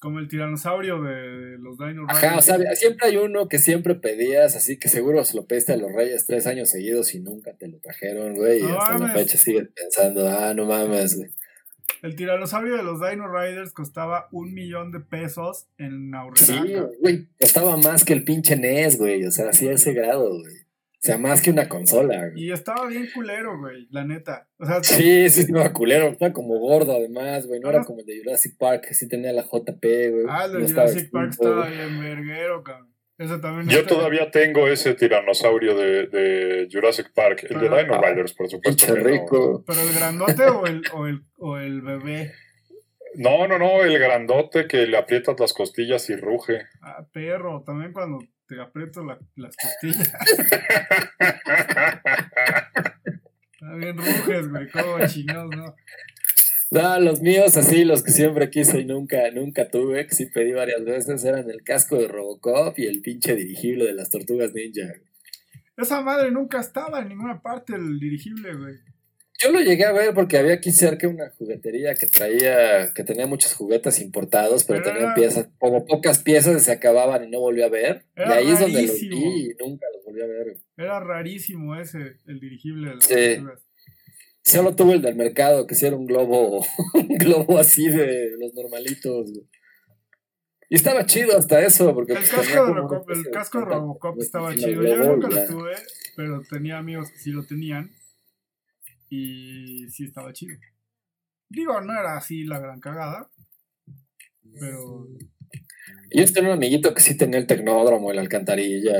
Como 0.00 0.18
el 0.18 0.28
tiranosaurio 0.28 1.00
de 1.02 1.56
los 1.58 1.78
Dino 1.78 2.04
Ajá, 2.08 2.36
o 2.36 2.42
sea, 2.42 2.58
siempre 2.76 3.08
hay 3.08 3.16
uno 3.16 3.48
que 3.48 3.58
siempre 3.58 3.94
pedías, 3.94 4.54
así 4.54 4.78
que 4.78 4.88
seguro 4.90 5.24
se 5.24 5.34
lo 5.34 5.46
pediste 5.46 5.72
a 5.72 5.76
los 5.78 5.92
reyes 5.92 6.26
tres 6.26 6.46
años 6.46 6.68
seguidos 6.68 7.14
y 7.14 7.20
nunca 7.20 7.54
te 7.54 7.68
lo 7.68 7.78
trajeron, 7.78 8.34
güey. 8.34 8.60
Y 8.60 8.64
hasta 8.64 8.92
la 8.92 8.98
mames. 8.98 9.12
fecha 9.14 9.38
sigues 9.38 9.68
pensando, 9.74 10.28
ah, 10.28 10.52
no 10.54 10.66
mames, 10.66 11.16
güey. 11.16 11.30
El 12.02 12.16
tiranosaurio 12.16 12.76
de 12.76 12.82
los 12.82 13.00
Dino 13.00 13.28
Riders 13.32 13.72
costaba 13.72 14.28
un 14.30 14.52
millón 14.52 14.92
de 14.92 15.00
pesos 15.00 15.68
en 15.78 16.14
Aurrera. 16.14 16.44
Sí, 16.46 16.74
güey, 17.00 17.26
costaba 17.40 17.78
más 17.78 18.04
que 18.04 18.12
el 18.12 18.24
pinche 18.24 18.56
NES, 18.56 18.98
güey. 18.98 19.24
O 19.24 19.30
sea, 19.30 19.48
así 19.48 19.68
a 19.68 19.72
ese 19.72 19.94
grado, 19.94 20.28
güey. 20.38 20.54
O 21.04 21.06
sea, 21.06 21.18
más 21.18 21.42
que 21.42 21.50
una 21.50 21.68
consola, 21.68 22.30
güey. 22.30 22.44
Y 22.44 22.50
estaba 22.52 22.86
bien 22.86 23.08
culero, 23.14 23.58
güey, 23.58 23.86
la 23.90 24.04
neta. 24.04 24.48
O 24.58 24.64
sea, 24.64 24.82
Sí, 24.82 25.28
sí, 25.28 25.40
estaba 25.42 25.70
culero. 25.74 26.06
Estaba 26.08 26.32
como 26.32 26.58
gordo, 26.58 26.96
además, 26.96 27.46
güey. 27.46 27.60
No 27.60 27.68
era 27.68 27.84
como 27.84 28.00
el 28.00 28.06
de 28.06 28.18
Jurassic 28.24 28.56
Park, 28.56 28.86
que 28.88 28.94
sí 28.94 29.06
tenía 29.06 29.30
la 29.34 29.42
JP, 29.42 29.84
güey. 30.10 30.24
ah, 30.30 30.46
el 30.46 30.52
de 30.52 30.58
No 30.60 30.64
estaba 30.64 30.88
Jurassic 30.88 31.10
Park 31.10 31.30
estaba 31.32 31.66
bien 31.68 32.00
verguero, 32.00 32.62
cabrón. 32.64 32.90
Ese 33.18 33.38
también 33.38 33.68
Yo 33.68 33.80
está- 33.80 33.94
todavía 33.94 34.30
tengo 34.30 34.66
ese 34.66 34.94
tiranosaurio 34.94 35.76
de, 35.76 36.06
de 36.06 36.68
Jurassic 36.72 37.12
Park, 37.14 37.44
el 37.50 37.60
de 37.60 37.68
Dino 37.68 38.00
Riders, 38.02 38.32
por 38.32 38.48
supuesto. 38.48 38.86
Que 38.94 38.98
no. 39.00 39.06
rico. 39.06 39.64
¿Pero 39.66 39.80
el 39.82 39.94
grandote 39.94 40.44
o 40.46 40.66
el, 40.66 40.82
o 40.94 41.06
el, 41.06 41.22
o 41.36 41.58
el 41.58 41.82
bebé? 41.82 42.32
No, 43.16 43.46
no, 43.46 43.58
no, 43.58 43.82
el 43.84 43.96
grandote 43.98 44.66
que 44.66 44.86
le 44.86 44.96
aprietas 44.96 45.38
las 45.38 45.52
costillas 45.52 46.10
y 46.10 46.16
ruge. 46.16 46.62
Ah, 46.82 47.06
perro, 47.12 47.62
también 47.64 47.92
cuando 47.92 48.18
te 48.46 48.60
aprieto 48.60 49.02
la- 49.04 49.18
las 49.36 49.56
costillas. 49.56 50.12
También 53.60 53.96
ruges, 53.96 54.48
güey, 54.50 54.68
como 54.70 55.06
chingados, 55.06 55.50
¿no? 55.56 55.74
No, 56.70 57.00
los 57.00 57.20
míos, 57.20 57.56
así, 57.56 57.84
los 57.84 58.02
que 58.02 58.10
siempre 58.10 58.50
quise 58.50 58.80
y 58.80 58.84
nunca, 58.84 59.30
nunca 59.30 59.68
tuve, 59.68 60.06
que 60.06 60.14
sí 60.14 60.26
pedí 60.26 60.52
varias 60.52 60.84
veces, 60.84 61.24
eran 61.24 61.48
el 61.48 61.62
casco 61.62 61.96
de 61.96 62.08
Robocop 62.08 62.78
y 62.78 62.86
el 62.86 63.00
pinche 63.00 63.36
dirigible 63.36 63.84
de 63.84 63.94
las 63.94 64.10
tortugas 64.10 64.52
ninja. 64.52 64.92
Esa 65.76 66.00
madre 66.02 66.30
nunca 66.30 66.60
estaba 66.60 67.00
en 67.00 67.08
ninguna 67.10 67.40
parte 67.40 67.76
el 67.76 67.98
dirigible, 68.00 68.54
güey. 68.54 68.74
Yo 69.42 69.50
lo 69.50 69.60
llegué 69.60 69.84
a 69.84 69.92
ver 69.92 70.14
porque 70.14 70.38
había 70.38 70.54
aquí 70.54 70.70
cerca 70.70 71.08
una 71.08 71.30
juguetería 71.30 71.94
que 71.94 72.06
traía, 72.06 72.92
que 72.94 73.02
tenía 73.04 73.26
muchos 73.26 73.52
juguetes 73.54 74.00
importados, 74.00 74.64
pero 74.64 74.82
tenían 74.82 75.02
era- 75.06 75.14
piezas, 75.14 75.48
como 75.58 75.84
pocas 75.86 76.20
piezas 76.20 76.56
y 76.62 76.64
se 76.64 76.72
acababan 76.72 77.24
y 77.24 77.30
no 77.30 77.40
volví 77.40 77.62
a 77.62 77.68
ver. 77.68 78.04
y 78.16 78.22
ahí 78.22 78.50
es 78.50 78.60
donde 78.60 78.82
los 78.86 79.00
vi 79.00 79.08
y 79.50 79.54
nunca 79.60 79.86
los 79.94 80.04
volví 80.04 80.22
a 80.22 80.26
ver. 80.26 80.56
Era 80.76 81.00
rarísimo 81.00 81.74
ese, 81.76 82.18
el 82.26 82.40
dirigible 82.40 82.90
de 82.90 82.94
las 82.96 83.04
Sí. 83.04 83.42
Solo 84.46 84.76
tuve 84.76 84.92
el 84.94 85.02
del 85.02 85.16
mercado, 85.16 85.66
que 85.66 85.74
sí 85.74 85.86
era 85.86 85.96
un 85.96 86.06
globo, 86.06 86.64
un 86.94 87.08
globo 87.18 87.58
así 87.58 87.88
de 87.88 88.32
los 88.38 88.52
normalitos. 88.54 89.32
Y 90.68 90.76
estaba 90.76 91.06
chido 91.06 91.36
hasta 91.36 91.60
eso, 91.64 91.92
porque 91.94 92.12
El 92.12 92.18
pues, 92.18 92.30
casco 92.30 92.52
de 92.66 92.72
Robocop, 92.72 93.10
el 93.10 93.30
casco 93.30 93.58
de 93.58 93.64
Robocop 93.64 94.20
estaba 94.20 94.54
chido. 94.54 94.82
Yo 94.82 94.96
nunca 94.96 95.28
lo 95.28 95.46
tuve, 95.46 95.72
pero 96.16 96.42
tenía 96.48 96.78
amigos 96.78 97.10
que 97.10 97.18
sí 97.18 97.30
lo 97.30 97.44
tenían. 97.44 97.90
Y 99.10 99.88
sí 99.90 100.04
estaba 100.04 100.32
chido. 100.32 100.56
Digo, 101.48 101.80
no 101.80 101.92
era 101.98 102.16
así 102.16 102.44
la 102.44 102.58
gran 102.58 102.80
cagada. 102.80 103.28
Pero. 104.58 105.08
Yo 106.10 106.24
tenía 106.32 106.50
un 106.50 106.56
amiguito 106.56 106.94
que 106.94 107.00
sí 107.02 107.16
tenía 107.16 107.38
el 107.38 107.46
tecnódromo, 107.46 108.10
el 108.10 108.18
alcantarilla. 108.18 108.92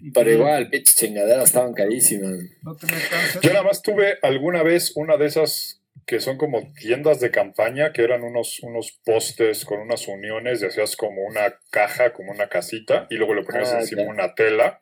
y- 0.00 0.10
Pero 0.12 0.30
igual, 0.32 0.68
pinche 0.68 0.92
chingaderas 0.94 1.44
estaban 1.44 1.74
carísimas. 1.74 2.32
No 2.62 2.74
tenía 2.76 2.96
cáncer. 3.08 3.40
Yo 3.42 3.50
nada 3.52 3.62
más 3.64 3.82
tuve 3.82 4.18
alguna 4.22 4.62
vez 4.62 4.92
una 4.96 5.16
de 5.16 5.26
esas 5.26 5.80
que 6.06 6.18
son 6.18 6.36
como 6.38 6.72
tiendas 6.74 7.20
de 7.20 7.30
campaña, 7.30 7.92
que 7.92 8.02
eran 8.02 8.22
unos, 8.24 8.58
unos 8.60 8.90
postes 9.04 9.64
con 9.64 9.78
unas 9.80 10.08
uniones 10.08 10.60
y 10.60 10.66
hacías 10.66 10.96
como 10.96 11.22
una 11.22 11.54
caja, 11.70 12.12
como 12.12 12.32
una 12.32 12.48
casita, 12.48 13.06
y 13.10 13.14
luego 13.14 13.34
le 13.34 13.44
ponías 13.44 13.72
Ah, 13.72 13.80
encima 13.80 14.02
ya. 14.02 14.08
una 14.08 14.34
tela, 14.34 14.80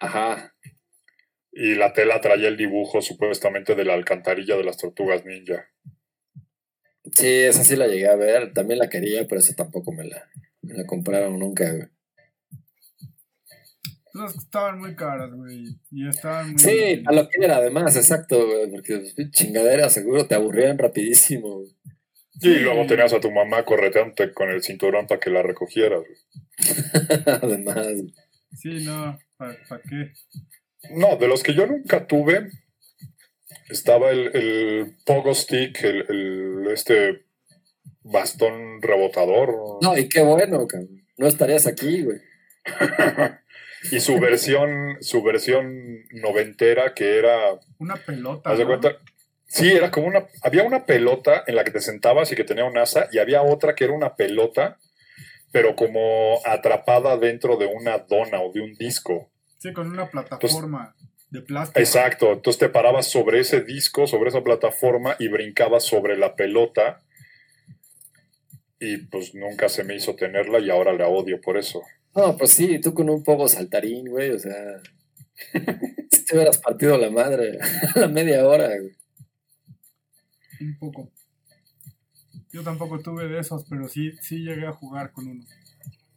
Ajá. 0.00 0.54
Y 1.52 1.74
la 1.74 1.92
tela 1.92 2.20
traía 2.20 2.48
el 2.48 2.56
dibujo 2.56 3.02
supuestamente 3.02 3.74
de 3.74 3.84
la 3.84 3.92
alcantarilla 3.92 4.56
de 4.56 4.64
las 4.64 4.78
tortugas 4.78 5.26
ninja. 5.26 5.68
Sí, 7.14 7.28
esa 7.28 7.62
sí 7.62 7.76
la 7.76 7.86
llegué 7.86 8.08
a 8.08 8.16
ver. 8.16 8.52
También 8.54 8.78
la 8.78 8.88
quería, 8.88 9.26
pero 9.28 9.40
esa 9.40 9.54
tampoco 9.54 9.92
me 9.92 10.04
la, 10.04 10.28
me 10.62 10.74
la 10.74 10.86
compraron 10.86 11.38
nunca, 11.38 11.70
güey. 11.70 11.88
Estaban 14.36 14.78
muy 14.78 14.94
caras, 14.94 15.30
güey. 15.32 15.64
Y 15.90 16.08
estaban 16.08 16.50
muy. 16.50 16.58
Sí, 16.58 17.02
a 17.06 17.12
lo 17.12 17.28
que 17.28 17.44
era 17.44 17.56
además, 17.56 17.96
exacto, 17.96 18.46
güey. 18.46 18.70
Porque 18.70 19.02
chingaderas 19.30 19.92
seguro 19.92 20.26
te 20.26 20.34
aburrían 20.34 20.78
rapidísimo. 20.78 21.58
güey. 21.58 21.76
Y 22.40 22.58
luego 22.60 22.86
tenías 22.86 23.12
a 23.12 23.20
tu 23.20 23.30
mamá 23.30 23.64
correteante 23.64 24.32
con 24.32 24.48
el 24.50 24.62
cinturón 24.62 25.06
para 25.06 25.20
que 25.20 25.30
la 25.30 25.42
recogieras. 25.42 26.02
además. 27.42 27.86
güey. 27.86 28.14
Sí, 28.54 28.84
no. 28.84 29.18
¿Para 29.36 29.82
qué? 29.88 30.12
No, 30.90 31.16
de 31.16 31.28
los 31.28 31.42
que 31.42 31.54
yo 31.54 31.66
nunca 31.66 32.06
tuve, 32.06 32.50
estaba 33.70 34.10
el, 34.10 34.34
el 34.36 34.96
pogo 35.04 35.34
stick, 35.34 35.82
el, 35.84 36.04
el- 36.08 36.68
este 36.72 37.24
bastón 38.02 38.80
rebotador. 38.82 39.78
No, 39.80 39.96
y 39.96 40.08
qué 40.08 40.22
bueno, 40.22 40.66
cabrón. 40.66 41.06
No 41.16 41.26
estarías 41.26 41.66
aquí, 41.66 42.02
güey. 42.02 42.18
y 43.92 44.00
su 44.00 44.18
versión, 44.18 44.96
su 45.00 45.22
versión 45.22 46.04
noventera 46.12 46.94
que 46.94 47.18
era, 47.18 47.58
Una 47.78 47.96
pelota. 47.96 48.50
haz 48.50 48.58
de 48.58 48.64
¿no? 48.64 48.70
cuenta, 48.70 48.98
sí, 49.46 49.70
era 49.72 49.90
como 49.90 50.06
una, 50.08 50.26
había 50.42 50.62
una 50.64 50.84
pelota 50.86 51.44
en 51.46 51.56
la 51.56 51.64
que 51.64 51.70
te 51.72 51.80
sentabas 51.80 52.30
y 52.32 52.36
que 52.36 52.44
tenía 52.44 52.64
un 52.64 52.78
asa, 52.78 53.08
y 53.12 53.18
había 53.18 53.42
otra 53.42 53.74
que 53.74 53.84
era 53.84 53.92
una 53.92 54.14
pelota, 54.16 54.78
pero 55.52 55.76
como 55.76 56.38
atrapada 56.46 57.16
dentro 57.18 57.56
de 57.56 57.66
una 57.66 57.98
dona 57.98 58.40
o 58.40 58.52
de 58.52 58.60
un 58.60 58.74
disco. 58.74 59.31
Sí, 59.62 59.72
con 59.72 59.92
una 59.92 60.10
plataforma 60.10 60.92
de 61.30 61.40
plástico. 61.40 61.78
Exacto, 61.78 62.32
entonces 62.32 62.58
te 62.58 62.68
parabas 62.68 63.08
sobre 63.08 63.38
ese 63.38 63.60
disco, 63.60 64.08
sobre 64.08 64.30
esa 64.30 64.42
plataforma 64.42 65.14
y 65.20 65.28
brincabas 65.28 65.84
sobre 65.84 66.16
la 66.18 66.34
pelota. 66.34 67.00
Y 68.80 68.96
pues 68.96 69.36
nunca 69.36 69.68
se 69.68 69.84
me 69.84 69.94
hizo 69.94 70.16
tenerla 70.16 70.58
y 70.58 70.68
ahora 70.68 70.92
la 70.92 71.06
odio 71.06 71.40
por 71.40 71.58
eso. 71.58 71.80
No, 72.16 72.36
pues 72.36 72.50
sí, 72.50 72.80
tú 72.80 72.92
con 72.92 73.08
un 73.08 73.22
poco 73.22 73.46
saltarín, 73.46 74.08
güey, 74.08 74.30
o 74.30 74.38
sea. 74.40 74.82
Si 76.10 76.24
te 76.24 76.34
hubieras 76.34 76.58
partido 76.58 76.98
la 76.98 77.10
madre 77.10 77.58
a 77.60 78.00
la 78.00 78.08
media 78.08 78.46
hora, 78.46 78.66
güey. 78.66 78.92
Un 80.60 80.78
poco. 80.78 81.12
Yo 82.52 82.64
tampoco 82.64 82.98
tuve 82.98 83.28
de 83.28 83.38
esos, 83.38 83.64
pero 83.70 83.86
sí, 83.86 84.10
sí 84.20 84.38
llegué 84.40 84.66
a 84.66 84.72
jugar 84.72 85.12
con 85.12 85.28
uno. 85.28 85.44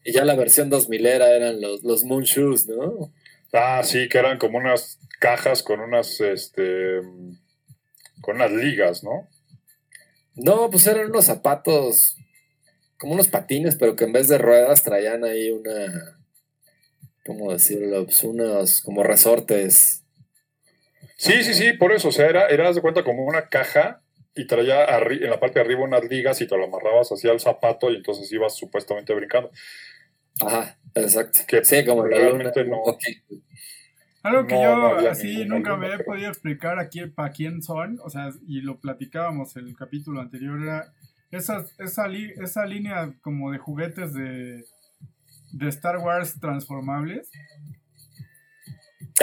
Y 0.03 0.13
ya 0.13 0.25
la 0.25 0.35
versión 0.35 0.71
2000 0.71 1.05
era 1.05 1.35
eran 1.35 1.61
los, 1.61 1.83
los 1.83 2.03
Moon 2.03 2.23
Shoes, 2.23 2.67
¿no? 2.67 3.13
Ah, 3.57 3.81
sí, 3.83 4.09
que 4.09 4.17
eran 4.17 4.37
como 4.37 4.57
unas 4.57 4.99
cajas 5.19 5.63
con 5.63 5.79
unas, 5.79 6.19
este, 6.19 6.99
con 8.19 8.35
unas 8.35 8.51
ligas, 8.51 9.01
¿no? 9.01 9.29
No, 10.35 10.69
pues 10.69 10.85
eran 10.87 11.09
unos 11.09 11.25
zapatos, 11.25 12.17
como 12.97 13.13
unos 13.13 13.29
patines, 13.29 13.77
pero 13.77 13.95
que 13.95 14.03
en 14.03 14.11
vez 14.11 14.27
de 14.27 14.37
ruedas 14.37 14.83
traían 14.83 15.23
ahí 15.23 15.51
una, 15.51 16.19
¿cómo 17.25 17.53
decirlo? 17.53 18.03
Pues 18.03 18.21
unos 18.25 18.81
como 18.81 19.03
resortes. 19.03 20.03
Sí, 21.15 21.41
sí, 21.43 21.53
sí, 21.53 21.71
por 21.73 21.93
eso, 21.93 22.09
o 22.09 22.11
sea, 22.11 22.27
era, 22.27 22.47
era 22.47 22.73
de 22.73 22.81
cuenta 22.81 23.05
como 23.05 23.23
una 23.23 23.47
caja 23.47 24.01
y 24.35 24.47
traía 24.47 24.83
en 24.83 25.29
la 25.29 25.39
parte 25.39 25.59
de 25.59 25.65
arriba 25.65 25.83
unas 25.83 26.03
ligas 26.03 26.41
y 26.41 26.47
te 26.47 26.57
lo 26.57 26.65
amarrabas 26.65 27.09
hacia 27.09 27.31
el 27.31 27.39
zapato 27.39 27.89
y 27.89 27.95
entonces 27.95 28.29
ibas 28.33 28.53
supuestamente 28.53 29.13
brincando. 29.13 29.49
Ajá, 30.41 30.77
exacto. 30.95 31.39
Que 31.47 31.63
sí, 31.63 31.85
como 31.85 32.05
la 32.07 32.17
luna. 32.17 32.29
realmente 32.51 32.65
no. 32.65 32.77
Algo 34.23 34.47
que 34.47 34.55
No, 34.55 34.61
yo 34.61 35.01
no 35.03 35.09
así 35.09 35.45
nunca 35.45 35.71
luna, 35.71 35.77
me 35.77 35.87
he 35.87 35.97
pero- 35.97 36.05
podido 36.05 36.29
explicar 36.29 36.79
aquí 36.79 37.05
para 37.05 37.31
quién 37.31 37.61
son, 37.61 37.99
o 38.03 38.09
sea, 38.09 38.31
y 38.47 38.61
lo 38.61 38.79
platicábamos 38.79 39.55
en 39.57 39.67
el 39.67 39.75
capítulo 39.75 40.19
anterior, 40.19 40.59
era 40.61 40.91
esa, 41.31 41.63
esa, 41.77 42.07
li- 42.07 42.33
esa 42.41 42.65
línea 42.65 43.13
como 43.21 43.51
de 43.51 43.59
juguetes 43.59 44.13
de, 44.13 44.63
de 45.51 45.69
Star 45.69 45.97
Wars 45.99 46.39
transformables. 46.39 47.29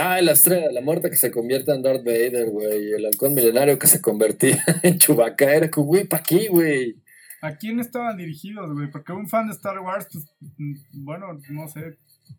Ah, 0.00 0.20
la 0.22 0.32
estrella 0.32 0.68
de 0.68 0.72
la 0.72 0.80
muerte 0.80 1.10
que 1.10 1.16
se 1.16 1.30
convierte 1.30 1.70
en 1.72 1.82
Darth 1.82 2.04
Vader, 2.04 2.48
güey. 2.50 2.92
El 2.92 3.04
halcón 3.04 3.34
milenario 3.34 3.78
que 3.78 3.86
se 3.86 4.00
convertía 4.00 4.62
en 4.82 4.98
Chewbacca. 4.98 5.52
Era 5.54 5.70
como, 5.70 5.86
güey, 5.88 6.04
¿para 6.04 6.22
qué, 6.22 6.48
güey? 6.48 6.96
¿A 7.42 7.56
quién 7.56 7.80
estaban 7.80 8.16
dirigidos, 8.16 8.72
güey? 8.72 8.88
Porque 8.88 9.12
un 9.12 9.28
fan 9.28 9.48
de 9.48 9.52
Star 9.54 9.80
Wars, 9.80 10.06
pues, 10.12 10.24
mm, 10.58 11.04
bueno, 11.04 11.26
no 11.50 11.66
sé, 11.66 11.98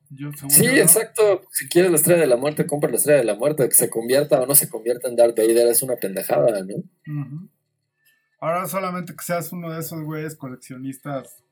yo 0.09 0.31
seguro. 0.31 0.55
Sí, 0.55 0.65
exacto. 0.65 1.41
Si 1.51 1.67
quieres 1.67 1.91
la 1.91 1.97
estrella 1.97 2.21
de 2.21 2.27
la 2.27 2.37
muerte, 2.37 2.65
compra 2.65 2.89
la 2.89 2.95
estrella 2.95 3.19
de 3.19 3.25
la 3.25 3.35
muerte. 3.35 3.67
Que 3.67 3.75
se 3.75 3.89
convierta 3.89 4.41
o 4.41 4.45
no 4.45 4.55
se 4.55 4.69
convierta 4.69 5.09
en 5.09 5.17
Darth 5.17 5.37
Vader 5.37 5.67
es 5.67 5.83
una 5.83 5.97
pendejada, 5.97 6.63
¿no? 6.63 6.75
Ujú. 6.75 7.49
Ahora 8.39 8.65
solamente 8.65 9.13
que 9.13 9.23
seas 9.23 9.51
uno 9.51 9.71
de 9.71 9.81
esos 9.81 10.01
güeyes 10.03 10.35
coleccionistas 10.35 11.43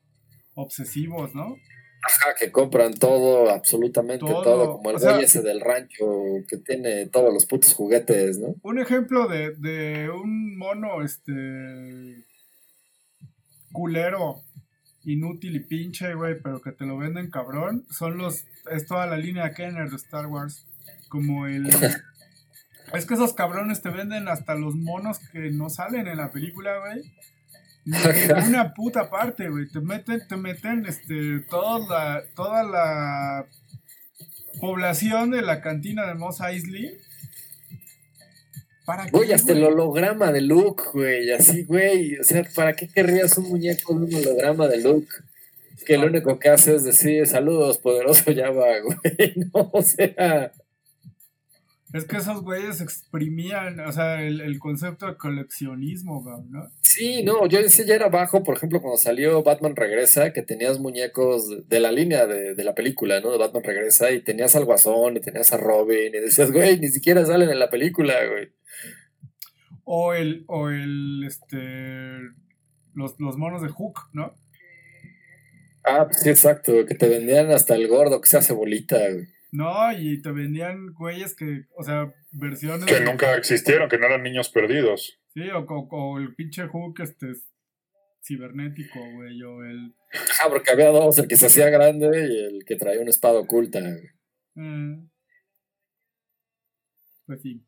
obsesivos, 0.54 1.34
¿no? 1.34 1.56
Ajá, 2.04 2.34
que 2.38 2.50
compran 2.50 2.94
todo, 2.94 3.48
absolutamente 3.50 4.24
Todo. 4.26 4.42
todo, 4.42 4.72
como 4.72 4.90
el 4.90 4.98
güey 4.98 5.24
ese 5.24 5.40
del 5.42 5.60
rancho 5.60 6.04
que 6.48 6.56
tiene 6.56 7.06
todos 7.06 7.32
los 7.32 7.46
putos 7.46 7.74
juguetes, 7.74 8.38
¿no? 8.38 8.56
Un 8.62 8.78
ejemplo 8.78 9.28
de, 9.28 9.54
de 9.56 10.10
un 10.10 10.56
mono, 10.58 11.02
este. 11.02 12.24
Culero, 13.72 14.42
inútil 15.04 15.56
y 15.56 15.60
pinche, 15.60 16.14
güey, 16.14 16.40
pero 16.40 16.60
que 16.60 16.72
te 16.72 16.86
lo 16.86 16.96
venden 16.96 17.30
cabrón, 17.30 17.84
son 17.90 18.18
los. 18.18 18.44
Es 18.70 18.86
toda 18.86 19.06
la 19.06 19.16
línea 19.16 19.52
Kenner 19.54 19.90
de 19.90 19.96
Star 19.96 20.26
Wars. 20.26 20.66
Como 21.08 21.46
el. 21.46 21.68
Es 22.92 23.06
que 23.06 23.14
esos 23.14 23.32
cabrones 23.32 23.80
te 23.80 23.88
venden 23.88 24.28
hasta 24.28 24.54
los 24.54 24.74
monos 24.74 25.18
que 25.30 25.50
no 25.50 25.70
salen 25.70 26.08
en 26.08 26.18
la 26.18 26.30
película, 26.30 26.72
güey. 26.78 27.10
Una 28.46 28.74
puta 28.74 29.08
parte, 29.08 29.48
güey. 29.48 29.68
Te 29.68 29.80
meten, 29.80 30.20
te 30.28 30.36
meten, 30.36 30.84
este, 30.86 31.40
toda 31.40 31.78
la, 31.88 32.22
toda 32.34 32.62
la 32.62 33.46
población 34.60 35.30
de 35.30 35.42
la 35.42 35.62
cantina 35.62 36.06
de 36.06 36.14
Mos 36.14 36.40
Eisley. 36.40 36.98
¿Para 38.92 39.04
qué, 39.06 39.10
Güey, 39.10 39.32
hasta 39.32 39.52
el 39.52 39.64
holograma 39.64 40.30
de 40.32 40.42
Luke, 40.42 40.82
güey, 40.92 41.30
así, 41.32 41.64
güey. 41.64 42.18
O 42.18 42.24
sea, 42.24 42.44
¿para 42.54 42.74
qué 42.74 42.88
querrías 42.88 43.38
un 43.38 43.48
muñeco 43.48 43.94
de 43.94 44.04
un 44.04 44.14
holograma 44.14 44.68
de 44.68 44.82
Luke? 44.82 45.08
Que 45.86 45.96
lo 45.96 46.06
único 46.08 46.38
que 46.38 46.48
hace 46.50 46.74
es 46.74 46.84
decir, 46.84 47.26
saludos, 47.26 47.78
poderoso 47.78 48.32
Java, 48.34 48.66
güey. 48.84 49.34
No, 49.54 49.70
o 49.72 49.82
sea, 49.82 50.52
Es 51.94 52.04
que 52.04 52.16
esos 52.18 52.42
güeyes 52.42 52.80
exprimían, 52.80 53.80
o 53.80 53.92
sea, 53.92 54.22
el, 54.22 54.40
el 54.40 54.58
concepto 54.58 55.06
de 55.06 55.16
coleccionismo, 55.16 56.22
güey, 56.22 56.36
¿no? 56.50 56.70
sí, 56.82 57.22
no, 57.22 57.46
yo 57.46 57.58
ese 57.58 57.86
ya 57.86 57.94
era 57.94 58.08
bajo, 58.10 58.42
por 58.42 58.56
ejemplo, 58.56 58.80
cuando 58.82 58.98
salió 58.98 59.42
Batman 59.42 59.74
Regresa, 59.76 60.32
que 60.34 60.42
tenías 60.42 60.78
muñecos 60.78 61.48
de- 61.48 61.62
de 61.66 61.80
la 61.80 61.90
línea 61.90 62.26
de, 62.26 62.54
de 62.54 62.64
la 62.64 62.74
película, 62.74 63.18
¿no? 63.20 63.30
De 63.32 63.38
Batman 63.38 63.62
Regresa, 63.64 64.10
y 64.10 64.20
tenías 64.20 64.54
al 64.56 64.66
Guasón, 64.66 65.16
y 65.16 65.20
tenías 65.20 65.52
a 65.54 65.56
Robin, 65.56 66.14
y 66.14 66.18
decías, 66.20 66.52
güey, 66.52 66.78
ni 66.78 66.88
siquiera 66.88 67.24
salen 67.26 67.48
en 67.50 67.58
la 67.58 67.70
película, 67.70 68.14
güey. 68.30 68.50
O 69.84 70.14
el, 70.14 70.44
o 70.46 70.68
el, 70.68 71.24
este, 71.26 72.18
los, 72.94 73.18
los 73.18 73.36
monos 73.36 73.62
de 73.62 73.68
Hook, 73.68 74.08
¿no? 74.12 74.34
Ah, 75.84 76.04
pues 76.06 76.20
sí, 76.20 76.30
exacto, 76.30 76.86
que 76.86 76.94
te 76.94 77.08
vendían 77.08 77.50
hasta 77.50 77.74
el 77.74 77.88
gordo 77.88 78.20
que 78.20 78.28
se 78.28 78.38
hace 78.38 78.52
bolita, 78.52 78.96
güey. 78.98 79.26
No, 79.50 79.92
y 79.92 80.22
te 80.22 80.30
vendían 80.30 80.94
güeyes 80.94 81.34
que, 81.34 81.64
o 81.76 81.82
sea, 81.82 82.14
versiones. 82.30 82.86
Que 82.86 83.00
de- 83.00 83.04
nunca 83.04 83.34
existieron, 83.36 83.88
que 83.88 83.98
no 83.98 84.06
eran 84.06 84.22
niños 84.22 84.48
perdidos. 84.48 85.18
Sí, 85.34 85.42
o, 85.50 85.58
o- 85.60 85.88
o 85.90 86.18
el 86.18 86.34
pinche 86.34 86.66
Hook, 86.68 87.00
este, 87.00 87.32
cibernético, 88.24 89.00
güey, 89.14 89.42
o 89.42 89.64
el. 89.64 89.94
Ah, 90.42 90.48
porque 90.48 90.70
había 90.70 90.88
dos, 90.90 91.18
el 91.18 91.26
que 91.28 91.36
se 91.36 91.46
hacía 91.46 91.68
grande 91.70 92.06
y 92.30 92.44
el 92.56 92.64
que 92.64 92.76
traía 92.76 93.00
una 93.00 93.10
espada 93.10 93.40
oculta, 93.40 93.80
güey. 93.80 94.06
eh, 94.56 95.02
pues 97.26 97.40
sí. 97.42 97.64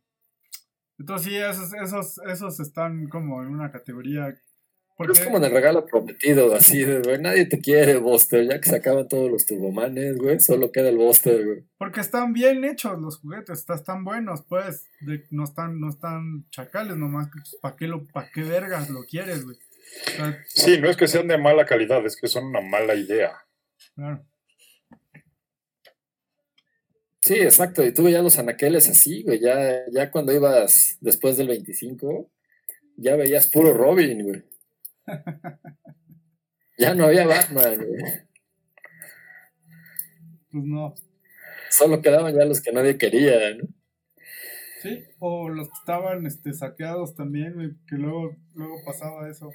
Entonces 0.98 1.28
sí, 1.32 1.36
esos, 1.36 1.72
esos, 1.74 2.18
esos 2.30 2.60
están 2.60 3.08
como 3.08 3.42
en 3.42 3.48
una 3.48 3.70
categoría. 3.72 4.34
Pero 4.96 5.12
es 5.12 5.20
como 5.20 5.38
en 5.38 5.44
el 5.44 5.50
regalo 5.50 5.84
prometido, 5.86 6.54
así 6.54 6.84
de, 6.84 7.00
güey, 7.00 7.18
nadie 7.20 7.46
te 7.46 7.58
quiere, 7.58 7.96
Buster, 7.96 8.46
ya 8.48 8.60
que 8.60 8.68
se 8.68 8.76
acaban 8.76 9.08
todos 9.08 9.28
los 9.28 9.44
turbomanes, 9.44 10.16
güey, 10.18 10.38
solo 10.38 10.70
queda 10.70 10.88
el 10.90 10.96
Buster, 10.98 11.44
güey. 11.44 11.64
porque 11.78 11.98
están 12.00 12.32
bien 12.32 12.64
hechos 12.64 13.00
los 13.00 13.18
juguetes, 13.18 13.58
están, 13.58 13.76
están 13.76 14.04
buenos, 14.04 14.44
pues. 14.48 14.86
de- 15.00 15.26
no 15.32 15.42
están, 15.42 15.80
no 15.80 15.88
están 15.90 16.48
chacales 16.50 16.96
nomás. 16.96 17.28
¿Para 17.60 17.74
qué, 17.74 17.88
lo, 17.88 18.06
pa' 18.06 18.28
qué 18.32 18.42
vergas 18.44 18.88
lo 18.88 19.02
quieres, 19.02 19.44
güey? 19.44 19.56
O 19.56 20.10
sea, 20.16 20.38
Sí, 20.46 20.78
no 20.80 20.88
es 20.88 20.96
que 20.96 21.08
sean 21.08 21.26
de 21.26 21.38
mala 21.38 21.66
calidad, 21.66 22.06
es 22.06 22.16
que 22.16 22.28
son 22.28 22.44
una 22.44 22.60
mala 22.60 22.94
idea. 22.94 23.32
claro. 23.96 24.24
Sí, 27.24 27.36
exacto, 27.36 27.82
y 27.82 27.90
tuve 27.90 28.12
ya 28.12 28.20
los 28.20 28.38
anaqueles 28.38 28.86
así, 28.86 29.22
güey, 29.22 29.40
ya, 29.40 29.80
ya 29.90 30.10
cuando 30.10 30.30
ibas 30.30 30.98
después 31.00 31.38
del 31.38 31.48
25, 31.48 32.30
ya 32.98 33.16
veías 33.16 33.46
puro 33.46 33.72
Robin, 33.72 34.22
güey. 34.22 34.42
Ya 36.76 36.92
no 36.92 37.04
había 37.04 37.24
Batman, 37.24 37.76
güey. 37.76 38.02
Pues 40.50 40.64
no. 40.64 40.92
Solo 41.70 42.02
quedaban 42.02 42.34
ya 42.34 42.44
los 42.44 42.60
que 42.60 42.72
nadie 42.72 42.98
quería, 42.98 43.54
¿no? 43.54 43.68
Sí, 44.82 45.04
o 45.20 45.48
los 45.48 45.68
que 45.68 45.78
estaban 45.78 46.26
este, 46.26 46.52
saqueados 46.52 47.14
también, 47.14 47.54
güey, 47.54 47.70
que 47.88 47.94
luego, 47.94 48.36
luego 48.54 48.74
pasaba 48.84 49.30
eso. 49.30 49.52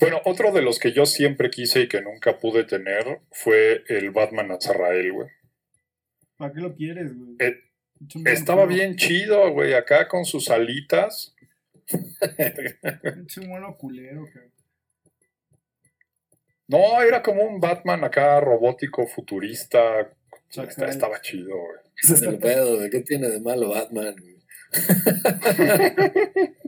Bueno, 0.00 0.20
otro 0.24 0.52
de 0.52 0.62
los 0.62 0.78
que 0.78 0.92
yo 0.92 1.06
siempre 1.06 1.50
quise 1.50 1.82
y 1.82 1.88
que 1.88 2.00
nunca 2.02 2.38
pude 2.38 2.64
tener 2.64 3.20
fue 3.30 3.84
el 3.88 4.10
Batman 4.10 4.52
Azrael, 4.52 5.12
güey. 5.12 5.28
¿Para 6.36 6.52
qué 6.52 6.60
lo 6.60 6.74
quieres, 6.74 7.16
güey? 7.16 7.36
Eh, 7.38 7.56
Estaba 8.26 8.66
bien 8.66 8.96
chido, 8.96 9.50
güey, 9.52 9.72
acá 9.74 10.06
con 10.08 10.24
sus 10.24 10.50
alitas. 10.50 11.34
Pinche 13.02 13.40
mono 13.46 13.74
culero, 13.76 14.26
cabrón. 14.26 14.52
No, 16.68 17.00
era 17.00 17.22
como 17.22 17.42
un 17.42 17.60
Batman 17.60 18.04
acá 18.04 18.40
robótico, 18.40 19.06
futurista. 19.06 20.10
Estaba 20.50 21.20
chido, 21.20 21.56
güey. 21.56 21.78
Ese 22.02 22.14
es 22.14 22.22
el 22.22 22.38
pedo, 22.38 22.76
güey, 22.76 22.90
¿qué 22.90 23.00
tiene 23.00 23.28
de 23.28 23.40
malo 23.40 23.70
Batman, 23.70 24.14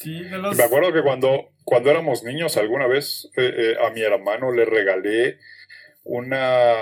Sí, 0.00 0.24
de 0.24 0.38
los. 0.38 0.56
Me 0.56 0.64
acuerdo 0.64 0.92
que 0.94 1.02
cuando, 1.02 1.50
cuando 1.64 1.90
éramos 1.90 2.24
niños, 2.24 2.56
alguna 2.56 2.86
vez 2.86 3.30
eh, 3.36 3.52
eh, 3.54 3.76
a 3.86 3.90
mi 3.90 4.00
hermano 4.00 4.50
le 4.50 4.64
regalé 4.64 5.38
una, 6.04 6.74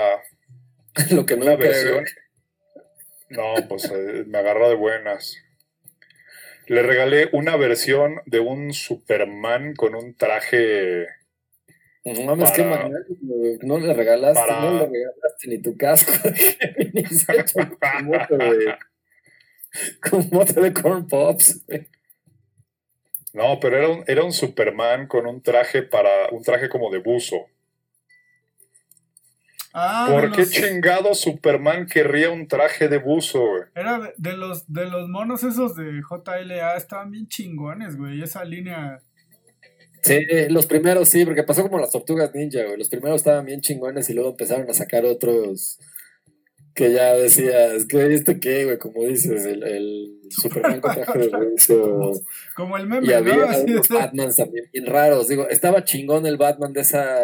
Lo 1.10 1.26
que 1.26 1.36
no 1.36 1.46
una 1.46 1.56
versión. 1.56 2.04
No, 3.30 3.54
pues 3.68 3.90
eh, 3.92 4.24
me 4.26 4.38
agarró 4.38 4.68
de 4.68 4.76
buenas. 4.76 5.36
Le 6.66 6.82
regalé 6.82 7.28
una 7.32 7.56
versión 7.56 8.20
de 8.26 8.38
un 8.38 8.72
Superman 8.72 9.74
con 9.74 9.96
un 9.96 10.14
traje. 10.14 11.06
No 12.04 12.22
mames, 12.24 12.52
qué 12.52 12.62
güey. 12.62 13.58
No 13.62 13.78
le 13.78 13.94
regalaste, 13.94 14.40
para- 14.40 14.60
no 14.60 14.78
le 14.78 14.86
regalaste 14.86 15.48
ni 15.48 15.58
tu 15.60 15.76
casco. 15.76 16.12
ni 16.94 17.04
se 17.04 17.44
moto 18.04 18.36
de, 18.36 18.76
con 20.08 20.28
moto 20.30 20.60
de 20.60 20.72
corn 20.72 21.08
pops. 21.08 21.66
güey. 21.66 21.88
No, 23.34 23.60
pero 23.60 23.76
era 23.76 23.88
un, 23.88 24.04
era 24.06 24.24
un 24.24 24.32
Superman 24.32 25.06
con 25.06 25.26
un 25.26 25.42
traje 25.42 25.82
para. 25.82 26.28
un 26.32 26.42
traje 26.42 26.68
como 26.68 26.90
de 26.90 26.98
buzo. 26.98 27.46
Ah, 29.74 30.08
¿Por 30.10 30.32
qué 30.32 30.38
los- 30.40 30.50
chingado 30.50 31.14
Superman 31.14 31.86
querría 31.86 32.30
un 32.30 32.48
traje 32.48 32.88
de 32.88 32.98
buzo, 32.98 33.40
güey? 33.46 33.62
Era 33.74 33.98
de, 34.00 34.14
de 34.16 34.36
los, 34.36 34.72
de 34.72 34.86
los 34.86 35.08
monos 35.08 35.44
esos 35.44 35.76
de 35.76 36.00
JLA, 36.00 36.76
estaban 36.76 37.10
bien 37.10 37.28
chingones, 37.28 37.96
güey. 37.96 38.22
Esa 38.22 38.44
línea. 38.44 38.98
Sí, 40.02 40.26
los 40.48 40.66
primeros 40.66 41.08
sí, 41.10 41.24
porque 41.24 41.42
pasó 41.42 41.62
como 41.62 41.78
las 41.78 41.90
tortugas 41.90 42.34
ninja, 42.34 42.64
güey. 42.64 42.78
Los 42.78 42.88
primeros 42.88 43.16
estaban 43.16 43.44
bien 43.44 43.60
chingones 43.60 44.08
y 44.08 44.14
luego 44.14 44.30
empezaron 44.30 44.68
a 44.70 44.74
sacar 44.74 45.04
otros 45.04 45.78
que 46.78 46.92
ya 46.92 47.12
decías, 47.14 47.84
¿qué 47.88 48.14
este 48.14 48.38
qué, 48.38 48.64
güey? 48.64 48.78
Como 48.78 49.04
dices, 49.04 49.44
el, 49.44 49.64
el 49.64 50.20
Superman 50.30 50.80
con 50.80 50.94
traje 50.94 51.18
de 51.18 51.28
buzo. 51.50 52.12
Como 52.54 52.76
el 52.76 52.84
Y 52.84 52.88
meme, 52.88 53.14
había 53.14 53.36
¿no? 53.36 53.42
Así 53.48 53.64
unos 53.72 53.88
de- 53.88 53.94
Batmans 53.96 54.36
también 54.36 54.64
bien 54.72 54.86
raros. 54.86 55.26
Digo, 55.26 55.48
estaba 55.48 55.82
chingón 55.84 56.24
el 56.26 56.36
Batman 56.36 56.72
de 56.72 56.80
esa 56.82 57.18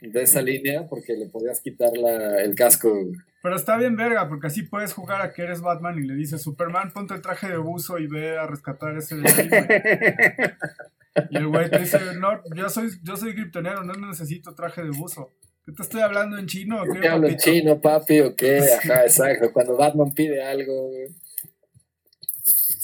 de 0.00 0.22
esa 0.22 0.42
línea 0.42 0.86
porque 0.88 1.14
le 1.14 1.26
podías 1.28 1.60
quitar 1.60 1.90
la, 1.96 2.42
el 2.42 2.54
casco. 2.54 2.90
güey. 2.90 3.12
Pero 3.42 3.56
está 3.56 3.76
bien 3.76 3.96
verga, 3.96 4.28
porque 4.28 4.46
así 4.46 4.62
puedes 4.62 4.92
jugar 4.94 5.20
a 5.22 5.32
que 5.34 5.42
eres 5.42 5.60
Batman 5.60 5.98
y 5.98 6.06
le 6.06 6.14
dices, 6.14 6.40
Superman, 6.42 6.92
ponte 6.92 7.12
el 7.14 7.20
traje 7.22 7.48
de 7.48 7.58
buzo 7.58 7.98
y 7.98 8.06
ve 8.06 8.38
a 8.38 8.46
rescatar 8.46 8.96
ese 8.96 9.16
delfín, 9.16 9.48
güey". 9.50 9.66
Y 11.30 11.36
el 11.36 11.46
güey 11.46 11.70
te 11.70 11.78
dice, 11.78 11.98
no, 12.18 12.40
yo 12.56 12.68
soy, 12.68 12.88
yo 13.04 13.16
soy 13.16 13.34
kriptonero, 13.34 13.84
no 13.84 13.92
necesito 14.08 14.52
traje 14.54 14.82
de 14.82 14.90
buzo. 14.90 15.30
¿Qué 15.64 15.72
te 15.72 15.82
estoy 15.82 16.02
hablando 16.02 16.38
en 16.38 16.46
chino? 16.46 16.82
o 16.82 16.84
¿Qué 16.84 17.00
qué, 17.00 17.08
hablo 17.08 17.26
en 17.26 17.34
papito?" 17.34 17.50
chino, 17.50 17.80
papi, 17.80 18.20
o 18.20 18.36
qué? 18.36 18.58
Ajá, 18.58 19.04
exacto. 19.04 19.52
Cuando 19.52 19.76
Batman 19.76 20.12
pide 20.12 20.42
algo, 20.42 20.88
güey. 20.88 21.06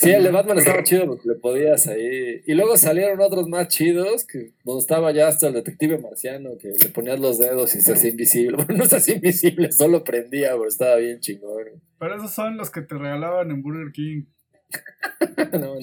Sí, 0.01 0.11
el 0.11 0.25
de 0.25 0.31
Batman 0.31 0.59
estaba 0.59 0.83
chido 0.83 1.05
porque 1.07 1.29
le 1.29 1.35
podías 1.35 1.87
ahí. 1.87 2.41
Y 2.47 2.55
luego 2.55 2.79
salieron 2.79 3.21
otros 3.21 3.47
más 3.49 3.69
chidos, 3.69 4.25
que 4.25 4.55
donde 4.65 4.81
estaba 4.81 5.13
ya 5.13 5.29
hasta 5.29 5.49
el 5.49 5.53
detective 5.53 5.99
marciano, 5.99 6.57
que 6.57 6.69
le 6.69 6.89
ponías 6.89 7.21
los 7.21 7.37
dedos 7.37 7.75
y 7.75 7.83
se 7.83 7.93
hacía 7.93 8.11
invisible. 8.11 8.57
Bueno, 8.65 8.79
no 8.79 8.87
se 8.87 8.97
hacía 8.97 9.17
invisible, 9.17 9.71
solo 9.73 10.03
prendía, 10.03 10.53
pero 10.53 10.69
estaba 10.69 10.97
bien 10.97 11.21
chingón. 11.21 11.83
Pero 11.99 12.17
esos 12.17 12.33
son 12.33 12.57
los 12.57 12.71
que 12.71 12.81
te 12.81 12.97
regalaban 12.97 13.51
en 13.51 13.61
Burger 13.61 13.93
King. 13.93 14.23
No, 15.53 15.75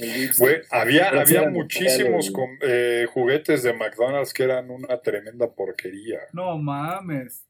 había, 0.72 1.10
había 1.10 1.50
muchísimos 1.50 2.32
eh, 2.62 3.06
juguetes 3.14 3.64
de 3.64 3.74
McDonald's 3.74 4.34
que 4.34 4.44
eran 4.44 4.70
una 4.70 5.00
tremenda 5.02 5.52
porquería. 5.54 6.20
No 6.34 6.58
mames. 6.58 7.44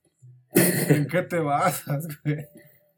¿En 0.54 1.08
qué 1.08 1.22
te 1.24 1.38
basas, 1.38 2.08
güey? 2.24 2.46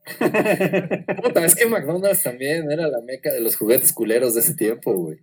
Puta, 1.21 1.45
es 1.45 1.55
que 1.55 1.65
McDonald's 1.65 2.23
también 2.23 2.71
era 2.71 2.87
la 2.87 3.01
meca 3.01 3.31
de 3.31 3.41
los 3.41 3.55
juguetes 3.57 3.93
culeros 3.93 4.33
de 4.35 4.41
ese 4.41 4.55
tiempo, 4.55 4.93
güey. 4.93 5.17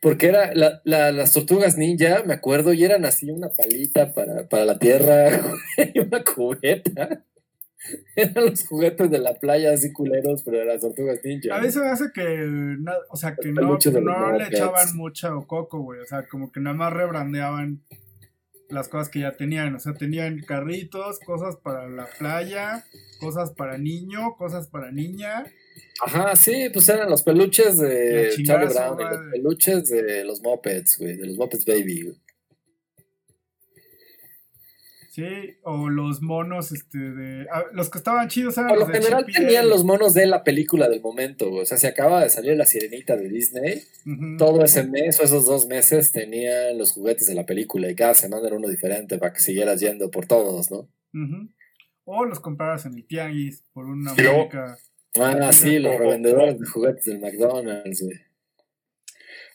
Porque 0.00 0.28
era 0.28 0.54
la- 0.54 0.80
la- 0.84 1.12
las 1.12 1.32
tortugas 1.32 1.76
ninja, 1.76 2.22
me 2.24 2.34
acuerdo, 2.34 2.72
y 2.72 2.84
eran 2.84 3.04
así 3.04 3.30
una 3.30 3.50
palita 3.50 4.12
para, 4.14 4.48
para 4.48 4.64
la 4.64 4.78
tierra 4.78 5.28
y 5.94 5.98
una 5.98 6.22
cubeta. 6.24 7.24
Eran 8.16 8.46
los 8.46 8.66
juguetes 8.66 9.10
de 9.10 9.18
la 9.18 9.34
playa 9.34 9.72
así 9.72 9.92
culeros, 9.92 10.42
pero 10.42 10.58
eran 10.58 10.68
las 10.68 10.80
tortugas 10.82 11.20
ninja. 11.24 11.56
A 11.56 11.60
me 11.60 11.68
hace 11.68 12.10
que, 12.12 12.76
o 13.08 13.16
sea, 13.16 13.34
que 13.34 13.52
no, 13.52 13.76
de 13.76 14.00
no 14.00 14.32
le 14.32 14.44
echaban 14.44 14.96
mucho 14.96 15.46
coco, 15.46 15.80
güey. 15.80 16.00
O 16.00 16.06
sea, 16.06 16.26
como 16.26 16.52
que 16.52 16.60
nada 16.60 16.76
más 16.76 16.92
rebrandeaban 16.92 17.82
las 18.68 18.88
cosas 18.88 19.08
que 19.08 19.20
ya 19.20 19.32
tenían. 19.36 19.74
O 19.74 19.78
sea, 19.78 19.94
tenían 19.94 20.40
carritos, 20.40 21.20
cosas 21.20 21.56
para 21.56 21.88
la 21.88 22.06
playa, 22.18 22.84
cosas 23.18 23.52
para 23.52 23.78
niño, 23.78 24.36
cosas 24.36 24.68
para 24.68 24.92
niña. 24.92 25.46
Ajá, 26.04 26.36
sí, 26.36 26.68
pues 26.72 26.88
eran 26.88 27.10
los 27.10 27.22
peluches 27.22 27.78
de 27.78 28.30
Charlie 28.44 28.72
Brown 28.72 29.00
y 29.00 29.04
los 29.04 29.32
peluches 29.32 29.88
de 29.88 30.24
los 30.24 30.42
Muppets, 30.42 30.98
güey, 30.98 31.16
de 31.16 31.26
los 31.26 31.36
Muppets 31.36 31.64
Baby. 31.64 32.02
güey. 32.02 32.20
Sí, 35.20 35.56
o 35.62 35.88
los 35.90 36.22
monos, 36.22 36.72
este, 36.72 36.98
de... 36.98 37.46
ah, 37.52 37.64
los 37.72 37.90
que 37.90 37.98
estaban 37.98 38.28
chidos 38.28 38.56
eran 38.56 38.68
Por 38.68 38.78
lo 38.78 38.84
los 38.84 38.92
de 38.92 38.98
general 39.00 39.26
tenían 39.26 39.68
los 39.68 39.84
monos 39.84 40.14
de 40.14 40.26
la 40.26 40.42
película 40.44 40.88
del 40.88 41.00
momento, 41.02 41.50
güey. 41.50 41.62
O 41.62 41.66
sea, 41.66 41.76
se 41.76 41.88
acaba 41.88 42.22
de 42.22 42.30
salir 42.30 42.56
la 42.56 42.64
sirenita 42.66 43.16
de 43.16 43.28
Disney. 43.28 43.82
Todo 44.38 44.64
ese 44.64 44.84
mes 44.84 45.20
o 45.20 45.22
esos 45.24 45.46
dos 45.46 45.66
meses 45.66 46.10
tenían 46.12 46.78
los 46.78 46.92
juguetes 46.92 47.26
de 47.26 47.34
la 47.34 47.44
película 47.44 47.90
y 47.90 47.94
cada 47.94 48.14
semana 48.14 48.46
era 48.46 48.56
uno 48.56 48.68
diferente 48.68 49.18
para 49.18 49.32
que 49.32 49.40
siguieras 49.40 49.80
yendo 49.80 50.10
por 50.10 50.26
todos, 50.26 50.70
¿no? 50.70 50.88
O 52.04 52.24
los 52.24 52.40
compraras 52.40 52.86
en 52.86 52.94
el 52.94 53.06
tianguis 53.06 53.62
por 53.72 53.84
una 53.86 54.14
módica- 54.32 54.78
Ah, 55.18 55.52
sí, 55.52 55.78
los 55.78 55.98
revendedores 55.98 56.58
de 56.58 56.66
juguetes 56.66 57.04
del 57.04 57.18
McDonald's, 57.20 58.02
güey. 58.02 58.16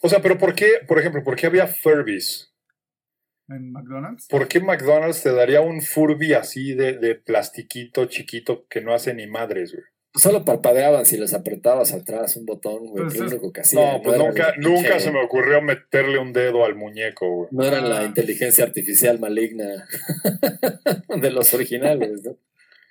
O 0.02 0.10
sea, 0.10 0.22
pero 0.22 0.38
¿por 0.38 0.54
qué, 0.54 0.68
por 0.88 1.00
ejemplo, 1.00 1.24
por 1.24 1.36
qué 1.36 1.48
había 1.48 1.66
Furbies? 1.68 2.52
En 3.50 3.72
McDonald's. 3.72 4.28
¿Por 4.30 4.48
qué 4.48 4.60
McDonald's 4.60 5.22
te 5.24 5.32
daría 5.34 5.62
un 5.62 5.82
Furby 5.82 6.34
así 6.34 6.74
de, 6.74 6.94
de 6.98 7.16
plastiquito 7.16 8.06
chiquito 8.06 8.66
que 8.70 8.82
no 8.82 8.94
hace 8.94 9.14
ni 9.14 9.28
madres, 9.28 9.72
güey? 9.74 9.84
Solo 10.18 10.46
parpadeaban 10.46 11.06
si 11.06 11.18
les 11.18 11.34
apretabas 11.34 11.92
atrás 11.92 12.38
un 12.38 12.46
botón, 12.46 12.86
güey, 12.88 13.04
Pues 13.04 13.16
es- 13.16 13.34
lo 13.34 13.52
que. 13.52 13.62
No, 13.74 14.02
pues 14.02 14.18
nunca, 14.18 14.54
nunca 14.58 14.98
se 15.00 15.12
me 15.12 15.22
ocurrió 15.22 15.62
meterle 15.62 16.20
un 16.20 16.32
dedo 16.32 16.64
al 16.64 16.76
muñeco, 16.76 17.30
güey. 17.30 17.50
No 17.52 17.66
era 17.66 17.82
la 17.82 18.00
Ah. 18.00 18.04
inteligencia 18.06 18.64
artificial 18.64 19.20
maligna 19.20 19.66
de 21.22 21.32
los 21.32 21.54
originales, 21.54 22.24
¿no? 22.24 22.38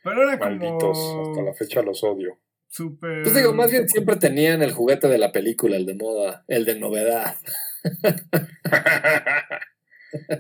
Pero 0.03 0.23
era 0.29 0.37
Malditos, 0.37 0.99
como 0.99 1.31
hasta 1.31 1.43
la 1.43 1.55
fecha 1.55 1.81
los 1.81 2.05
odio. 2.05 2.39
súper... 2.69 3.23
Pues 3.23 3.35
digo, 3.35 3.55
más 3.55 3.71
bien 3.71 3.89
siempre 3.89 4.17
tenían 4.17 4.63
el 4.63 4.73
juguete 4.73 5.09
de 5.09 5.17
la 5.17 5.33
película, 5.33 5.77
el 5.77 5.87
de 5.87 5.95
moda, 5.95 6.45
el 6.47 6.67
de 6.67 6.79
novedad. 6.79 7.37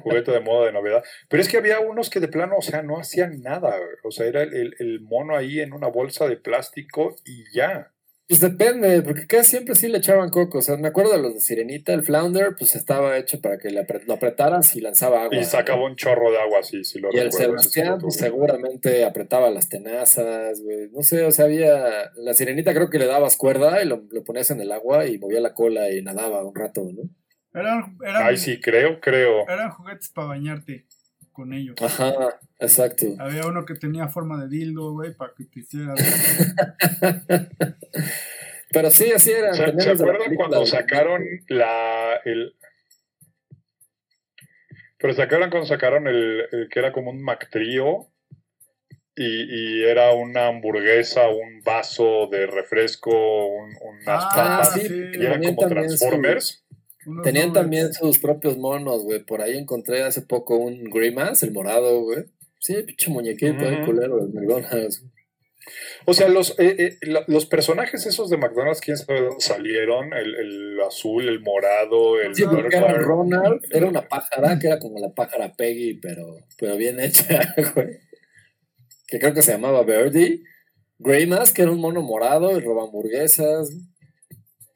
Juguete 0.00 0.32
de 0.32 0.40
moda 0.40 0.66
de 0.66 0.72
novedad. 0.72 1.02
Pero 1.28 1.42
es 1.42 1.48
que 1.48 1.56
había 1.56 1.80
unos 1.80 2.10
que 2.10 2.20
de 2.20 2.28
plano, 2.28 2.56
o 2.58 2.62
sea, 2.62 2.82
no 2.82 2.98
hacían 2.98 3.40
nada. 3.42 3.74
O 4.02 4.10
sea, 4.10 4.26
era 4.26 4.42
el, 4.42 4.74
el- 4.78 5.00
mono 5.02 5.36
ahí 5.36 5.60
en 5.60 5.72
una 5.72 5.88
bolsa 5.88 6.26
de 6.28 6.36
plástico 6.36 7.14
y 7.24 7.44
ya. 7.54 7.90
Pues 8.26 8.40
depende, 8.40 9.02
porque 9.02 9.26
casi 9.26 9.50
siempre 9.50 9.74
sí 9.74 9.86
le 9.88 9.98
echaban 9.98 10.30
coco. 10.30 10.58
O 10.58 10.62
sea, 10.62 10.78
me 10.78 10.88
acuerdo 10.88 11.12
de 11.12 11.18
los 11.18 11.34
de 11.34 11.40
Sirenita, 11.40 11.92
el 11.92 12.02
Flounder, 12.02 12.54
pues 12.58 12.74
estaba 12.74 13.18
hecho 13.18 13.38
para 13.42 13.58
que 13.58 13.68
le 13.68 13.86
lo 14.06 14.14
apretaras 14.14 14.74
y 14.76 14.80
lanzaba 14.80 15.24
agua. 15.24 15.36
Y 15.36 15.44
sacaba 15.44 15.80
¿no? 15.80 15.86
un 15.86 15.96
chorro 15.96 16.30
de 16.30 16.38
agua 16.38 16.60
así, 16.60 16.84
si 16.84 17.00
lo 17.00 17.10
Y 17.12 17.18
el 17.18 17.30
sí 17.32 17.42
Sebastián 17.42 17.98
pues, 18.00 18.14
seguramente 18.16 19.04
apretaba 19.04 19.50
las 19.50 19.68
tenazas, 19.68 20.62
güey. 20.62 20.88
No 20.90 21.02
sé, 21.02 21.22
o 21.24 21.32
sea, 21.32 21.44
había... 21.44 22.12
La 22.16 22.32
Sirenita 22.32 22.72
creo 22.72 22.88
que 22.88 22.98
le 22.98 23.06
dabas 23.06 23.36
cuerda 23.36 23.82
y 23.82 23.86
lo, 23.86 24.04
lo 24.10 24.24
ponías 24.24 24.50
en 24.50 24.60
el 24.62 24.72
agua 24.72 25.06
y 25.06 25.18
movía 25.18 25.40
la 25.40 25.52
cola 25.52 25.90
y 25.90 26.00
nadaba 26.00 26.42
un 26.44 26.54
rato, 26.54 26.82
¿no? 26.94 27.02
Eran, 27.54 27.96
eran, 28.04 28.22
Ay, 28.26 28.36
sí, 28.36 28.60
creo, 28.60 29.00
creo. 29.00 29.48
eran 29.48 29.70
juguetes 29.70 30.08
para 30.08 30.28
bañarte 30.28 30.86
con 31.32 31.52
ellos. 31.52 31.76
Ajá, 31.80 32.12
exacto. 32.58 33.06
Había 33.18 33.46
uno 33.46 33.64
que 33.64 33.74
tenía 33.74 34.08
forma 34.08 34.42
de 34.42 34.48
dildo, 34.48 34.92
güey, 34.92 35.14
para 35.14 35.32
que 35.36 35.44
te 35.44 35.60
hicieras... 35.60 35.98
Pero 38.72 38.90
sí, 38.90 39.12
así 39.12 39.30
eran. 39.30 39.54
¿Se, 39.54 39.62
acuerdan 39.90 40.34
cuando 40.34 40.60
de- 40.60 40.66
sacaron 40.66 41.22
la. 41.48 42.14
El... 42.24 42.56
Pero 44.98 45.14
se 45.14 45.22
acuerdan 45.22 45.50
cuando 45.50 45.68
sacaron 45.68 46.08
el, 46.08 46.42
el 46.50 46.68
que 46.68 46.78
era 46.80 46.90
como 46.92 47.10
un 47.12 47.22
McTrio 47.22 48.08
y, 49.14 49.80
y 49.80 49.84
era 49.84 50.12
una 50.12 50.48
hamburguesa, 50.48 51.28
un 51.28 51.60
vaso 51.62 52.26
de 52.26 52.46
refresco, 52.46 53.46
un- 53.46 53.76
unas 53.80 54.24
Ah, 54.24 54.28
papas 54.34 54.72
sí, 54.72 54.88
y 54.90 55.24
eran 55.24 55.42
como 55.44 55.68
Transformers. 55.68 56.63
Tenían 57.22 57.52
también 57.52 57.92
sus 57.92 58.18
propios 58.18 58.56
monos, 58.58 59.02
güey. 59.02 59.24
Por 59.24 59.42
ahí 59.42 59.56
encontré 59.56 60.02
hace 60.02 60.22
poco 60.22 60.56
un 60.56 60.84
Grimace, 60.84 61.46
el 61.46 61.52
morado, 61.52 62.00
güey. 62.02 62.24
Sí, 62.60 62.74
pinche 62.82 63.10
muñequito, 63.10 63.64
eh, 63.64 63.76
Ujú. 63.76 63.86
culero 63.86 64.16
del 64.18 64.32
McDonald's. 64.32 65.04
O 66.06 66.12
sea, 66.12 66.28
los, 66.28 66.50
eh, 66.58 66.76
eh, 66.78 66.98
los 67.26 67.46
personajes 67.46 68.04
esos 68.06 68.28
de 68.28 68.36
McDonald's, 68.36 68.80
quién 68.80 68.98
sabe 68.98 69.22
dónde 69.22 69.40
salieron, 69.40 70.12
el, 70.12 70.34
el 70.34 70.80
azul, 70.86 71.26
el 71.28 71.40
morado, 71.40 72.20
el 72.20 72.34
Sí, 72.34 72.42
era. 72.42 72.92
Ronald, 72.98 73.62
era 73.70 73.86
una 73.86 74.06
pájara, 74.06 74.58
que 74.58 74.66
era 74.66 74.78
como 74.78 74.98
la 74.98 75.14
pájara 75.14 75.54
Peggy, 75.54 75.94
pero, 75.94 76.36
pero 76.58 76.76
bien 76.76 77.00
hecha, 77.00 77.54
güey. 77.74 77.98
Que 79.06 79.18
creo 79.18 79.32
que 79.32 79.42
se 79.42 79.52
llamaba 79.52 79.82
Birdie. 79.84 80.42
Grimace, 80.98 81.52
que 81.54 81.62
era 81.62 81.70
un 81.70 81.80
mono 81.80 82.02
morado 82.02 82.56
y 82.56 82.60
roba 82.60 82.84
hamburguesas. 82.84 83.70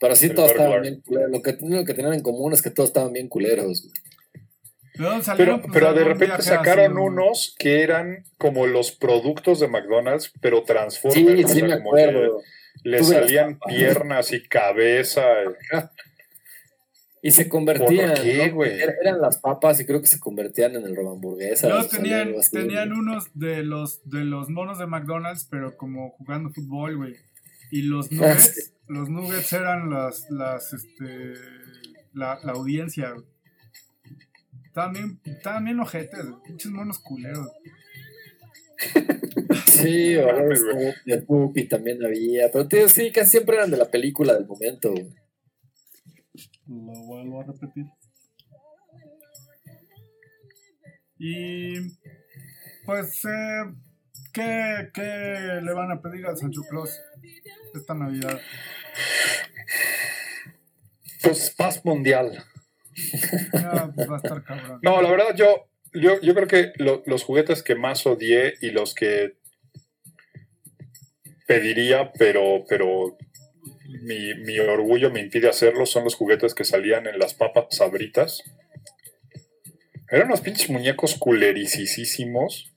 Pero 0.00 0.14
sí, 0.16 0.26
El 0.26 0.34
todos 0.34 0.50
estaban 0.52 0.82
bien 0.82 1.00
culeros. 1.00 1.30
Lo 1.32 1.42
que, 1.42 1.56
lo 1.60 1.84
que 1.84 1.94
tenían 1.94 2.14
en 2.14 2.22
común 2.22 2.52
es 2.52 2.62
que 2.62 2.70
todos 2.70 2.90
estaban 2.90 3.12
bien 3.12 3.28
culeros. 3.28 3.82
güey. 3.82 3.92
Pues, 4.98 5.60
pero 5.72 5.92
de 5.94 6.02
repente 6.04 6.42
sacaron 6.42 6.98
unos 6.98 7.54
que 7.58 7.82
eran 7.82 8.24
como 8.36 8.66
los 8.66 8.90
productos 8.90 9.60
de 9.60 9.68
McDonald's, 9.68 10.32
pero 10.40 10.58
Sí, 10.58 10.64
Transformers. 10.66 11.44
o 11.44 11.48
sí 11.48 11.54
sea, 11.60 11.68
me 11.68 11.74
acuerdo. 11.74 12.40
le 12.82 13.04
salían 13.04 13.58
piernas 13.66 14.32
y 14.32 14.42
cabeza. 14.48 15.22
Y 17.22 17.32
se 17.32 17.48
convertían. 17.48 18.10
¿Por 18.14 18.22
qué, 18.22 18.46
¿no? 18.48 18.54
güey? 18.54 18.80
Er- 18.80 18.96
Eran 19.02 19.20
las 19.20 19.38
papas 19.38 19.80
y 19.80 19.86
creo 19.86 20.00
que 20.00 20.06
se 20.06 20.20
convertían 20.20 20.76
en 20.76 20.84
el 20.84 20.94
roba 20.94 21.12
hamburguesas. 21.12 21.68
Luego 21.68 21.84
o 21.86 21.88
sea, 21.88 21.98
tenían, 22.00 22.92
unos 22.92 23.26
de 23.34 23.64
los, 23.64 24.00
de 24.08 24.24
los 24.24 24.48
monos 24.48 24.78
de 24.78 24.86
McDonald's, 24.86 25.46
pero 25.50 25.76
como 25.76 26.10
jugando 26.12 26.50
fútbol, 26.50 26.96
güey. 26.96 27.16
Y 27.72 27.82
los 27.82 28.06
Ah, 28.12 28.14
nuggets, 28.14 28.72
los 28.88 29.08
nuggets 29.08 29.52
eran 29.52 29.90
las, 29.90 30.30
las, 30.30 30.72
este, 30.72 31.34
la, 32.12 32.38
la 32.42 32.52
audiencia, 32.52 33.10
güey. 33.10 33.26
Estaban 34.64 34.92
bien, 34.92 35.20
estaban 35.24 35.64
bien 35.64 35.80
ojetes, 35.80 36.24
pinches 36.44 36.70
monos 36.70 36.98
culeros. 36.98 37.48
Sí, 39.66 40.16
güey. 40.16 40.94
de 41.06 41.22
Puppy 41.22 41.68
también 41.68 42.04
había. 42.04 42.50
Pero 42.50 42.66
tío, 42.66 42.88
sí, 42.88 43.12
casi 43.12 43.30
siempre 43.30 43.56
eran 43.56 43.70
de 43.70 43.76
la 43.76 43.88
película 43.88 44.34
del 44.34 44.46
momento. 44.46 44.92
Lo 46.66 47.04
vuelvo 47.04 47.40
a 47.40 47.44
repetir. 47.44 47.86
Y 51.18 51.74
pues, 52.84 53.24
eh, 53.24 53.74
¿qué, 54.32 54.90
¿qué 54.92 55.60
le 55.62 55.72
van 55.72 55.92
a 55.92 56.02
pedir 56.02 56.26
al 56.26 56.36
Sancho 56.36 56.62
Claus 56.68 56.90
esta 57.74 57.94
Navidad? 57.94 58.40
Pues 61.22 61.50
paz 61.50 61.84
mundial. 61.84 62.44
Ya, 63.52 63.90
pues 63.94 64.10
va 64.10 64.14
a 64.14 64.18
estar 64.18 64.44
cabrón. 64.44 64.80
No, 64.82 65.02
la 65.02 65.10
verdad, 65.10 65.34
yo, 65.36 65.68
yo, 65.92 66.20
yo 66.20 66.34
creo 66.34 66.46
que 66.48 66.72
lo- 66.76 67.02
los 67.06 67.24
juguetes 67.24 67.62
que 67.62 67.74
más 67.74 68.06
odié 68.06 68.54
y 68.60 68.70
los 68.70 68.94
que 68.94 69.36
pediría, 71.46 72.12
pero, 72.18 72.64
pero 72.68 73.16
mi, 74.02 74.34
mi 74.34 74.58
orgullo 74.58 75.10
me 75.10 75.20
impide 75.20 75.48
hacerlo, 75.48 75.86
son 75.86 76.04
los 76.04 76.14
juguetes 76.14 76.54
que 76.54 76.64
salían 76.64 77.06
en 77.06 77.18
las 77.18 77.34
papas 77.34 77.66
sabritas. 77.70 78.42
Eran 80.10 80.26
unos 80.28 80.40
pinches 80.40 80.70
muñecos 80.70 81.16
culericísimos, 81.16 82.74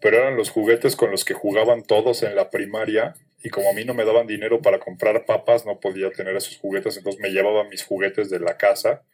pero 0.00 0.18
eran 0.18 0.36
los 0.36 0.50
juguetes 0.50 0.96
con 0.96 1.10
los 1.10 1.24
que 1.24 1.34
jugaban 1.34 1.82
todos 1.82 2.22
en 2.22 2.34
la 2.36 2.50
primaria. 2.50 3.14
Y 3.42 3.50
como 3.50 3.70
a 3.70 3.72
mí 3.72 3.84
no 3.84 3.94
me 3.94 4.04
daban 4.04 4.26
dinero 4.26 4.60
para 4.60 4.78
comprar 4.80 5.24
papas, 5.24 5.64
no 5.64 5.78
podía 5.78 6.10
tener 6.10 6.36
esos 6.36 6.58
juguetes, 6.58 6.96
entonces 6.96 7.20
me 7.20 7.30
llevaba 7.30 7.64
mis 7.68 7.84
juguetes 7.84 8.30
de 8.30 8.40
la 8.40 8.56
casa 8.56 9.04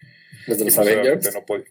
Los 0.47 0.59
de 0.59 0.65
los 0.65 0.75
pues, 0.75 0.89
Avengers. 0.89 1.35
No, 1.35 1.45
podía. 1.45 1.65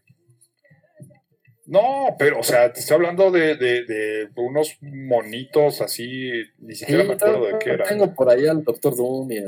no, 1.66 2.16
pero, 2.20 2.40
o 2.40 2.44
sea, 2.44 2.72
te 2.72 2.80
estoy 2.82 2.96
hablando 2.96 3.32
de, 3.32 3.56
de- 3.56 3.86
de 3.86 4.30
unos 4.36 4.78
monitos 4.82 5.82
así, 5.82 6.32
ni 6.60 6.76
Sí, 6.76 6.82
siquiera 6.82 7.04
me 7.06 7.14
acuerdo 7.14 7.46
de 7.46 7.50
todo- 7.52 7.60
qué 7.60 7.70
eran. 7.72 7.88
Tengo 7.88 8.14
por 8.14 8.30
ahí 8.30 8.46
al 8.46 8.64
Doctor 8.64 8.96
Doom 8.96 9.32
y 9.32 9.40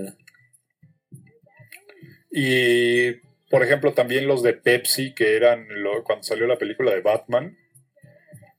Y, 2.31 3.13
por 3.49 3.63
ejemplo, 3.63 3.93
también 3.93 4.27
los 4.27 4.43
de 4.43 4.53
Pepsi, 4.53 5.13
que 5.13 5.35
eran 5.35 5.67
lo- 5.69 6.03
cuando 6.03 6.23
salió 6.23 6.47
la 6.47 6.57
película 6.57 6.93
de 6.93 7.01
Batman, 7.01 7.57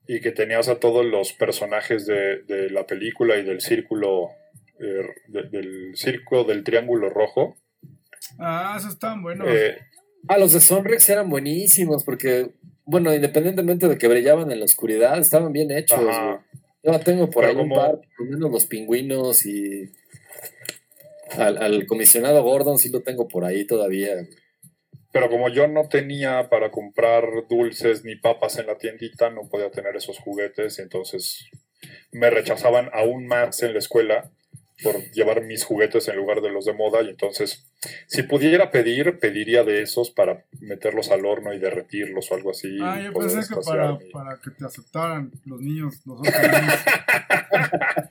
y 0.09 0.21
que 0.21 0.31
tenías 0.33 0.69
a 0.69 0.79
todos 0.79 1.05
los 1.05 1.33
personajes 1.33 2.07
de, 2.07 2.43
de 2.43 2.71
la 2.71 2.87
película 2.87 3.37
y 3.37 3.43
del 3.45 3.61
círculo, 3.61 4.31
eh, 4.81 5.09
de- 5.29 5.43
del 5.45 5.97
círculo 5.97 6.45
del 6.45 6.63
triángulo 6.65 7.11
rojo. 7.11 7.57
Ah, 8.39 8.75
esos 8.79 8.93
estaban 8.95 9.23
buenos. 9.23 9.47
Eh, 9.51 9.79
Ah, 10.29 10.39
los 10.39 10.53
de 10.53 10.61
Sonrix 10.61 11.09
eran 11.09 11.31
buenísimos 11.31 12.03
porque, 12.03 12.51
bueno, 12.85 13.15
independientemente 13.15 13.87
de 13.87 13.97
que 13.97 14.09
brillaban 14.09 14.51
en 14.51 14.59
la 14.59 14.65
oscuridad, 14.65 15.17
estaban 15.19 15.53
bien 15.53 15.71
hechos. 15.71 16.01
Yo 16.83 16.91
la 16.93 16.99
tengo 16.99 17.31
por 17.31 17.45
Pero 17.45 17.59
ahí 17.59 17.65
un 17.65 17.71
par, 17.73 17.93
por 18.17 18.27
lo 18.27 18.33
menos 18.33 18.51
los 18.51 18.65
pingüinos 18.67 19.47
y 19.47 19.89
al, 21.37 21.59
al 21.59 21.87
comisionado 21.87 22.43
Gordon 22.43 22.79
sí 22.79 22.89
lo 22.89 23.03
tengo 23.03 23.29
por 23.29 23.45
ahí 23.45 23.67
todavía. 23.67 24.27
Pero 25.17 25.31
como 25.31 25.49
yo 25.49 25.67
no 25.67 25.89
tenía 25.89 26.51
para 26.51 26.71
comprar 26.71 27.25
dulces 27.49 28.05
ni 28.05 28.17
papas 28.17 28.59
en 28.59 28.67
la 28.67 28.77
tiendita, 28.77 29.31
no 29.31 29.49
podía 29.49 29.71
tener 29.71 29.97
esos 29.97 30.19
juguetes, 30.19 30.79
y 30.79 30.83
entonces 30.83 31.49
me 32.12 32.29
rechazaban 32.29 32.91
aún 32.93 33.27
más 33.27 33.62
en 33.62 33.73
la 33.73 33.79
escuela 33.79 34.31
por 34.83 35.11
llevar 35.12 35.43
mis 35.43 35.64
juguetes 35.64 36.07
en 36.09 36.17
lugar 36.17 36.43
de 36.43 36.51
los 36.51 36.67
de 36.67 36.75
moda. 36.75 37.01
Y 37.01 37.09
entonces, 37.09 37.67
si 38.07 38.25
pudiera 38.25 38.71
pedir, 38.71 39.19
pediría 39.19 39.64
de 39.64 39.81
esos 39.81 40.11
para 40.11 40.45
meterlos 40.61 41.11
al 41.11 41.25
horno 41.25 41.55
y 41.55 41.59
derretirlos 41.59 42.31
o 42.31 42.35
algo 42.35 42.51
así. 42.51 42.77
ah, 42.83 43.01
yo 43.01 43.14
pensé 43.14 43.39
que 43.49 43.61
para, 43.62 43.93
mi- 43.93 44.11
para 44.11 44.39
que 44.39 44.51
te 44.51 44.67
aceptaran 44.67 45.31
los 45.47 45.62
niños, 45.62 45.95
los 46.05 46.21
otros 46.21 46.43
niños. 46.43 46.75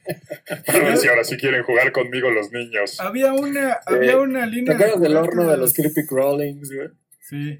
Para 0.65 0.79
ver 0.79 0.97
si 0.97 1.07
ahora 1.07 1.23
sí 1.23 1.37
quieren 1.37 1.63
jugar 1.63 1.91
conmigo 1.91 2.29
los 2.29 2.51
niños. 2.51 2.99
Había 2.99 3.33
una, 3.33 3.79
había 3.85 4.17
una 4.19 4.41
¿Te 4.45 4.51
línea. 4.51 4.73
acuerdas 4.75 5.01
del 5.01 5.15
horno 5.15 5.49
de 5.49 5.57
los 5.57 5.73
Creepy 5.73 6.05
Crawlings, 6.05 6.71
güey? 6.71 6.89
Sí, 7.19 7.59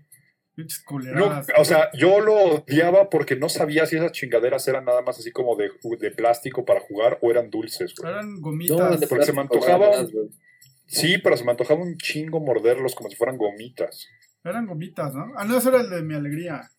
pinches 0.56 0.84
No, 1.14 1.42
o 1.58 1.66
sea, 1.66 1.90
yo 1.94 2.20
lo 2.20 2.36
odiaba 2.36 3.10
porque 3.10 3.36
no 3.36 3.50
sabía 3.50 3.86
si 3.88 3.96
esas 3.98 4.12
chingaderas 4.12 4.68
eran 4.68 4.86
nada 4.86 5.02
más 5.02 5.18
así 5.18 5.32
como 5.32 5.56
de, 5.56 5.72
de 6.00 6.12
plástico 6.12 6.64
para 6.64 6.80
jugar 6.82 7.18
o 7.22 7.32
eran 7.32 7.50
dulces. 7.50 7.94
güey. 7.98 8.12
Eran 8.12 8.40
gomitas. 8.42 9.06
porque 9.08 9.26
se 9.26 9.34
me 9.34 9.42
antojaba. 9.42 9.92
Sí, 10.88 11.18
pero 11.18 11.36
se 11.36 11.44
me 11.44 11.52
antojaba 11.52 11.82
un 11.82 11.98
chingo 11.98 12.40
morderlos 12.40 12.94
como 12.94 13.10
si 13.10 13.16
fueran 13.16 13.38
gomitas. 13.38 14.08
Eran 14.44 14.68
gomitas, 14.68 15.14
¿no? 15.16 15.34
Ah, 15.36 15.44
no, 15.44 15.58
eso 15.58 15.70
era 15.70 15.82
el 15.82 15.90
de 15.90 16.04
mi 16.04 16.14
alegría. 16.14 16.70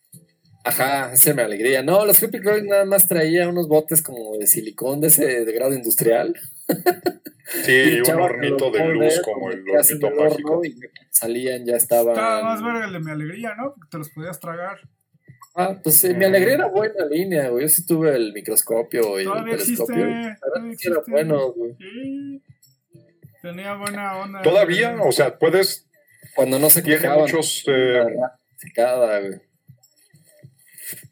Ajá, 0.67 1.13
esa 1.13 1.31
es 1.31 1.37
mi 1.37 1.43
alegría. 1.43 1.83
No, 1.83 2.05
los 2.05 2.19
Creepy 2.19 2.41
Crawling 2.41 2.67
nada 2.69 2.85
más 2.85 3.07
traía 3.07 3.49
unos 3.49 3.69
botes 3.69 4.03
como 4.03 4.37
de 4.37 4.47
silicón 4.47 5.01
de 5.01 5.09
ese 5.09 5.45
de 5.45 5.53
grado 5.53 5.73
industrial. 5.75 6.35
Sí, 7.65 8.01
un 8.01 8.21
hornito 8.21 8.73
de 8.73 8.89
luz 8.89 9.21
como 9.23 9.53
el 9.53 9.61
hornito 9.71 10.09
el 10.09 10.13
horno 10.19 10.31
mágico. 10.31 10.65
y 10.65 10.75
salían, 11.11 11.65
ya 11.65 11.77
estaban. 11.77 12.15
Estaba 12.15 12.43
más 12.43 12.61
verga 12.61 12.87
el 12.87 12.93
de 12.95 12.99
mi 12.99 13.11
alegría, 13.13 13.55
¿no? 13.55 13.73
Porque 13.73 13.89
te 13.89 13.99
los 13.99 14.11
podías 14.11 14.41
tragar. 14.41 14.81
Ah, 15.55 15.79
pues 15.81 16.01
sí, 16.01 16.13
mi 16.13 16.25
alegría 16.25 16.55
era 16.55 16.67
buena 16.67 17.07
línea, 17.07 17.49
güey. 17.51 17.63
Yo 17.63 17.69
sí 17.69 17.87
tuve 17.87 18.17
el 18.17 18.33
microscopio 18.33 19.21
y 19.21 19.23
el 19.23 19.29
Todavía 19.29 19.55
existe. 19.55 19.85
telescopio. 19.87 20.05
Todavía 20.05 20.75
sí 20.77 20.89
era 20.89 20.97
existe. 20.97 21.11
bueno, 21.13 21.53
güey. 21.53 21.77
Sí. 21.79 22.43
Tenía 23.43 23.75
buena 23.75 24.17
onda. 24.19 24.43
Todavía, 24.43 24.97
o 25.01 25.13
sea, 25.13 25.39
puedes, 25.39 25.87
Cuando 26.35 26.59
no 26.59 26.69
se 26.69 26.83
tiene 26.83 27.09
muchos... 27.11 27.63
eh, 27.69 28.07
Secada, 28.57 29.21
güey. 29.21 29.41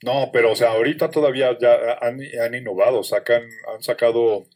No, 0.03 0.31
pero 0.33 0.53
o 0.53 0.57
sea, 0.57 0.71
ahorita 0.71 1.11
todavía 1.11 1.57
ya 1.59 1.99
han, 2.01 2.21
han 2.43 2.55
innovado, 2.55 3.03
sacan, 3.03 3.43
han 3.73 3.83
sacado 3.83 4.47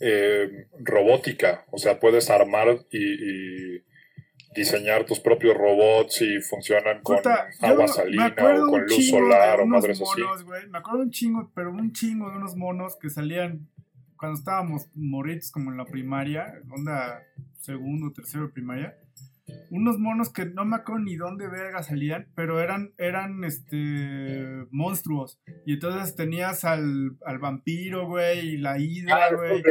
eh, 0.00 0.66
robótica, 0.78 1.64
o 1.70 1.78
sea, 1.78 2.00
puedes 2.00 2.30
armar 2.30 2.86
y, 2.90 2.98
y 2.98 3.84
diseñar 4.54 5.04
tus 5.04 5.20
propios 5.20 5.56
robots 5.56 6.22
y 6.22 6.40
funcionan 6.40 7.02
con 7.02 7.16
Puta, 7.18 7.48
agua 7.60 7.86
salina 7.86 8.34
o 8.36 8.70
con 8.70 8.82
luz 8.82 9.08
solar 9.08 9.60
o 9.60 9.66
madres 9.66 10.00
así. 10.00 10.20
monos, 10.20 10.44
güey. 10.44 10.68
Me 10.68 10.78
acuerdo 10.78 11.02
un 11.02 11.10
chingo, 11.10 11.50
pero 11.54 11.70
un 11.70 11.92
chingo 11.92 12.30
de 12.30 12.36
unos 12.36 12.56
monos 12.56 12.96
que 12.96 13.10
salían 13.10 13.68
cuando 14.16 14.38
estábamos 14.38 14.88
morritos 14.94 15.50
como 15.50 15.70
en 15.70 15.78
la 15.78 15.84
primaria, 15.84 16.60
onda 16.70 17.22
segundo, 17.58 18.12
tercero 18.12 18.46
de 18.46 18.52
primaria. 18.52 18.98
Unos 19.70 19.98
monos 19.98 20.32
que 20.32 20.46
no 20.46 20.64
me 20.64 20.76
acuerdo 20.76 21.02
ni 21.04 21.16
dónde 21.16 21.48
verga 21.48 21.82
salían, 21.82 22.28
pero 22.34 22.60
eran, 22.60 22.92
eran 22.98 23.44
este 23.44 24.66
monstruos. 24.70 25.40
Y 25.66 25.74
entonces 25.74 26.16
tenías 26.16 26.64
al, 26.64 27.16
al 27.24 27.38
vampiro, 27.38 28.06
güey, 28.06 28.54
y 28.54 28.56
la 28.56 28.78
hidra, 28.78 29.26
Ah, 29.26 29.34
güey. 29.34 29.62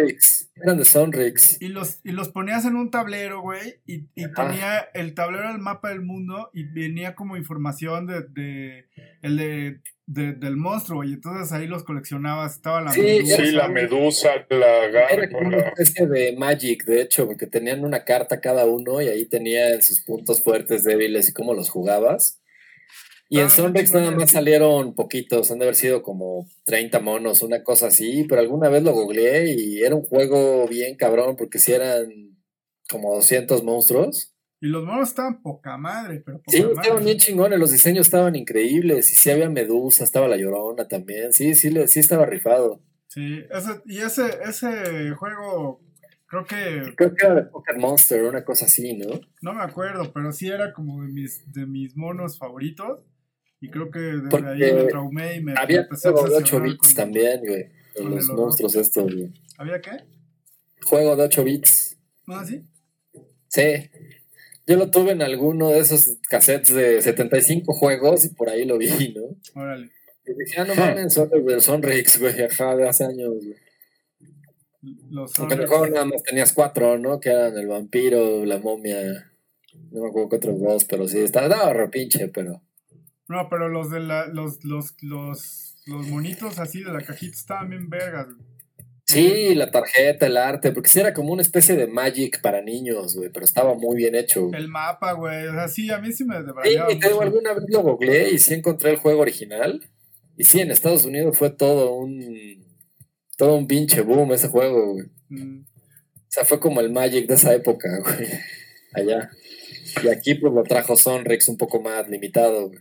Eran 0.56 0.78
de 0.78 0.86
Sonrix. 0.86 1.62
Y 1.62 1.70
los, 1.70 2.00
y 2.04 2.12
los 2.12 2.30
ponías 2.30 2.66
en 2.66 2.76
un 2.76 2.92
tablero, 2.92 3.42
güey, 3.42 3.82
y, 3.86 4.08
y 4.16 4.32
tenía 4.34 4.80
el 4.94 5.14
tablero 5.14 5.50
del 5.50 5.60
mapa 5.60 5.90
del 5.90 6.02
mundo 6.02 6.50
y 6.54 6.64
venía 6.64 7.16
como 7.16 7.38
información 7.38 8.08
de, 8.08 8.22
de 8.24 8.86
el 9.22 9.38
de, 9.38 9.82
de- 10.12 10.34
del 10.34 10.58
monstruo, 10.58 11.04
y 11.04 11.14
entonces 11.14 11.52
ahí 11.52 11.68
los 11.68 11.84
coleccionabas, 11.84 12.56
estaba 12.56 12.82
la 12.82 12.92
Sí, 12.92 13.02
medusa. 13.02 13.36
Sí, 13.38 13.52
la 13.52 13.68
medusa, 13.68 14.30
la 14.50 14.86
Era 14.86 15.08
garra, 15.08 15.30
como 15.30 15.48
una 15.50 15.58
especie 15.60 16.08
de 16.08 16.36
Magic, 16.36 16.84
de 16.86 17.02
hecho, 17.04 17.28
porque 17.28 17.46
tenían 17.46 17.86
una 17.86 18.04
carta 18.04 18.42
cada 18.42 18.66
uno 18.66 19.02
y 19.02 19.08
ahí 19.08 19.26
tenían 19.28 19.84
sus 19.84 20.02
puntos 20.02 20.42
fuertes, 20.42 20.84
débiles 20.84 21.30
y 21.30 21.34
cómo 21.34 21.54
los 21.54 21.70
jugabas. 21.70 22.42
Y 23.30 23.38
Ah, 23.38 23.44
en 23.44 23.50
Sonrix 23.52 23.94
nada 23.94 24.10
más 24.10 24.32
salieron 24.32 24.96
poquitos, 24.96 25.52
han 25.52 25.60
de 25.60 25.66
haber 25.66 25.76
sido 25.76 26.02
como 26.02 26.48
30 26.66 27.00
monos, 27.00 27.44
una 27.44 27.64
cosa 27.64 27.88
así, 27.88 28.24
pero 28.28 28.42
alguna 28.42 28.70
vez 28.70 28.82
lo 28.82 28.94
googleé 28.94 29.54
y 29.56 29.84
era 29.84 29.94
un 29.94 30.02
juego 30.02 30.68
bien 30.68 30.96
cabrón, 30.96 31.36
porque 31.36 31.60
si 31.60 31.72
eran 31.74 32.08
como 32.90 33.14
200 33.14 33.64
monstruos. 33.64 34.34
Y 34.62 34.68
los 34.68 34.84
monos 34.84 35.10
estaban 35.10 35.42
poca 35.42 35.78
madre, 35.78 36.22
pero 36.26 36.40
poca 36.40 36.52
Sí, 36.58 36.62
madre. 36.64 36.74
estaban 36.82 37.04
bien 37.06 37.18
chingones, 37.18 37.60
los 37.60 37.72
diseños 37.72 38.08
estaban 38.08 38.36
increíbles, 38.36 39.12
y 39.12 39.16
sí 39.16 39.30
había 39.32 39.50
medusa, 39.50 40.04
estaba 40.04 40.28
la 40.28 40.36
llorona 40.38 40.88
también, 40.88 41.32
sí, 41.34 41.56
sí, 41.56 41.72
sí 41.88 42.00
estaba 42.00 42.26
rifado. 42.26 42.82
Sí, 43.08 43.40
ese, 43.50 43.70
y 43.86 44.00
ese, 44.00 44.24
ese 44.46 45.12
juego, 45.16 45.82
creo 46.28 46.46
que, 46.46 46.94
Creo 46.96 47.16
que 47.16 47.26
era 47.26 47.36
de 47.36 47.44
Pocket 47.44 47.78
Monster, 47.78 48.24
una 48.24 48.44
cosa 48.44 48.66
así, 48.66 48.98
¿no? 48.98 49.20
no 49.42 49.54
me 49.54 49.64
acuerdo, 49.64 50.12
pero 50.14 50.32
sí 50.34 50.48
era 50.50 50.74
como 50.74 51.02
de 51.04 51.08
mis, 51.08 51.52
de 51.52 51.66
mis 51.66 51.96
monos 51.96 52.38
favoritos. 52.38 53.06
Y 53.62 53.70
creo 53.70 53.92
que 53.92 54.00
desde 54.00 54.30
Porque 54.30 54.48
ahí 54.48 54.74
me 54.74 54.84
traumé 54.86 55.36
y 55.36 55.44
me 55.44 55.54
Había 55.58 55.82
empecé 55.82 56.08
a 56.08 56.12
juego 56.12 56.28
de 56.30 56.36
8 56.36 56.38
obsesionar 56.58 56.70
bits 56.70 56.88
con- 56.88 56.96
también, 56.96 57.42
güey. 57.46 57.66
con 57.94 58.16
Los 58.16 58.30
monstruos 58.30 58.76
estos, 58.76 59.14
güey. 59.14 59.34
¿Había 59.58 59.82
qué? 59.82 59.92
Juego 60.86 61.16
de 61.18 61.24
8 61.24 61.44
bits. 61.44 61.98
¿No 62.26 62.36
así? 62.38 62.64
Sí. 63.50 63.90
Yo 64.70 64.78
lo 64.78 64.92
tuve 64.92 65.14
en 65.14 65.24
alguno 65.24 65.70
de 65.70 65.80
esos 65.80 66.20
cassettes 66.30 66.76
de 66.76 67.02
75 67.02 67.74
juegos 67.74 68.24
y 68.26 68.30
por 68.30 68.50
ahí 68.50 68.66
lo 68.66 68.78
vi, 68.78 69.16
¿no? 69.16 69.36
Órale. 69.60 69.90
Y 70.28 70.34
dije, 70.38 70.62
ah, 70.62 70.66
no 70.66 70.76
mames, 70.76 71.12
son 71.12 71.28
los 71.32 71.44
del 71.44 71.60
Sonrix, 71.60 72.20
güey, 72.20 72.40
ajá, 72.44 72.76
de 72.76 72.88
hace 72.88 73.04
años, 73.06 73.34
güey. 73.34 73.56
Los 75.10 75.34
Porque 75.34 75.56
en 75.56 75.62
el 75.62 75.68
juego 75.68 75.88
nada 75.88 76.06
más 76.06 76.22
tenías 76.22 76.54
cuatro, 76.54 77.00
¿no? 77.00 77.20
Que 77.20 77.32
eran 77.32 77.58
el 77.58 77.66
vampiro, 77.66 78.46
la 78.46 78.60
momia, 78.60 79.32
no 79.90 80.04
me 80.04 80.10
acuerdo 80.10 80.30
qué 80.30 80.36
otros 80.36 80.60
dos, 80.62 80.86
pero 80.86 81.08
sí, 81.08 81.18
estaba, 81.18 81.48
estaba 81.48 81.74
re 81.74 81.90
pinche, 81.90 82.28
pero 82.28 82.62
No, 83.28 83.50
pero 83.50 83.70
los 83.70 83.90
de 83.90 84.02
la, 84.02 84.28
los, 84.28 84.64
los, 84.64 84.96
los, 85.02 85.78
los 85.88 86.08
monitos 86.10 86.60
así 86.60 86.84
de 86.84 86.94
la 86.94 87.02
cajita 87.02 87.36
estaban 87.36 87.72
bien 87.72 87.90
vergas. 87.90 88.28
güey. 88.28 88.59
Sí, 89.14 89.56
la 89.56 89.72
tarjeta, 89.72 90.28
el 90.28 90.38
arte, 90.38 90.72
porque 90.72 90.90
sí 90.90 91.00
era 91.00 91.14
como 91.14 91.34
una 91.34 91.42
especie 91.42 91.76
de 91.76 91.88
Magic 91.88 92.42
para 92.42 92.62
niños, 92.62 93.16
güey, 93.16 93.30
pero 93.30 93.44
estaba 93.46 93.74
muy 93.74 93.98
bien 93.98 94.16
hecho. 94.16 94.48
güey. 94.48 94.62
El 94.62 94.68
mapa, 94.68 95.14
güey. 95.14 95.48
O 95.48 95.54
sea, 95.54 95.68
sí, 95.68 95.90
a 95.92 95.98
mí 96.00 96.12
sí 96.12 96.26
me 96.26 96.38
Sí, 96.38 96.44
debrayaba. 96.46 96.92
y 96.94 97.00
te 97.00 97.08
digo, 97.08 97.22
alguna 97.22 97.54
vez 97.54 97.64
lo 97.70 97.82
googleé 97.82 98.30
y 98.32 98.40
sí 98.40 98.54
encontré 98.54 98.92
el 98.92 98.98
juego 98.98 99.22
original. 99.22 99.82
Y 100.38 100.44
sí, 100.44 100.60
en 100.62 100.72
Estados 100.72 101.06
Unidos 101.06 101.38
fue 101.38 101.50
todo 101.50 101.94
un 101.96 102.66
todo 103.38 103.56
un 103.56 103.68
pinche 103.68 104.02
boom 104.02 104.32
ese 104.34 104.48
juego, 104.50 104.94
güey. 104.94 105.06
Mm, 105.30 105.62
O 105.62 106.28
sea, 106.32 106.46
fue 106.46 106.60
como 106.60 106.80
el 106.82 106.92
Magic 106.92 107.26
de 107.28 107.36
esa 107.36 107.54
época, 107.54 107.88
güey. 108.04 108.28
Allá. 108.94 109.30
Y 110.04 110.08
aquí 110.10 110.36
pues 110.36 110.54
lo 110.54 110.64
trajo 110.64 110.96
Sonrix 110.96 111.48
un 111.50 111.58
poco 111.58 111.82
más 111.82 112.08
limitado, 112.10 112.68
güey. 112.68 112.80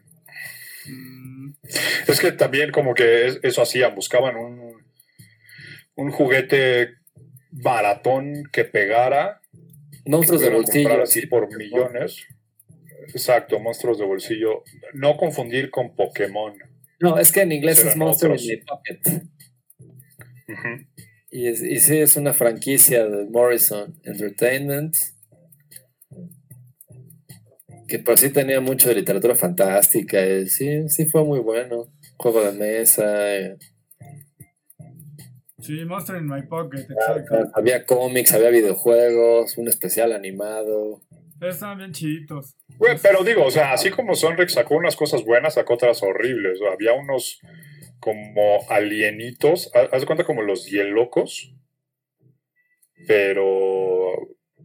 mm, 0.88 1.52
Es 2.06 2.20
que 2.20 2.32
también 2.32 2.70
como 2.72 2.92
que 2.94 3.26
es- 3.28 3.38
eso 3.42 3.62
hacían, 3.62 3.94
buscaban 3.94 4.36
un, 4.36 4.67
un 5.99 6.11
juguete 6.12 6.94
baratón 7.51 8.44
que 8.53 8.64
pegara, 8.64 9.40
Monstruos 10.07 10.40
de 10.40 10.51
bolsillo. 10.51 11.03
así 11.03 11.26
por 11.26 11.55
millones. 11.55 12.24
Exacto, 13.09 13.59
monstruos 13.59 13.99
de 13.99 14.05
bolsillo. 14.07 14.62
No 14.94 15.16
confundir 15.16 15.70
con 15.70 15.94
Pokémon. 15.94 16.55
No, 17.01 17.18
es 17.18 17.30
que 17.32 17.42
en 17.42 17.53
inglés 17.53 17.76
Serán 17.78 17.92
es 17.92 17.96
Monster 17.96 18.30
otros. 18.30 18.44
in 18.44 18.51
My 18.51 18.64
Pocket. 18.64 19.22
Y, 21.30 21.46
es- 21.49 21.62
y 21.62 21.78
sí, 21.80 21.99
es 21.99 22.16
una 22.16 22.32
franquicia 22.32 23.05
de 23.07 23.26
Morrison 23.26 23.99
Entertainment. 24.05 24.94
Que 27.86 27.99
por 27.99 28.18
sí 28.18 28.30
tenía 28.30 28.61
mucho 28.61 28.88
de 28.88 28.94
literatura 28.96 29.34
fantástica. 29.34 30.24
y 30.26 30.46
sí, 30.49 30.88
sí 30.88 31.07
fue 31.07 31.24
muy 31.24 31.40
bueno. 31.40 31.86
Juego 32.16 32.42
de 32.44 32.53
mesa. 32.59 33.36
eh, 33.36 33.57
Sí, 35.68 35.84
Monster 35.84 36.16
in 36.16 36.26
My 36.26 36.40
Pocket, 36.44 36.80
exacto. 36.80 37.50
había 37.52 37.84
cómics, 37.84 38.32
había 38.32 38.48
videojuegos, 38.48 39.58
un 39.58 39.68
especial 39.68 40.12
animado. 40.12 41.02
Estaban 41.42 41.76
bien 41.76 41.92
chiditos. 41.92 42.56
Güey, 42.78 42.96
pero 43.02 43.22
digo, 43.22 43.44
o 43.44 43.50
sea, 43.50 43.74
así 43.74 43.90
como 43.90 44.14
Sonrex 44.14 44.54
sacó 44.54 44.76
unas 44.76 44.96
cosas 44.96 45.26
buenas, 45.26 45.54
sacó 45.54 45.74
otras 45.74 46.02
horribles. 46.02 46.60
Había 46.72 46.94
unos 46.94 47.42
como 48.00 48.66
alienitos, 48.70 49.70
haz 49.74 49.90
haz 49.92 50.00
de 50.00 50.06
cuenta 50.06 50.24
como 50.24 50.40
los 50.40 50.64
hielocos, 50.70 51.54
pero, 53.06 53.46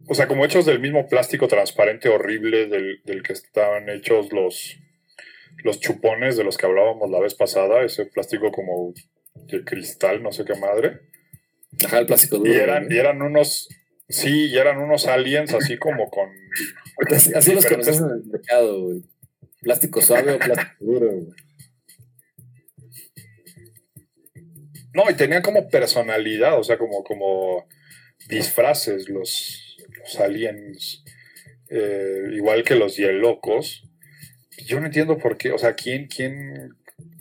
o 0.08 0.14
sea, 0.14 0.30
como 0.30 0.46
hechos 0.46 0.66
del 0.66 0.80
mismo 0.80 1.10
plástico 1.10 1.50
transparente 1.50 2.08
horrible 2.08 2.68
del, 2.68 3.02
del 3.04 3.24
que 3.24 3.34
estaban 3.34 3.90
hechos 3.90 4.32
los, 4.32 4.78
los 5.66 5.82
chupones 5.82 6.38
de 6.38 6.46
los 6.46 6.58
que 6.58 6.66
hablábamos 6.66 7.10
la 7.10 7.20
vez 7.20 7.36
pasada, 7.36 7.84
ese 7.84 8.06
plástico 8.06 8.54
como 8.54 8.94
de 9.36 9.64
cristal, 9.64 10.22
no 10.22 10.32
sé 10.32 10.46
qué 10.46 10.56
madre. 10.56 11.02
Ajá, 11.86 12.00
el 12.00 12.06
plástico 12.06 12.38
duro. 12.38 12.52
Y 12.52 12.56
eran, 12.56 12.88
¿no? 12.88 12.96
y 12.96 12.98
eran 12.98 13.22
unos, 13.22 13.70
sí, 14.08 14.48
y 14.48 14.58
eran 14.58 14.80
unos 14.80 15.08
aliens 15.08 15.54
así 15.54 15.78
como 15.78 16.10
con 16.10 16.30
así, 17.12 17.34
así 17.34 17.54
los 17.54 17.66
conoces 17.66 18.00
en 18.00 18.10
el 18.10 18.26
mercado, 18.26 18.82
güey. 18.84 19.04
Plástico 19.62 20.02
suave 20.02 20.34
o 20.34 20.40
plástico 20.40 20.76
duro, 20.80 21.12
güey. 21.12 21.44
No, 24.94 25.10
y 25.10 25.16
tenían 25.16 25.42
como 25.42 25.70
personalidad, 25.70 26.60
o 26.60 26.64
sea, 26.64 26.78
como, 26.78 27.04
como 27.04 27.68
disfraces 28.30 29.10
los, 29.10 29.78
los 30.00 30.20
aliens, 30.20 31.04
eh, 31.70 32.30
igual 32.34 32.64
que 32.64 32.76
los 32.76 32.96
hielocos. 32.96 33.84
Yo 34.68 34.80
no 34.80 34.86
entiendo 34.86 35.18
por 35.18 35.38
qué, 35.38 35.52
o 35.52 35.58
sea, 35.58 35.74
¿quién, 35.74 36.08
quién, 36.08 36.76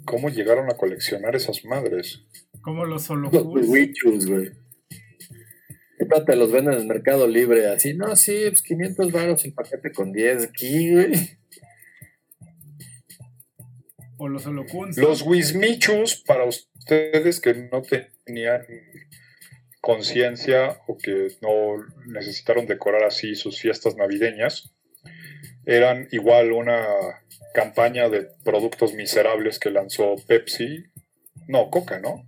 cómo 0.04 0.28
llegaron 0.28 0.70
a 0.70 0.76
coleccionar 0.76 1.36
esas 1.36 1.64
madres? 1.64 2.22
Como 2.60 2.84
los 2.84 3.08
Los 3.08 3.32
Solofoods. 3.32 3.68
Wichus, 3.68 4.26
güey. 4.26 4.50
Te 6.26 6.36
los 6.36 6.52
venden 6.52 6.74
en 6.74 6.80
el 6.80 6.86
mercado 6.86 7.26
libre, 7.26 7.68
así, 7.68 7.94
no, 7.94 8.14
sí, 8.16 8.44
pues 8.48 8.62
500 8.62 9.12
baros 9.12 9.44
el 9.44 9.54
paquete 9.54 9.92
con 9.92 10.12
10 10.12 10.44
aquí, 10.44 10.92
güey. 10.92 11.12
O 14.18 14.28
los 14.28 14.46
Holocuns. 14.46 14.98
Los 14.98 15.22
Wismichus, 15.22 16.22
para 16.26 16.44
ustedes 16.44 17.40
que 17.40 17.54
no 17.54 17.82
tenían 17.82 18.62
conciencia 19.80 20.80
o 20.86 20.96
que 20.96 21.28
no 21.40 21.84
necesitaron 22.06 22.66
decorar 22.66 23.04
así 23.04 23.34
sus 23.34 23.60
fiestas 23.60 23.96
navideñas, 23.96 24.72
eran 25.64 26.08
igual 26.12 26.52
una 26.52 26.84
campaña 27.52 28.08
de 28.08 28.28
productos 28.44 28.94
miserables 28.94 29.58
que 29.58 29.70
lanzó 29.70 30.16
Pepsi. 30.26 30.84
No, 31.48 31.70
Coca, 31.70 31.98
¿no? 32.00 32.24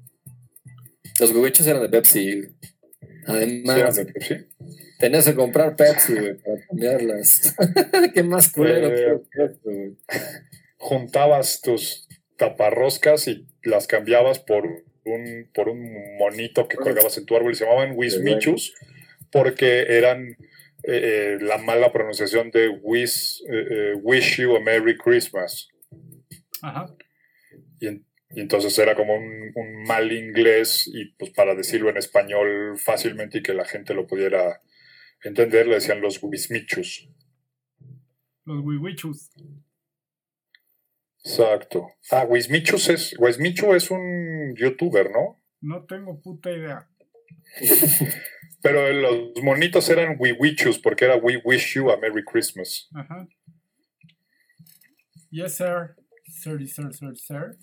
Los 1.21 1.31
Wichus 1.33 1.67
eran 1.67 1.83
de 1.83 1.89
Pepsi. 1.89 2.43
Sí, 2.43 2.49
eran 3.27 3.37
Además, 3.37 3.97
de 3.97 4.07
Pepsi. 4.07 4.35
tenías 4.99 5.25
que 5.25 5.35
comprar 5.35 5.77
Pepsi, 5.77 6.15
güey, 6.15 6.35
para 6.35 6.67
cambiarlas. 6.69 7.55
Qué 8.15 8.23
más 8.23 8.51
culero 8.51 8.89
Eh, 8.89 9.21
que 9.31 9.45
esto, 9.45 9.61
güey. 9.71 9.97
Juntabas 10.79 11.61
tus 11.61 12.09
taparroscas 12.37 13.29
y 13.29 13.47
las 13.63 13.87
cambiabas 13.87 14.39
por 14.41 14.67
un, 14.67 15.51
por 15.55 15.69
un 15.69 16.17
monito 16.19 16.67
que 16.69 16.77
colgabas 16.77 17.17
en 17.19 17.27
tu 17.27 17.37
árbol 17.37 17.53
y 17.53 17.55
se 17.55 17.65
llamaban 17.65 17.93
Wismichus 17.97 18.75
porque 19.31 19.97
eran 19.97 20.37
eh, 20.87 21.37
eh, 21.37 21.39
la 21.41 21.59
mala 21.59 21.93
pronunciación 21.93 22.51
de 22.51 22.69
Wish, 22.69 23.43
eh, 23.51 23.67
eh, 23.71 23.95
Wish 24.03 24.41
You 24.41 24.57
a 24.57 24.61
Merry 24.61 24.97
Christmas. 24.97 25.69
Ajá. 26.63 26.87
Y, 27.81 27.87
en- 27.89 28.07
y 28.31 28.41
entonces 28.41 28.77
era 28.79 28.95
como 28.95 29.15
un, 29.15 29.53
un 29.55 29.83
mal 29.85 30.11
inglés 30.13 30.91
y 30.93 31.07
pues 31.17 31.31
para 31.33 31.55
decirlo 31.55 31.91
en 31.91 31.97
español 31.97 32.79
fácilmente 32.79 33.39
y 33.39 33.43
que 33.43 33.55
la 33.55 33.65
gente 33.65 33.95
lo 33.95 34.07
pudiera 34.07 34.61
entender, 35.23 35.67
le 35.67 35.75
decían 35.77 36.01
los 36.01 36.23
Wismichus. 36.23 37.09
Los 38.45 38.63
Wiwichus. 38.65 39.31
Exacto. 41.25 41.89
Ah, 42.11 42.27
Wismichus 42.29 42.89
es, 42.91 43.15
Wismichu 43.19 43.75
es 43.75 43.91
un 43.91 44.55
youtuber, 44.57 45.11
¿no? 45.11 45.43
No 45.63 45.85
tengo 45.87 46.21
puta 46.21 46.51
idea. 46.51 46.89
Pero 48.65 48.91
los 48.91 49.43
monitos 49.43 49.91
eran 49.91 50.17
Wiwichus 50.19 50.79
porque 50.79 51.05
era 51.05 51.17
We 51.17 51.37
Wish 51.45 51.75
You 51.75 51.91
a 51.91 51.99
Merry 51.99 52.25
Christmas. 52.25 52.89
Ajá. 52.95 53.29
Yes, 55.31 55.59
sir. 55.59 55.95
Sir, 56.27 56.67
sir, 56.67 56.95
sir, 56.95 57.15
sir. 57.15 57.59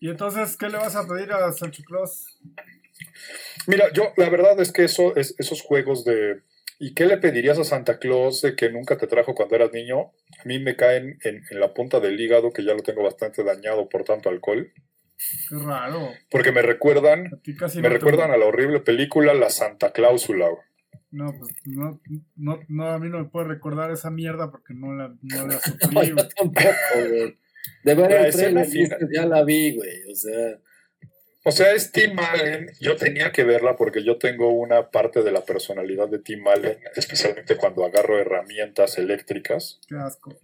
Y 0.00 0.08
entonces, 0.08 0.56
¿qué 0.56 0.70
le 0.70 0.78
vas 0.78 0.96
a 0.96 1.06
pedir 1.06 1.30
a 1.32 1.52
Santa 1.52 1.82
Claus? 1.84 2.38
Mira, 3.66 3.92
yo 3.92 4.14
la 4.16 4.30
verdad 4.30 4.58
es 4.58 4.72
que 4.72 4.84
eso, 4.84 5.14
es, 5.14 5.34
esos 5.36 5.60
juegos 5.60 6.06
de... 6.06 6.40
¿Y 6.78 6.94
qué 6.94 7.04
le 7.04 7.18
pedirías 7.18 7.58
a 7.58 7.64
Santa 7.64 7.98
Claus 7.98 8.40
de 8.40 8.56
que 8.56 8.70
nunca 8.70 8.96
te 8.96 9.06
trajo 9.06 9.34
cuando 9.34 9.54
eras 9.54 9.70
niño? 9.74 10.12
A 10.38 10.44
mí 10.46 10.58
me 10.60 10.76
caen 10.76 11.18
en, 11.24 11.42
en 11.50 11.60
la 11.60 11.74
punta 11.74 12.00
del 12.00 12.18
hígado, 12.18 12.54
que 12.54 12.64
ya 12.64 12.72
lo 12.72 12.82
tengo 12.82 13.02
bastante 13.02 13.44
dañado 13.44 13.86
por 13.90 14.02
tanto 14.02 14.30
alcohol, 14.30 14.72
Qué 15.48 15.56
raro. 15.58 16.12
porque 16.30 16.52
me 16.52 16.62
recuerdan, 16.62 17.24
me 17.74 17.82
no 17.82 17.88
recuerdan 17.88 18.30
a 18.30 18.36
la 18.36 18.46
horrible 18.46 18.80
película 18.80 19.34
La 19.34 19.50
Santa 19.50 19.92
Cláusula. 19.92 20.48
güey. 20.48 20.62
No, 21.12 21.34
pues 21.36 21.52
no, 21.66 22.00
no, 22.36 22.60
no, 22.68 22.86
a 22.88 22.98
mí 22.98 23.08
no 23.08 23.18
me 23.18 23.24
puede 23.24 23.48
recordar 23.48 23.90
esa 23.90 24.10
mierda 24.10 24.50
porque 24.50 24.74
no 24.74 24.94
la, 24.94 25.08
no 25.22 25.46
la 25.46 25.54
No, 25.54 25.60
sufrí. 25.60 26.08
yo 26.08 26.14
güey. 26.14 26.28
tampoco, 26.36 27.08
güey. 27.08 27.38
De 27.84 27.94
ver 27.94 28.10
La 28.10 28.26
el 28.26 28.32
trailer, 28.32 28.68
ya 29.12 29.26
la 29.26 29.44
vi, 29.44 29.76
güey. 29.76 30.10
O 30.10 30.14
sea, 30.14 30.58
O 31.44 31.50
sea, 31.50 31.72
es 31.72 31.90
Tim 31.92 32.18
Allen. 32.18 32.70
Yo 32.80 32.96
tenía 32.96 33.32
que 33.32 33.44
verla 33.44 33.76
porque 33.76 34.02
yo 34.04 34.18
tengo 34.18 34.50
una 34.50 34.90
parte 34.90 35.22
de 35.22 35.32
la 35.32 35.44
personalidad 35.44 36.08
de 36.08 36.20
Tim 36.20 36.46
Allen, 36.46 36.78
especialmente 36.96 37.56
cuando 37.56 37.84
agarro 37.84 38.18
herramientas 38.18 38.96
eléctricas. 38.96 39.80
Qué 39.88 39.96
asco. 39.96 40.38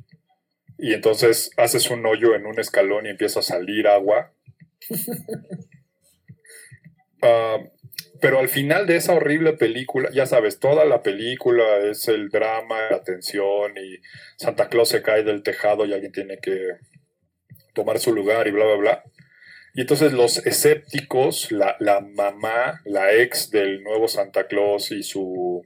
Y 0.79 0.93
entonces 0.95 1.51
haces 1.57 1.91
un 1.91 2.05
hoyo 2.05 2.35
en 2.35 2.45
un 2.45 2.59
escalón 2.61 3.07
y 3.07 3.11
empieza 3.11 3.41
a 3.41 3.43
salir 3.45 3.87
agua. 3.89 4.33
Ah, 7.23 7.57
pero 8.21 8.39
al 8.39 8.49
final 8.49 8.87
de 8.87 8.97
esa 8.97 9.15
horrible 9.15 9.55
película, 9.55 10.11
ya 10.13 10.27
sabes, 10.27 10.61
toda 10.61 10.85
la 10.85 11.03
película 11.03 11.79
es 11.79 12.09
el 12.09 12.29
drama, 12.29 12.91
la 12.91 13.03
tensión 13.03 13.73
y 13.77 13.99
Santa 14.37 14.69
Claus 14.69 14.91
se 14.91 15.03
cae 15.03 15.23
del 15.25 15.43
tejado 15.43 15.87
y 15.87 15.95
alguien 15.95 16.13
tiene 16.13 16.39
que 16.39 16.77
tomar 17.75 17.99
su 17.99 18.15
lugar 18.15 18.47
y 18.49 18.51
bla, 18.51 18.67
bla, 18.67 18.77
bla. 18.77 19.05
Y 19.75 19.83
entonces 19.83 20.13
los 20.13 20.45
escépticos, 20.47 21.53
la, 21.53 21.77
la 21.81 22.01
mamá, 22.01 22.81
la 22.85 23.13
ex 23.15 23.51
del 23.51 23.83
nuevo 23.83 24.09
Santa 24.09 24.47
Claus 24.47 24.91
y 24.93 25.03
su, 25.03 25.63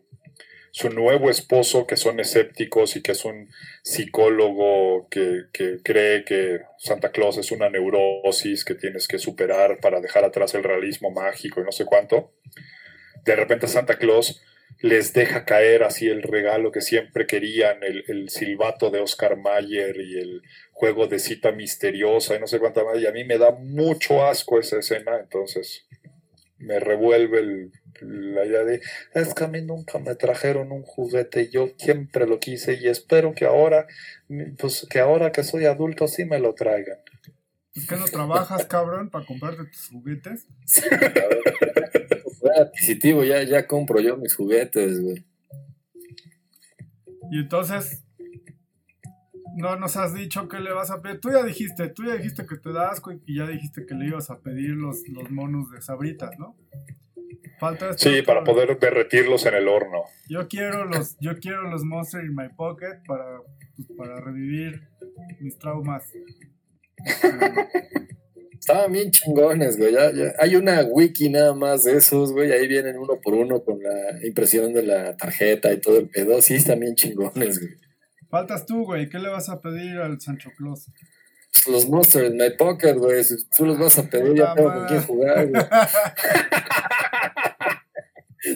su 0.80 0.88
nuevo 0.88 1.28
esposo, 1.28 1.86
que 1.86 1.98
son 1.98 2.20
escépticos 2.20 2.96
y 2.96 3.02
que 3.02 3.12
es 3.12 3.26
un 3.26 3.50
psicólogo 3.82 5.08
que, 5.10 5.42
que 5.52 5.82
cree 5.82 6.24
que 6.24 6.60
Santa 6.78 7.10
Claus 7.10 7.36
es 7.36 7.52
una 7.52 7.68
neurosis 7.68 8.64
que 8.64 8.74
tienes 8.74 9.06
que 9.06 9.18
superar 9.18 9.80
para 9.80 10.00
dejar 10.00 10.24
atrás 10.24 10.54
el 10.54 10.64
realismo 10.64 11.10
mágico 11.10 11.60
y 11.60 11.64
no 11.64 11.72
sé 11.72 11.84
cuánto. 11.84 12.32
De 13.26 13.36
repente 13.36 13.68
Santa 13.68 13.98
Claus 13.98 14.42
les 14.80 15.12
deja 15.12 15.44
caer 15.44 15.82
así 15.82 16.08
el 16.08 16.22
regalo 16.22 16.72
que 16.72 16.80
siempre 16.80 17.26
querían, 17.26 17.82
el, 17.82 18.02
el 18.08 18.30
silbato 18.30 18.88
de 18.90 19.00
Oscar 19.00 19.36
Mayer 19.36 20.00
y 20.00 20.18
el 20.18 20.40
juego 20.72 21.08
de 21.08 21.18
cita 21.18 21.52
misteriosa 21.52 22.36
y 22.36 22.40
no 22.40 22.46
sé 22.46 22.58
cuánta 22.58 22.84
más. 22.84 22.98
Y 22.98 23.06
a 23.06 23.12
mí 23.12 23.24
me 23.24 23.36
da 23.36 23.50
mucho 23.50 24.24
asco 24.24 24.58
esa 24.58 24.78
escena, 24.78 25.18
entonces 25.20 25.86
me 26.60 26.78
revuelve 26.78 27.38
el- 27.40 27.72
la 28.02 28.44
idea 28.46 28.64
de, 28.64 28.80
es 29.14 29.34
que 29.34 29.44
a 29.44 29.48
mí 29.48 29.60
nunca 29.62 29.98
me 29.98 30.14
trajeron 30.14 30.72
un 30.72 30.82
juguete, 30.82 31.50
yo 31.50 31.70
siempre 31.76 32.26
lo 32.26 32.38
quise 32.38 32.74
y 32.74 32.86
espero 32.88 33.34
que 33.34 33.44
ahora, 33.44 33.86
pues 34.58 34.86
que 34.88 35.00
ahora 35.00 35.32
que 35.32 35.42
soy 35.42 35.66
adulto 35.66 36.06
sí 36.08 36.24
me 36.24 36.38
lo 36.38 36.54
traigan. 36.54 36.98
¿Por 37.74 37.86
qué 37.86 37.96
no 37.96 38.04
trabajas, 38.06 38.64
cabrón, 38.66 39.10
para 39.10 39.26
comprarte 39.26 39.64
tus 39.64 39.88
juguetes? 39.88 40.46
Fue 42.38 42.50
adquisitivo, 42.56 43.22
ya, 43.24 43.42
ya 43.42 43.66
compro 43.66 44.00
yo 44.00 44.16
mis 44.16 44.34
juguetes, 44.34 45.00
güey. 45.02 45.24
Y 47.30 47.40
entonces, 47.40 48.02
no 49.60 49.76
nos 49.76 49.96
has 49.96 50.14
dicho 50.14 50.48
qué 50.48 50.58
le 50.60 50.72
vas 50.72 50.90
a 50.90 51.00
pedir. 51.00 51.20
Tú 51.20 51.30
ya 51.30 51.42
dijiste, 51.42 51.88
tú 51.88 52.04
ya 52.04 52.14
dijiste 52.16 52.46
que 52.46 52.56
te 52.56 52.72
da 52.72 52.90
asco 52.90 53.12
y 53.12 53.20
que 53.20 53.34
ya 53.34 53.46
dijiste 53.46 53.86
que 53.86 53.94
le 53.94 54.06
ibas 54.06 54.30
a 54.30 54.40
pedir 54.40 54.70
los, 54.70 55.08
los 55.08 55.30
monos 55.30 55.70
de 55.70 55.80
sabritas, 55.80 56.38
¿no? 56.38 56.56
Falta 57.58 57.90
esto. 57.90 58.10
Sí, 58.10 58.22
para 58.22 58.42
poder 58.42 58.78
derretirlos 58.78 59.44
en 59.46 59.54
el 59.54 59.68
horno. 59.68 60.04
Yo 60.28 60.48
quiero 60.48 60.86
los, 60.86 61.16
yo 61.20 61.38
quiero 61.38 61.70
los 61.70 61.84
Monster 61.84 62.24
in 62.24 62.34
My 62.34 62.48
Pocket 62.56 63.02
para, 63.06 63.42
pues, 63.76 63.88
para 63.96 64.20
revivir 64.20 64.88
mis 65.40 65.58
traumas. 65.58 66.04
Estaban 68.58 68.92
bien 68.92 69.10
chingones, 69.10 69.76
güey. 69.78 69.92
Ya, 69.92 70.12
ya. 70.12 70.32
Hay 70.38 70.56
una 70.56 70.82
wiki 70.82 71.28
nada 71.28 71.54
más 71.54 71.84
de 71.84 71.96
esos, 71.96 72.32
güey. 72.32 72.52
Ahí 72.52 72.66
vienen 72.66 72.98
uno 72.98 73.20
por 73.20 73.34
uno 73.34 73.62
con 73.62 73.82
la 73.82 74.26
impresión 74.26 74.72
de 74.72 74.82
la 74.82 75.16
tarjeta 75.16 75.72
y 75.72 75.80
todo 75.80 75.98
el 75.98 76.08
pedo. 76.08 76.40
Sí, 76.40 76.54
están 76.54 76.80
bien 76.80 76.94
chingones, 76.94 77.58
güey. 77.58 77.89
Faltas 78.30 78.64
tú, 78.66 78.84
güey. 78.84 79.08
¿Qué 79.08 79.18
le 79.18 79.28
vas 79.28 79.48
a 79.48 79.60
pedir 79.60 79.98
al 79.98 80.20
Sancho 80.20 80.50
Claus? 80.56 80.86
Los 81.68 81.88
Monsters 81.88 82.32
My 82.32 82.50
Pocket, 82.56 82.94
güey. 82.94 83.24
Si 83.24 83.34
tú 83.56 83.66
los 83.66 83.78
vas 83.78 83.98
a 83.98 84.04
pedir, 84.08 84.34
ya 84.36 84.54
tengo 84.54 84.72
con 84.72 84.86
quién 84.86 85.02
jugar, 85.02 85.48
güey. 85.48 85.62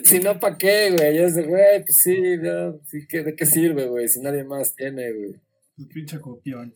Si 0.03 0.19
no, 0.19 0.39
¿para 0.39 0.57
qué, 0.57 0.89
güey? 0.89 1.15
Ya 1.15 1.25
es 1.25 1.35
de, 1.35 1.43
güey, 1.43 1.81
pues 1.83 2.01
sí, 2.01 2.17
ya, 2.41 2.73
sí, 2.85 3.05
¿qué- 3.07 3.21
¿de 3.23 3.35
qué 3.35 3.45
sirve, 3.45 3.85
güey? 3.85 4.07
Si 4.07 4.19
nadie 4.19 4.43
más 4.43 4.73
tiene, 4.75 5.11
güey. 5.11 5.33
Tu 5.77 5.87
pinche 5.87 6.19
copión. 6.19 6.73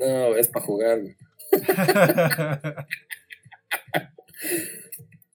No, 0.00 0.34
es 0.34 0.48
para 0.48 0.66
jugar, 0.66 1.00
güey. 1.00 1.16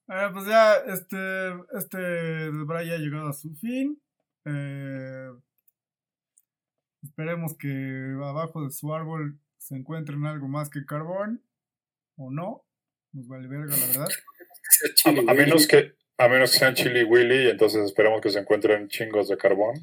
Bueno, 0.08 0.30
pues 0.34 0.46
ya 0.48 0.74
este, 0.88 1.54
este 1.78 1.98
desbray 1.98 2.92
ha 2.92 2.98
llegado 2.98 3.30
a 3.30 3.34
su 3.34 3.56
fin. 3.56 3.98
Eh, 4.46 5.30
esperemos 7.04 7.56
que 7.58 8.16
abajo 8.24 8.64
de 8.64 8.72
su 8.72 8.94
árbol 8.94 9.40
se 9.58 9.76
encuentren 9.76 10.26
algo 10.26 10.48
más 10.48 10.70
que 10.70 10.86
carbón. 10.86 11.44
O 12.18 12.32
no. 12.32 12.66
Nos 13.14 13.28
vale 13.28 13.48
verga, 13.48 13.76
la 13.76 13.88
verdad. 13.88 14.08
A, 15.06 15.32
a 15.32 15.34
menos 15.34 15.68
que 15.68 15.94
a 16.18 16.28
menos 16.28 16.52
que 16.52 16.60
sean 16.60 16.76
Chili 16.76 17.04
Willy, 17.04 17.50
entonces 17.50 17.84
esperamos 17.86 18.22
que 18.22 18.30
se 18.30 18.40
encuentren 18.40 18.88
chingos 18.90 19.30
de 19.30 19.38
carbón. 19.38 19.76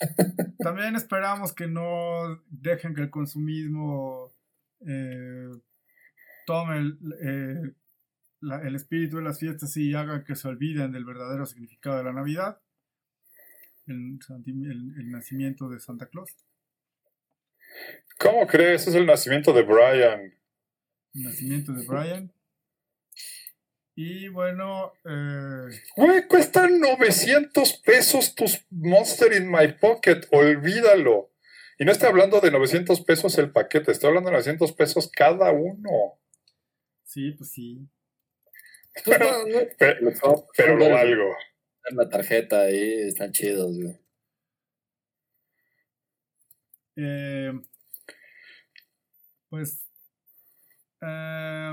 También 0.58 0.94
esperamos 0.96 1.54
que 1.54 1.66
no 1.68 2.42
dejen 2.48 2.94
que 2.94 3.02
el 3.02 3.10
consumismo 3.10 4.30
eh, 4.86 5.48
tome 6.46 6.78
el, 6.78 6.98
eh, 7.22 7.72
la- 8.40 8.62
el 8.62 8.74
espíritu 8.74 9.16
de 9.18 9.22
las 9.22 9.38
fiestas 9.38 9.76
y 9.76 9.94
hagan 9.94 10.24
que 10.24 10.34
se 10.34 10.48
olviden 10.48 10.92
del 10.92 11.04
verdadero 11.04 11.46
significado 11.46 11.96
de 11.98 12.04
la 12.04 12.12
Navidad. 12.12 12.60
El, 13.90 14.18
el- 14.46 14.94
el 14.98 15.10
nacimiento 15.10 15.68
de 15.68 15.80
Santa 15.80 16.06
Claus. 16.06 16.30
¿Cómo 18.18 18.46
crees? 18.46 18.86
Es 18.86 18.94
el 18.94 19.06
nacimiento 19.06 19.52
de 19.52 19.62
Brian. 19.62 20.34
El 21.14 21.22
nacimiento 21.22 21.72
de 21.72 21.86
Brian. 21.86 22.32
Y 23.96 24.28
bueno, 24.28 24.92
eh, 25.04 25.68
Güey, 25.96 26.26
cuestan 26.26 26.80
900 26.80 27.74
pesos 27.84 28.34
tus 28.34 28.64
Monster 28.70 29.32
in 29.34 29.50
My 29.50 29.72
Pocket. 29.78 30.20
Olvídalo. 30.30 31.32
Y 31.78 31.84
no 31.84 31.92
estoy 31.92 32.08
hablando 32.08 32.40
de 32.40 32.50
900 32.50 33.00
pesos 33.02 33.36
el 33.38 33.50
paquete, 33.52 33.90
estoy 33.92 34.08
hablando 34.08 34.28
de 34.30 34.34
900 34.34 34.72
pesos 34.72 35.10
cada 35.10 35.50
uno. 35.50 36.18
sí, 37.04 37.32
pues 37.32 37.50
sí. 37.52 37.88
Pues 39.04 39.18
Pero, 39.78 40.10
compro, 40.20 40.46
pero 40.56 40.76
lo 40.76 40.90
valgo. 40.90 41.34
La 41.90 42.08
tarjeta 42.08 42.62
ahí, 42.62 43.08
están 43.08 43.32
chidos, 43.32 43.76
güey. 43.76 43.98
Eh, 46.96 47.52
pues 49.48 49.86
eh, 51.00 51.72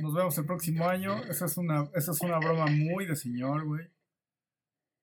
nos 0.00 0.14
vemos 0.14 0.36
el 0.38 0.46
próximo 0.46 0.88
año. 0.88 1.24
Esa 1.24 1.46
es 1.46 1.56
una, 1.56 1.90
esa 1.94 2.12
es 2.12 2.20
una 2.20 2.38
broma 2.38 2.66
muy 2.66 3.06
de 3.06 3.16
señor, 3.16 3.64
güey. 3.64 3.88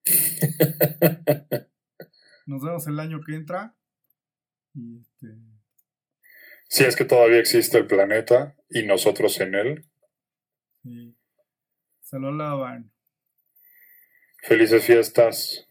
Nos 2.46 2.62
vemos 2.62 2.86
el 2.88 3.00
año 3.00 3.22
que 3.26 3.36
entra. 3.36 3.76
Y 4.74 5.00
este, 5.00 5.28
Si 6.68 6.84
es 6.84 6.96
que 6.96 7.06
todavía 7.06 7.40
existe 7.40 7.78
el 7.78 7.88
planeta 7.88 8.56
y 8.70 8.84
nosotros 8.86 9.40
en 9.40 9.56
él. 9.56 9.90
sí, 10.84 11.16
se 12.02 12.20
lo 12.20 12.32
lavan. 12.32 12.93
Felices 14.46 14.84
fiestas. 14.84 15.66